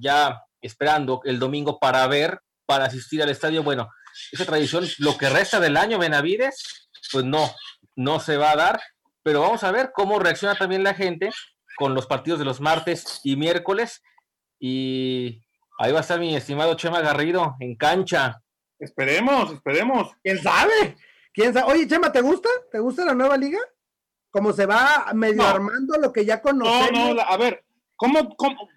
ya 0.00 0.40
esperando 0.60 1.20
el 1.24 1.38
domingo 1.38 1.78
para 1.78 2.06
ver, 2.06 2.40
para 2.66 2.86
asistir 2.86 3.22
al 3.22 3.28
estadio. 3.28 3.62
Bueno, 3.62 3.88
esa 4.32 4.46
tradición, 4.46 4.86
lo 4.98 5.16
que 5.18 5.28
resta 5.28 5.60
del 5.60 5.76
año, 5.76 5.98
Benavides, 5.98 6.88
pues 7.12 7.24
no, 7.24 7.50
no 7.96 8.20
se 8.20 8.36
va 8.36 8.52
a 8.52 8.56
dar, 8.56 8.80
pero 9.22 9.40
vamos 9.40 9.62
a 9.64 9.70
ver 9.70 9.92
cómo 9.94 10.18
reacciona 10.18 10.54
también 10.54 10.82
la 10.82 10.94
gente 10.94 11.30
con 11.76 11.94
los 11.94 12.06
partidos 12.06 12.38
de 12.38 12.44
los 12.44 12.60
martes 12.60 13.20
y 13.24 13.36
miércoles. 13.36 14.02
Y 14.58 15.42
ahí 15.78 15.92
va 15.92 15.98
a 15.98 16.02
estar 16.02 16.18
mi 16.18 16.34
estimado 16.34 16.74
Chema 16.74 17.00
Garrido 17.00 17.56
en 17.60 17.76
cancha. 17.76 18.40
Esperemos, 18.78 19.52
esperemos. 19.52 20.12
¿Quién 20.22 20.42
sabe? 20.42 20.96
¿Quién 21.32 21.52
sabe? 21.54 21.72
Oye, 21.72 21.86
Chema, 21.88 22.12
¿te 22.12 22.20
gusta? 22.20 22.48
¿Te 22.70 22.78
gusta 22.78 23.04
la 23.04 23.14
nueva 23.14 23.36
liga? 23.36 23.58
Como 24.30 24.52
se 24.52 24.66
va 24.66 25.10
medio 25.14 25.36
No. 25.42 25.46
armando 25.48 25.98
lo 25.98 26.12
que 26.12 26.24
ya 26.24 26.36
No, 26.36 26.42
conocemos. 26.42 26.90
no, 26.92 27.14
la- 27.14 27.22
a 27.24 27.36
ver, 27.36 27.64
¿cómo, 27.96 28.34
cómo- 28.36 28.68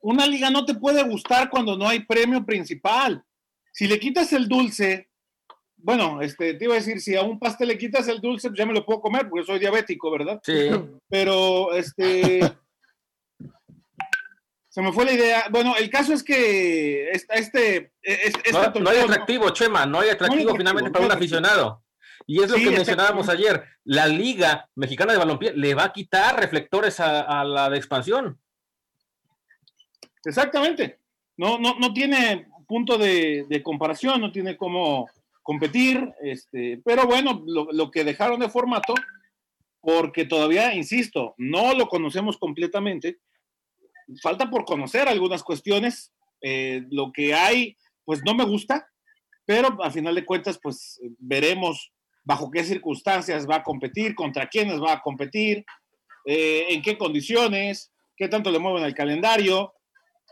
una 0.00 0.26
liga 0.26 0.50
no 0.50 0.64
te 0.64 0.74
puede 0.74 1.02
gustar 1.02 1.50
cuando 1.50 1.76
no 1.76 1.88
hay 1.88 2.00
premio 2.04 2.44
principal? 2.44 3.24
Si 3.72 3.86
le 3.86 3.98
quitas 3.98 4.32
el 4.32 4.48
dulce, 4.48 5.08
bueno, 5.76 6.20
este, 6.22 6.54
te 6.54 6.64
iba 6.64 6.74
a 6.74 6.78
decir, 6.78 7.00
si 7.00 7.16
a 7.16 7.22
un 7.22 7.38
pastel 7.38 7.68
le 7.68 7.78
quitas 7.78 8.06
el 8.08 8.20
dulce, 8.20 8.48
pues 8.48 8.58
ya 8.58 8.66
me 8.66 8.72
lo 8.74 8.84
puedo 8.84 9.00
comer 9.00 9.28
porque 9.28 9.46
soy 9.46 9.58
diabético, 9.58 10.10
¿verdad? 10.10 10.40
Sí, 10.44 10.68
Pero, 11.08 11.72
este, 11.74 12.40
se 14.70 14.80
me 14.80 14.92
fue 14.92 15.04
la 15.04 15.12
idea. 15.12 15.44
Bueno, 15.50 15.74
el 15.76 15.90
caso 15.90 16.14
es 16.14 16.22
que 16.22 17.10
esta- 17.10 17.34
este, 17.34 17.92
es- 18.00 18.32
este 18.44 18.52
no, 18.52 18.70
no 18.80 18.90
hay 18.90 18.98
atractivo, 19.00 19.50
Chema, 19.50 19.84
no 19.84 20.00
hay 20.00 20.08
atractivo 20.10 20.42
atractivo, 20.50 20.56
finalmente 20.56 20.90
para 20.90 21.04
un 21.04 21.12
aficionado. 21.12 21.84
Y 22.26 22.42
es 22.42 22.50
lo 22.50 22.56
Sí, 22.56 22.64
que 22.64 22.70
mencionábamos 22.70 23.28
ayer. 23.28 23.64
La 23.84 24.06
Liga 24.06 24.68
Mexicana 24.76 25.12
de 25.12 25.18
Balompié 25.18 25.52
le 25.54 25.74
va 25.74 25.84
a 25.84 25.92
quitar 25.92 26.38
reflectores 26.38 27.00
a, 27.00 27.20
a 27.40 27.44
la 27.44 27.68
de 27.68 27.76
expansión. 27.76 28.38
Exactamente. 30.24 30.98
No, 31.36 31.58
no, 31.58 31.76
no 31.78 31.92
tiene 31.92 32.46
punto 32.68 32.98
de, 32.98 33.46
de 33.48 33.62
comparación, 33.62 34.20
no 34.20 34.30
tiene 34.30 34.56
cómo 34.56 35.08
competir, 35.42 36.12
este, 36.22 36.80
pero 36.84 37.06
bueno, 37.06 37.42
lo, 37.46 37.68
lo 37.72 37.90
que 37.90 38.04
dejaron 38.04 38.38
de 38.38 38.48
formato, 38.50 38.94
porque 39.80 40.24
todavía, 40.26 40.74
insisto, 40.74 41.34
no 41.38 41.74
lo 41.74 41.88
conocemos 41.88 42.36
completamente, 42.36 43.18
falta 44.22 44.50
por 44.50 44.64
conocer 44.64 45.08
algunas 45.08 45.42
cuestiones, 45.42 46.12
eh, 46.42 46.82
lo 46.90 47.12
que 47.12 47.34
hay, 47.34 47.76
pues 48.04 48.22
no 48.24 48.34
me 48.34 48.44
gusta, 48.44 48.88
pero 49.44 49.82
al 49.82 49.92
final 49.92 50.14
de 50.14 50.24
cuentas, 50.24 50.58
pues 50.62 51.00
veremos 51.18 51.92
bajo 52.24 52.50
qué 52.50 52.64
circunstancias 52.64 53.48
va 53.48 53.56
a 53.56 53.62
competir, 53.62 54.14
contra 54.14 54.48
quiénes 54.48 54.80
va 54.80 54.92
a 54.94 55.00
competir, 55.00 55.64
eh, 56.26 56.66
en 56.70 56.82
qué 56.82 56.96
condiciones, 56.96 57.92
qué 58.16 58.28
tanto 58.28 58.50
le 58.50 58.58
mueven 58.58 58.84
al 58.84 58.94
calendario, 58.94 59.72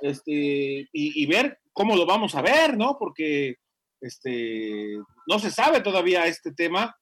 este, 0.01 0.33
y, 0.33 0.89
y 0.93 1.26
ver 1.26 1.59
cómo 1.72 1.97
lo 1.97 2.07
vamos 2.07 2.35
a 2.35 2.43
ver, 2.43 2.76
¿no? 2.76 2.97
Porque 2.99 3.57
este, 4.01 4.99
no 5.26 5.39
se 5.39 5.51
sabe 5.51 5.81
todavía 5.81 6.26
este 6.26 6.53
tema. 6.53 6.97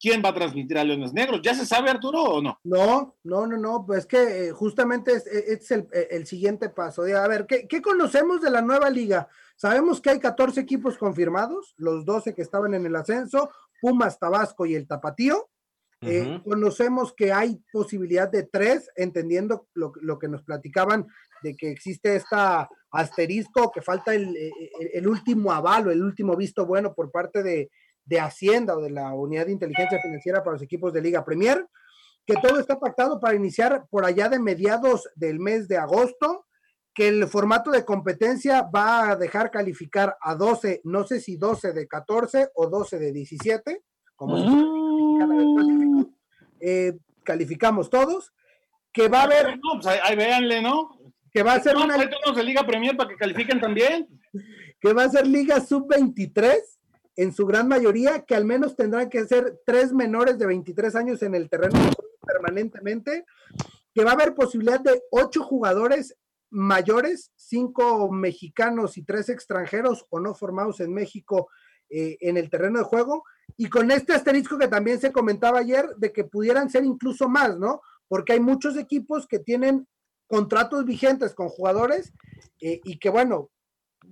¿Quién 0.00 0.22
va 0.24 0.30
a 0.30 0.34
transmitir 0.34 0.78
a 0.78 0.84
Leones 0.84 1.12
Negros? 1.12 1.42
¿Ya 1.44 1.54
se 1.54 1.66
sabe, 1.66 1.90
Arturo, 1.90 2.22
o 2.22 2.42
no? 2.42 2.58
No, 2.64 3.16
no, 3.22 3.46
no, 3.46 3.58
no, 3.58 3.84
pues 3.84 4.00
es 4.00 4.06
que 4.06 4.48
eh, 4.48 4.50
justamente 4.50 5.12
es, 5.12 5.26
es 5.26 5.70
el, 5.70 5.86
el, 5.92 6.26
siguiente 6.26 6.70
paso. 6.70 7.02
De, 7.02 7.14
a 7.14 7.28
ver, 7.28 7.44
¿qué, 7.46 7.68
¿qué, 7.68 7.82
conocemos 7.82 8.40
de 8.40 8.50
la 8.50 8.62
nueva 8.62 8.88
liga? 8.88 9.28
Sabemos 9.56 10.00
que 10.00 10.08
hay 10.08 10.18
14 10.18 10.58
equipos 10.58 10.96
confirmados, 10.96 11.74
los 11.76 12.06
12 12.06 12.34
que 12.34 12.40
estaban 12.40 12.72
en 12.72 12.86
el 12.86 12.96
ascenso, 12.96 13.50
Pumas, 13.82 14.18
Tabasco 14.18 14.64
y 14.64 14.74
el 14.74 14.86
Tapatío. 14.88 15.50
Uh 16.02 16.06
-huh. 16.06 16.36
eh, 16.38 16.42
conocemos 16.44 17.12
que 17.12 17.30
hay 17.30 17.62
posibilidad 17.70 18.26
de 18.26 18.44
tres, 18.44 18.88
entendiendo 18.96 19.68
lo, 19.74 19.92
lo, 20.00 20.18
que 20.18 20.28
nos 20.28 20.42
platicaban 20.42 21.06
de 21.42 21.54
que 21.54 21.70
existe 21.70 22.16
esta 22.16 22.70
asterisco, 22.90 23.70
que 23.70 23.82
falta 23.82 24.14
el, 24.14 24.34
el, 24.34 24.90
el 24.94 25.06
último 25.06 25.52
avalo, 25.52 25.90
el 25.90 26.02
último 26.02 26.36
visto 26.36 26.64
bueno 26.64 26.94
por 26.94 27.10
parte 27.10 27.42
de, 27.42 27.70
de 28.04 28.20
Hacienda 28.20 28.76
o 28.76 28.80
de 28.80 28.90
la 28.90 29.12
Unidad 29.14 29.46
de 29.46 29.52
Inteligencia 29.52 30.00
Financiera 30.00 30.42
para 30.42 30.54
los 30.54 30.62
equipos 30.62 30.92
de 30.92 31.02
Liga 31.02 31.24
Premier, 31.24 31.66
que 32.26 32.34
todo 32.36 32.58
está 32.60 32.78
pactado 32.78 33.20
para 33.20 33.34
iniciar 33.34 33.86
por 33.90 34.04
allá 34.04 34.28
de 34.28 34.38
mediados 34.38 35.08
del 35.14 35.40
mes 35.40 35.68
de 35.68 35.78
agosto, 35.78 36.46
que 36.94 37.08
el 37.08 37.26
formato 37.28 37.70
de 37.70 37.84
competencia 37.84 38.62
va 38.62 39.10
a 39.10 39.16
dejar 39.16 39.50
calificar 39.50 40.16
a 40.20 40.34
12, 40.34 40.80
no 40.84 41.04
sé 41.04 41.20
si 41.20 41.36
12 41.36 41.72
de 41.72 41.86
14 41.86 42.50
o 42.54 42.68
12 42.68 42.98
de 42.98 43.12
17, 43.12 43.82
como 44.16 44.36
mm. 44.36 46.14
eh, 46.60 46.98
calificamos 47.22 47.90
todos, 47.90 48.32
que 48.92 49.08
va 49.08 49.20
a 49.20 49.24
haber... 49.24 49.56
No, 49.56 49.74
pues 49.74 49.86
ahí, 49.86 49.98
ahí 50.02 50.16
véanle, 50.16 50.62
¿no? 50.62 50.98
Que 51.32 51.42
va 51.42 51.54
a 51.54 51.60
ser 51.60 51.74
no, 51.74 51.84
una... 51.84 51.96
de 51.96 52.44
Liga 52.44 52.66
Premier 52.66 52.96
para 52.96 53.08
que 53.08 53.16
califiquen 53.16 53.60
también. 53.60 54.08
Que 54.80 54.92
va 54.92 55.04
a 55.04 55.08
ser 55.08 55.26
Liga 55.26 55.60
Sub-23 55.60 56.58
en 57.20 57.34
su 57.34 57.44
gran 57.44 57.68
mayoría, 57.68 58.22
que 58.22 58.34
al 58.34 58.46
menos 58.46 58.76
tendrán 58.76 59.10
que 59.10 59.26
ser 59.26 59.60
tres 59.66 59.92
menores 59.92 60.38
de 60.38 60.46
23 60.46 60.96
años 60.96 61.22
en 61.22 61.34
el 61.34 61.50
terreno 61.50 61.78
permanentemente, 62.26 63.26
que 63.92 64.04
va 64.04 64.12
a 64.12 64.14
haber 64.14 64.34
posibilidad 64.34 64.80
de 64.80 65.02
ocho 65.10 65.42
jugadores 65.42 66.16
mayores, 66.48 67.30
cinco 67.36 68.10
mexicanos 68.10 68.96
y 68.96 69.02
tres 69.02 69.28
extranjeros 69.28 70.06
o 70.08 70.18
no 70.18 70.34
formados 70.34 70.80
en 70.80 70.94
México 70.94 71.50
eh, 71.90 72.16
en 72.20 72.38
el 72.38 72.48
terreno 72.48 72.78
de 72.78 72.86
juego, 72.86 73.24
y 73.54 73.68
con 73.68 73.90
este 73.90 74.14
asterisco 74.14 74.56
que 74.56 74.68
también 74.68 74.98
se 74.98 75.12
comentaba 75.12 75.58
ayer, 75.58 75.90
de 75.98 76.14
que 76.14 76.24
pudieran 76.24 76.70
ser 76.70 76.84
incluso 76.84 77.28
más, 77.28 77.58
¿no? 77.58 77.82
Porque 78.08 78.32
hay 78.32 78.40
muchos 78.40 78.78
equipos 78.78 79.26
que 79.26 79.40
tienen 79.40 79.86
contratos 80.26 80.86
vigentes 80.86 81.34
con 81.34 81.50
jugadores 81.50 82.14
eh, 82.62 82.80
y 82.82 82.98
que, 82.98 83.10
bueno, 83.10 83.50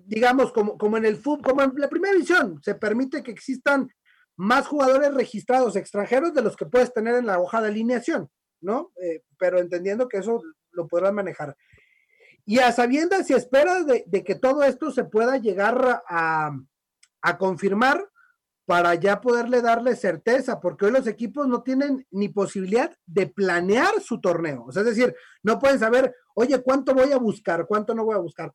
digamos, 0.07 0.53
como, 0.53 0.79
como 0.79 0.97
en 0.97 1.05
el 1.05 1.17
fútbol, 1.17 1.43
como 1.43 1.63
en 1.63 1.73
la 1.77 1.89
primera 1.89 2.15
división, 2.15 2.61
se 2.63 2.75
permite 2.75 3.23
que 3.23 3.31
existan 3.31 3.89
más 4.39 4.69
jugadores 4.69 5.13
registrados 5.15 5.75
extranjeros 5.77 6.33
de 6.33 6.43
los 6.43 6.57
que 6.57 6.67
puedes 6.67 6.93
tener 6.93 7.17
en 7.17 7.27
la 7.27 7.41
hoja 7.41 7.61
de 7.61 7.69
alineación, 7.69 8.31
¿no? 8.61 8.93
Eh, 9.03 9.23
pero 9.37 9.59
entendiendo 9.59 10.09
que 10.09 10.19
eso 10.19 10.41
lo 10.71 10.87
podrán 10.87 11.17
manejar. 11.17 11.57
Y 12.47 12.61
a 12.61 12.73
sabiendas 12.73 13.29
y 13.29 13.35
esperas 13.35 13.85
de, 13.85 14.25
que 14.25 14.35
todo 14.37 14.63
esto 14.63 14.91
se 14.93 15.05
pueda 15.05 15.37
llegar 15.39 16.03
a, 16.09 16.57
a, 17.21 17.37
confirmar 17.37 18.09
para 18.65 18.95
ya 18.95 19.21
poderle 19.21 19.61
darle 19.61 19.97
certeza, 19.97 20.61
porque 20.61 20.87
hoy 20.87 20.93
los 20.93 21.07
equipos 21.07 21.49
no 21.49 21.63
tienen 21.63 22.07
ni 22.11 22.29
posibilidad 22.29 22.97
de 23.07 23.27
planear 23.27 24.01
su 24.01 24.21
torneo. 24.21 24.65
O 24.67 24.73
sea, 24.73 24.83
es 24.83 24.89
decir, 24.89 25.15
no 25.43 25.59
pueden 25.59 25.79
saber, 25.79 26.15
oye, 26.35 26.63
¿cuánto 26.63 26.95
voy 26.95 27.11
a 27.13 27.19
buscar? 27.19 27.67
¿Cuánto 27.67 27.95
no 27.95 28.05
voy 28.05 28.15
a 28.15 28.21
buscar? 28.21 28.53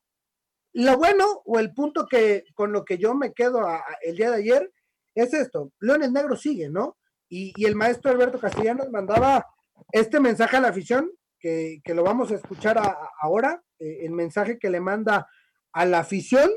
Lo 0.74 0.97
bueno 0.97 1.41
o 1.45 1.59
el 1.59 1.74
punto 1.74 2.07
que 2.07 2.45
con 2.55 2.71
lo 2.71 2.84
que 2.84 2.97
yo 2.97 3.13
me 3.13 3.34
quedo 3.34 3.61
a, 3.61 3.84
el 4.01 4.15
día 4.15 4.32
de 4.32 4.38
ayer 4.38 4.71
es 5.15 5.34
esto, 5.34 5.71
Leones 5.80 6.11
Negros 6.11 6.41
sigue, 6.41 6.69
¿no? 6.69 6.97
Y, 7.30 7.53
y, 7.55 7.65
el 7.65 7.76
maestro 7.76 8.11
Alberto 8.11 8.39
Castellanos 8.39 8.89
mandaba 8.89 9.45
este 9.91 10.19
mensaje 10.19 10.57
a 10.57 10.61
la 10.61 10.69
afición, 10.69 11.11
que, 11.39 11.82
que 11.84 11.93
lo 11.93 12.03
vamos 12.03 12.32
a 12.32 12.36
escuchar 12.36 12.80
ahora, 13.21 13.63
eh, 13.80 14.05
el 14.05 14.11
mensaje 14.11 14.57
que 14.57 14.69
le 14.69 14.80
manda 14.80 15.28
a 15.71 15.86
la 15.86 15.99
afición 15.99 16.49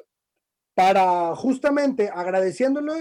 para 0.75 1.35
justamente 1.35 2.11
agradeciéndole 2.13 2.93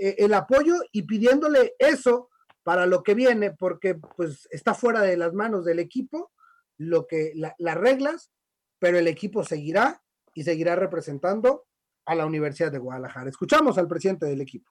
eh, 0.00 0.16
el 0.18 0.34
apoyo 0.34 0.74
y 0.92 1.02
pidiéndole 1.02 1.74
eso 1.78 2.28
para 2.62 2.86
lo 2.86 3.02
que 3.02 3.14
viene, 3.14 3.50
porque 3.50 3.94
pues 3.94 4.46
está 4.50 4.74
fuera 4.74 5.00
de 5.00 5.16
las 5.16 5.32
manos 5.32 5.64
del 5.64 5.78
equipo, 5.78 6.32
lo 6.76 7.06
que 7.06 7.32
la, 7.34 7.54
las 7.58 7.76
reglas, 7.76 8.30
pero 8.78 8.98
el 8.98 9.08
equipo 9.08 9.42
seguirá 9.42 10.02
y 10.38 10.44
seguirá 10.44 10.76
representando 10.76 11.64
a 12.06 12.14
la 12.14 12.24
Universidad 12.24 12.70
de 12.70 12.78
Guadalajara. 12.78 13.28
Escuchamos 13.28 13.76
al 13.76 13.88
presidente 13.88 14.26
del 14.26 14.40
equipo. 14.40 14.70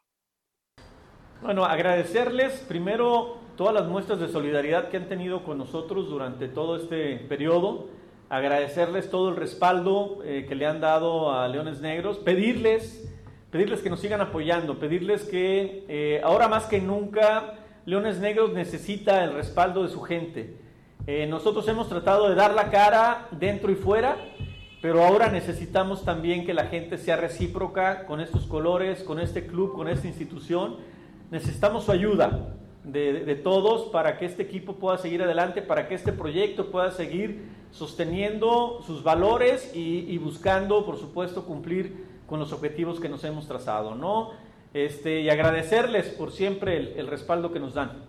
Bueno, 1.41 1.65
agradecerles 1.65 2.61
primero 2.69 3.35
todas 3.57 3.73
las 3.73 3.85
muestras 3.85 4.17
de 4.21 4.29
solidaridad 4.29 4.87
que 4.87 4.95
han 4.95 5.09
tenido 5.09 5.43
con 5.43 5.57
nosotros 5.57 6.07
durante 6.07 6.47
todo 6.47 6.77
este 6.77 7.17
periodo, 7.17 7.89
agradecerles 8.29 9.09
todo 9.09 9.27
el 9.27 9.35
respaldo 9.35 10.19
eh, 10.23 10.45
que 10.47 10.55
le 10.55 10.65
han 10.65 10.79
dado 10.79 11.33
a 11.33 11.49
Leones 11.49 11.81
Negros, 11.81 12.17
pedirles, 12.17 13.13
pedirles 13.51 13.81
que 13.81 13.89
nos 13.89 13.99
sigan 13.99 14.21
apoyando, 14.21 14.79
pedirles 14.79 15.25
que 15.25 15.83
eh, 15.89 16.21
ahora 16.23 16.47
más 16.47 16.67
que 16.67 16.79
nunca 16.79 17.55
Leones 17.85 18.19
Negros 18.19 18.53
necesita 18.53 19.21
el 19.25 19.33
respaldo 19.33 19.83
de 19.83 19.89
su 19.89 19.99
gente. 20.01 20.55
Eh, 21.07 21.27
nosotros 21.27 21.67
hemos 21.67 21.89
tratado 21.89 22.29
de 22.29 22.35
dar 22.35 22.53
la 22.53 22.71
cara 22.71 23.27
dentro 23.31 23.69
y 23.69 23.75
fuera, 23.75 24.17
pero 24.81 25.03
ahora 25.03 25.29
necesitamos 25.29 26.05
también 26.05 26.45
que 26.45 26.53
la 26.53 26.67
gente 26.67 26.97
sea 26.97 27.17
recíproca 27.17 28.05
con 28.05 28.21
estos 28.21 28.45
colores, 28.45 29.01
con 29.03 29.19
este 29.19 29.47
club, 29.47 29.73
con 29.73 29.87
esta 29.87 30.07
institución. 30.07 30.77
Necesitamos 31.31 31.85
su 31.85 31.91
ayuda 31.91 32.55
de, 32.83 33.25
de, 33.25 33.35
todos 33.35 33.89
para 33.89 34.17
que 34.17 34.25
este 34.25 34.43
equipo 34.43 34.75
pueda 34.75 34.97
seguir 34.97 35.23
adelante, 35.23 35.61
para 35.61 35.87
que 35.87 35.95
este 35.95 36.13
proyecto 36.13 36.71
pueda 36.71 36.91
seguir 36.91 37.49
sosteniendo 37.71 38.81
sus 38.85 39.03
valores 39.03 39.71
y, 39.75 40.05
y 40.07 40.17
buscando, 40.19 40.85
por 40.85 40.97
supuesto, 40.97 41.45
cumplir 41.45 42.05
con 42.27 42.39
los 42.39 42.53
objetivos 42.53 42.99
que 42.99 43.09
nos 43.09 43.23
hemos 43.23 43.47
trazado, 43.47 43.95
¿no? 43.95 44.31
Este, 44.73 45.21
y 45.21 45.29
agradecerles 45.29 46.09
por 46.09 46.31
siempre 46.31 46.77
el, 46.77 46.87
el 46.97 47.07
respaldo 47.07 47.51
que 47.51 47.59
nos 47.59 47.73
dan. 47.73 48.05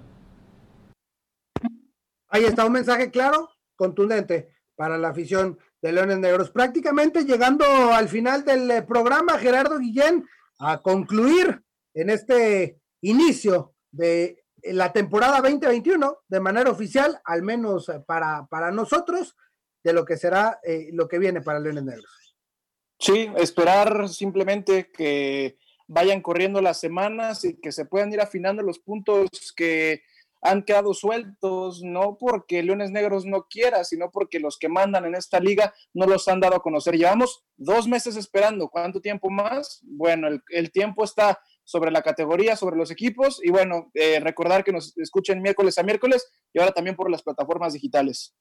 Ahí 2.29 2.45
está 2.45 2.67
un 2.67 2.73
mensaje 2.73 3.11
claro, 3.11 3.49
contundente 3.75 4.51
para 4.77 4.99
la 4.99 5.09
afición 5.09 5.59
de 5.81 5.93
Leones 5.93 6.19
Negros. 6.19 6.51
Prácticamente 6.51 7.25
llegando 7.25 7.65
al 7.93 8.09
final 8.09 8.45
del 8.45 8.71
eh, 8.71 8.83
programa, 8.83 9.39
Gerardo 9.39 9.79
Guillén, 9.79 10.27
a 10.59 10.83
concluir 10.83 11.63
en 11.95 12.11
este 12.11 12.81
inicio 13.01 13.75
de 13.91 14.45
la 14.63 14.93
temporada 14.93 15.41
2021 15.41 16.19
de 16.29 16.41
manera 16.41 16.71
oficial, 16.71 17.21
al 17.25 17.43
menos 17.43 17.91
para, 18.07 18.47
para 18.47 18.71
nosotros, 18.71 19.37
de 19.85 19.93
lo 19.93 20.05
que 20.05 20.17
será 20.17 20.59
eh, 20.63 20.89
lo 20.93 21.09
que 21.09 21.19
viene 21.19 21.41
para 21.41 21.61
Leones 21.61 21.85
Negros. 21.85 22.37
Sí, 22.99 23.31
esperar 23.37 24.09
simplemente 24.09 24.91
que 24.91 25.57
vayan 25.87 26.21
corriendo 26.21 26.61
las 26.61 26.81
semanas 26.81 27.45
y 27.45 27.61
que 27.61 27.73
se 27.73 27.85
puedan 27.85 28.13
ir 28.13 28.21
afinando 28.21 28.63
los 28.63 28.81
puntos 28.81 29.29
que 29.57 30.03
han 30.41 30.63
quedado 30.63 30.95
sueltos, 30.95 31.83
no 31.83 32.17
porque 32.19 32.63
Leones 32.63 32.91
Negros 32.91 33.25
no 33.25 33.47
quiera, 33.49 33.85
sino 33.85 34.11
porque 34.11 34.41
los 34.41 34.59
que 34.59 34.69
mandan 34.69 35.05
en 35.05 35.15
esta 35.15 35.41
liga 35.41 35.75
no 35.95 36.07
los 36.07 36.29
han 36.29 36.41
dado 36.41 36.57
a 36.57 36.63
conocer. 36.63 36.97
Llevamos 36.97 37.45
dos 37.57 37.89
meses 37.89 38.17
esperando. 38.17 38.69
¿Cuánto 38.69 39.01
tiempo 39.01 39.31
más? 39.31 39.81
Bueno, 39.83 40.29
el, 40.49 40.73
tiempo 40.73 41.05
está 41.05 41.41
sobre 41.65 41.91
la 41.91 42.03
categoría, 42.03 42.57
sobre 42.57 42.77
los 42.77 42.91
equipos 42.91 43.41
y 43.43 43.51
bueno, 43.51 43.91
eh, 43.95 44.21
recordar 44.21 44.65
que 44.65 44.73
nos 44.73 44.97
escuchen 44.99 45.43
miércoles 45.43 45.79
a 45.79 45.83
miércoles 45.83 46.31
y 46.53 46.61
ahora 46.61 46.73
también 46.73 46.97
por 46.97 47.11
las 47.11 47.23
plataformas 47.23 47.73
digitales. 47.73 48.35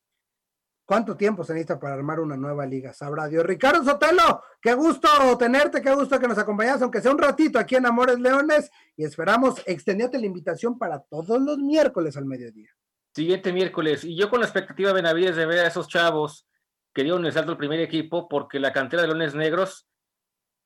¿Cuánto 0.88 1.18
tiempo 1.18 1.44
se 1.44 1.52
necesita 1.52 1.78
para 1.78 1.96
armar 1.96 2.22
una 2.22 2.38
nueva 2.38 2.66
liga? 2.66 2.94
Sabrá 2.94 3.28
Dios. 3.28 3.46
Ricardo 3.46 3.84
Sotelo, 3.84 4.42
qué 4.62 4.74
gusto 4.74 5.10
tenerte, 5.38 5.82
qué 5.82 5.94
gusto 5.94 6.18
que 6.18 6.30
nos 6.30 6.38
acompañas, 6.38 6.82
aunque 6.82 7.02
sea 7.02 7.12
un 7.12 7.18
ratito 7.18 7.60
aquí 7.60 7.76
en 7.76 7.86
Amores 7.86 8.18
Leones, 8.18 8.72
y 8.96 9.04
esperamos 9.04 9.62
extenderte 9.66 10.18
la 10.18 10.28
invitación 10.28 10.78
para 10.78 11.02
todos 11.02 11.42
los 11.42 11.58
miércoles 11.58 12.16
al 12.16 12.24
mediodía. 12.24 12.70
Siguiente 13.14 13.52
miércoles, 13.52 14.06
y 14.06 14.16
yo 14.16 14.30
con 14.30 14.40
la 14.40 14.46
expectativa, 14.46 14.94
Benavides, 14.94 15.36
de 15.36 15.46
ver 15.46 15.60
a 15.60 15.68
esos 15.68 15.90
chavos 15.90 16.48
que 16.94 17.04
dieron 17.04 17.26
el 17.26 17.34
salto 17.34 17.52
al 17.52 17.58
primer 17.58 17.82
equipo 17.82 18.30
porque 18.30 18.58
la 18.58 18.72
cantera 18.72 19.02
de 19.02 19.10
Leones 19.10 19.36
Negros 19.36 19.90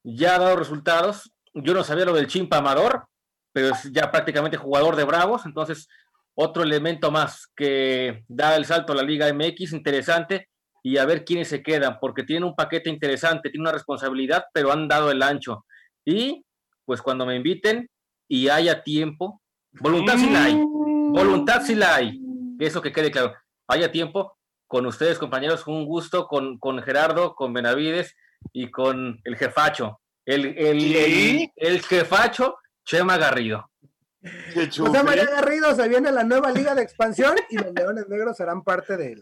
ya 0.04 0.36
ha 0.36 0.40
dado 0.40 0.56
resultados. 0.56 1.34
Yo 1.56 1.74
no 1.74 1.84
sabía 1.84 2.06
lo 2.06 2.14
del 2.14 2.28
Chimpa 2.28 2.58
Amador, 2.58 3.08
pero 3.52 3.70
es 3.70 3.92
ya 3.92 4.12
prácticamente 4.12 4.56
jugador 4.56 4.96
de 4.96 5.04
Bravos, 5.04 5.48
entonces 5.48 5.88
otro 6.36 6.64
elemento 6.64 7.12
más 7.12 7.48
que 7.56 8.24
da 8.28 8.56
el 8.56 8.66
salto 8.66 8.94
a 8.94 8.96
la 8.96 9.04
Liga 9.04 9.32
MX, 9.34 9.74
interesante, 9.74 10.50
y 10.84 10.98
a 10.98 11.06
ver 11.06 11.26
quiénes 11.26 11.48
se 11.48 11.62
quedan, 11.62 12.00
porque 12.00 12.24
tienen 12.24 12.44
un 12.44 12.56
paquete 12.56 12.90
interesante, 12.90 13.50
tienen 13.50 13.68
una 13.68 13.74
responsabilidad, 13.74 14.46
pero 14.54 14.72
han 14.72 14.88
dado 14.88 15.12
el 15.12 15.22
ancho. 15.22 15.66
Y 16.06 16.44
pues 16.86 17.02
cuando 17.02 17.26
me 17.26 17.36
inviten 17.36 17.90
y 18.28 18.50
haya 18.50 18.82
tiempo, 18.82 19.42
voluntad 19.74 20.18
sí 20.18 20.30
la 20.30 20.46
hay, 20.46 20.56
voluntad 20.56 21.62
sí 21.64 21.76
la 21.76 21.96
hay, 21.96 22.20
eso 22.60 22.82
que 22.82 22.92
quede 22.92 23.12
claro, 23.12 23.34
haya 23.68 23.92
tiempo 23.92 24.38
con 24.68 24.86
ustedes, 24.86 25.20
compañeros, 25.20 25.68
un 25.68 25.86
gusto 25.86 26.28
con, 26.28 26.58
con 26.58 26.82
Gerardo, 26.82 27.36
con 27.36 27.54
Benavides 27.54 28.16
y 28.54 28.72
con 28.72 29.20
el 29.24 29.36
jefacho, 29.36 30.00
el, 30.26 30.58
el, 30.58 30.96
el, 30.96 31.52
el 31.56 31.82
jefacho 31.82 32.56
Chema 32.86 33.18
Garrido. 33.18 33.71
José 34.24 35.04
María 35.04 35.26
Garrido 35.26 35.76
se 35.76 35.88
viene 35.88 36.12
la 36.12 36.24
nueva 36.24 36.52
liga 36.52 36.76
de 36.76 36.84
expansión 36.84 37.36
y 37.50 37.58
los 37.58 37.74
Leones 37.74 38.08
Negros 38.08 38.38
serán 38.38 38.64
parte 38.64 38.98
de 38.98 39.14
él. 39.14 39.22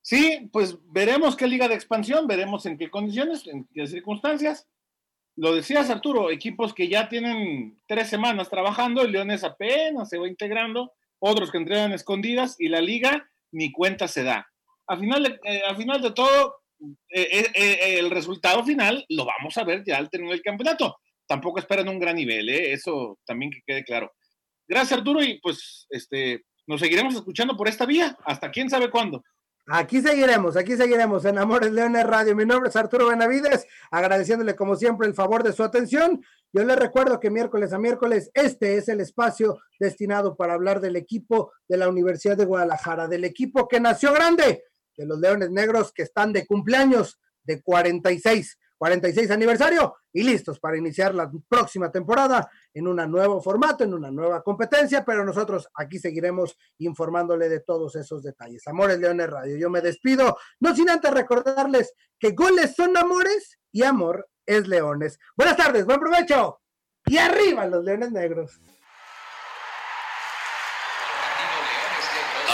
Sí, 0.00 0.48
pues 0.52 0.78
veremos 0.84 1.36
qué 1.36 1.46
liga 1.46 1.68
de 1.68 1.74
expansión, 1.74 2.26
veremos 2.26 2.64
en 2.64 2.78
qué 2.78 2.88
condiciones, 2.88 3.46
en 3.46 3.68
qué 3.74 3.86
circunstancias. 3.86 4.66
Lo 5.36 5.54
decías, 5.54 5.90
Arturo, 5.90 6.30
equipos 6.30 6.72
que 6.72 6.88
ya 6.88 7.08
tienen 7.08 7.78
tres 7.86 8.08
semanas 8.08 8.48
trabajando, 8.48 9.02
el 9.02 9.12
Leones 9.12 9.44
apenas 9.44 10.08
se 10.08 10.18
va 10.18 10.26
integrando, 10.26 10.92
otros 11.18 11.50
que 11.50 11.58
entrenan 11.58 11.92
escondidas 11.92 12.56
y 12.58 12.68
la 12.68 12.80
liga 12.80 13.30
ni 13.52 13.70
cuenta 13.70 14.08
se 14.08 14.24
da. 14.24 14.48
Al 14.86 14.98
final 14.98 15.22
de, 15.22 15.40
eh, 15.44 15.62
al 15.68 15.76
final 15.76 16.00
de 16.00 16.12
todo, 16.12 16.56
eh, 17.10 17.28
eh, 17.30 17.50
eh, 17.54 17.98
el 17.98 18.10
resultado 18.10 18.64
final 18.64 19.04
lo 19.08 19.24
vamos 19.24 19.56
a 19.58 19.64
ver 19.64 19.82
ya 19.84 19.98
al 19.98 20.10
terminar 20.10 20.36
el 20.36 20.42
campeonato. 20.42 20.98
Tampoco 21.28 21.60
esperan 21.60 21.88
un 21.88 22.00
gran 22.00 22.16
nivel, 22.16 22.48
¿eh? 22.48 22.72
eso 22.72 23.18
también 23.24 23.52
que 23.52 23.60
quede 23.64 23.84
claro. 23.84 24.10
Gracias, 24.66 24.98
Arturo, 24.98 25.22
y 25.22 25.38
pues 25.40 25.86
este, 25.90 26.42
nos 26.66 26.80
seguiremos 26.80 27.14
escuchando 27.14 27.56
por 27.56 27.68
esta 27.68 27.86
vía, 27.86 28.16
hasta 28.24 28.50
quién 28.50 28.68
sabe 28.68 28.90
cuándo. 28.90 29.22
Aquí 29.70 30.00
seguiremos, 30.00 30.56
aquí 30.56 30.76
seguiremos 30.76 31.26
en 31.26 31.36
Amores 31.36 31.70
Leones 31.70 32.06
Radio. 32.06 32.34
Mi 32.34 32.46
nombre 32.46 32.70
es 32.70 32.76
Arturo 32.76 33.08
Benavides, 33.08 33.66
agradeciéndole 33.90 34.56
como 34.56 34.76
siempre 34.76 35.06
el 35.06 35.12
favor 35.12 35.42
de 35.42 35.52
su 35.52 35.62
atención. 35.62 36.24
Yo 36.54 36.64
les 36.64 36.76
recuerdo 36.76 37.20
que 37.20 37.28
miércoles 37.28 37.74
a 37.74 37.78
miércoles 37.78 38.30
este 38.32 38.78
es 38.78 38.88
el 38.88 39.02
espacio 39.02 39.58
destinado 39.78 40.36
para 40.36 40.54
hablar 40.54 40.80
del 40.80 40.96
equipo 40.96 41.52
de 41.68 41.76
la 41.76 41.90
Universidad 41.90 42.38
de 42.38 42.46
Guadalajara, 42.46 43.08
del 43.08 43.24
equipo 43.24 43.68
que 43.68 43.78
nació 43.78 44.14
grande, 44.14 44.64
de 44.96 45.06
los 45.06 45.18
Leones 45.18 45.50
Negros 45.50 45.92
que 45.92 46.02
están 46.02 46.32
de 46.32 46.46
cumpleaños 46.46 47.20
de 47.42 47.60
46. 47.60 48.58
46 48.78 49.30
aniversario 49.30 49.96
y 50.12 50.22
listos 50.22 50.58
para 50.60 50.78
iniciar 50.78 51.14
la 51.14 51.30
próxima 51.48 51.90
temporada 51.90 52.48
en 52.72 52.86
un 52.86 52.96
nuevo 53.10 53.42
formato, 53.42 53.84
en 53.84 53.92
una 53.92 54.10
nueva 54.10 54.42
competencia, 54.42 55.04
pero 55.04 55.24
nosotros 55.24 55.68
aquí 55.74 55.98
seguiremos 55.98 56.56
informándole 56.78 57.48
de 57.48 57.60
todos 57.60 57.96
esos 57.96 58.22
detalles. 58.22 58.66
Amores 58.66 58.98
Leones 58.98 59.28
Radio, 59.28 59.56
yo 59.56 59.68
me 59.68 59.80
despido, 59.80 60.38
no 60.60 60.74
sin 60.74 60.88
antes 60.88 61.10
recordarles 61.12 61.92
que 62.18 62.30
goles 62.30 62.74
son 62.74 62.96
amores 62.96 63.58
y 63.72 63.82
amor 63.82 64.28
es 64.46 64.66
leones. 64.66 65.18
Buenas 65.36 65.56
tardes, 65.56 65.84
buen 65.84 66.00
provecho 66.00 66.60
y 67.06 67.18
arriba 67.18 67.66
los 67.66 67.84
Leones 67.84 68.12
Negros. 68.12 68.60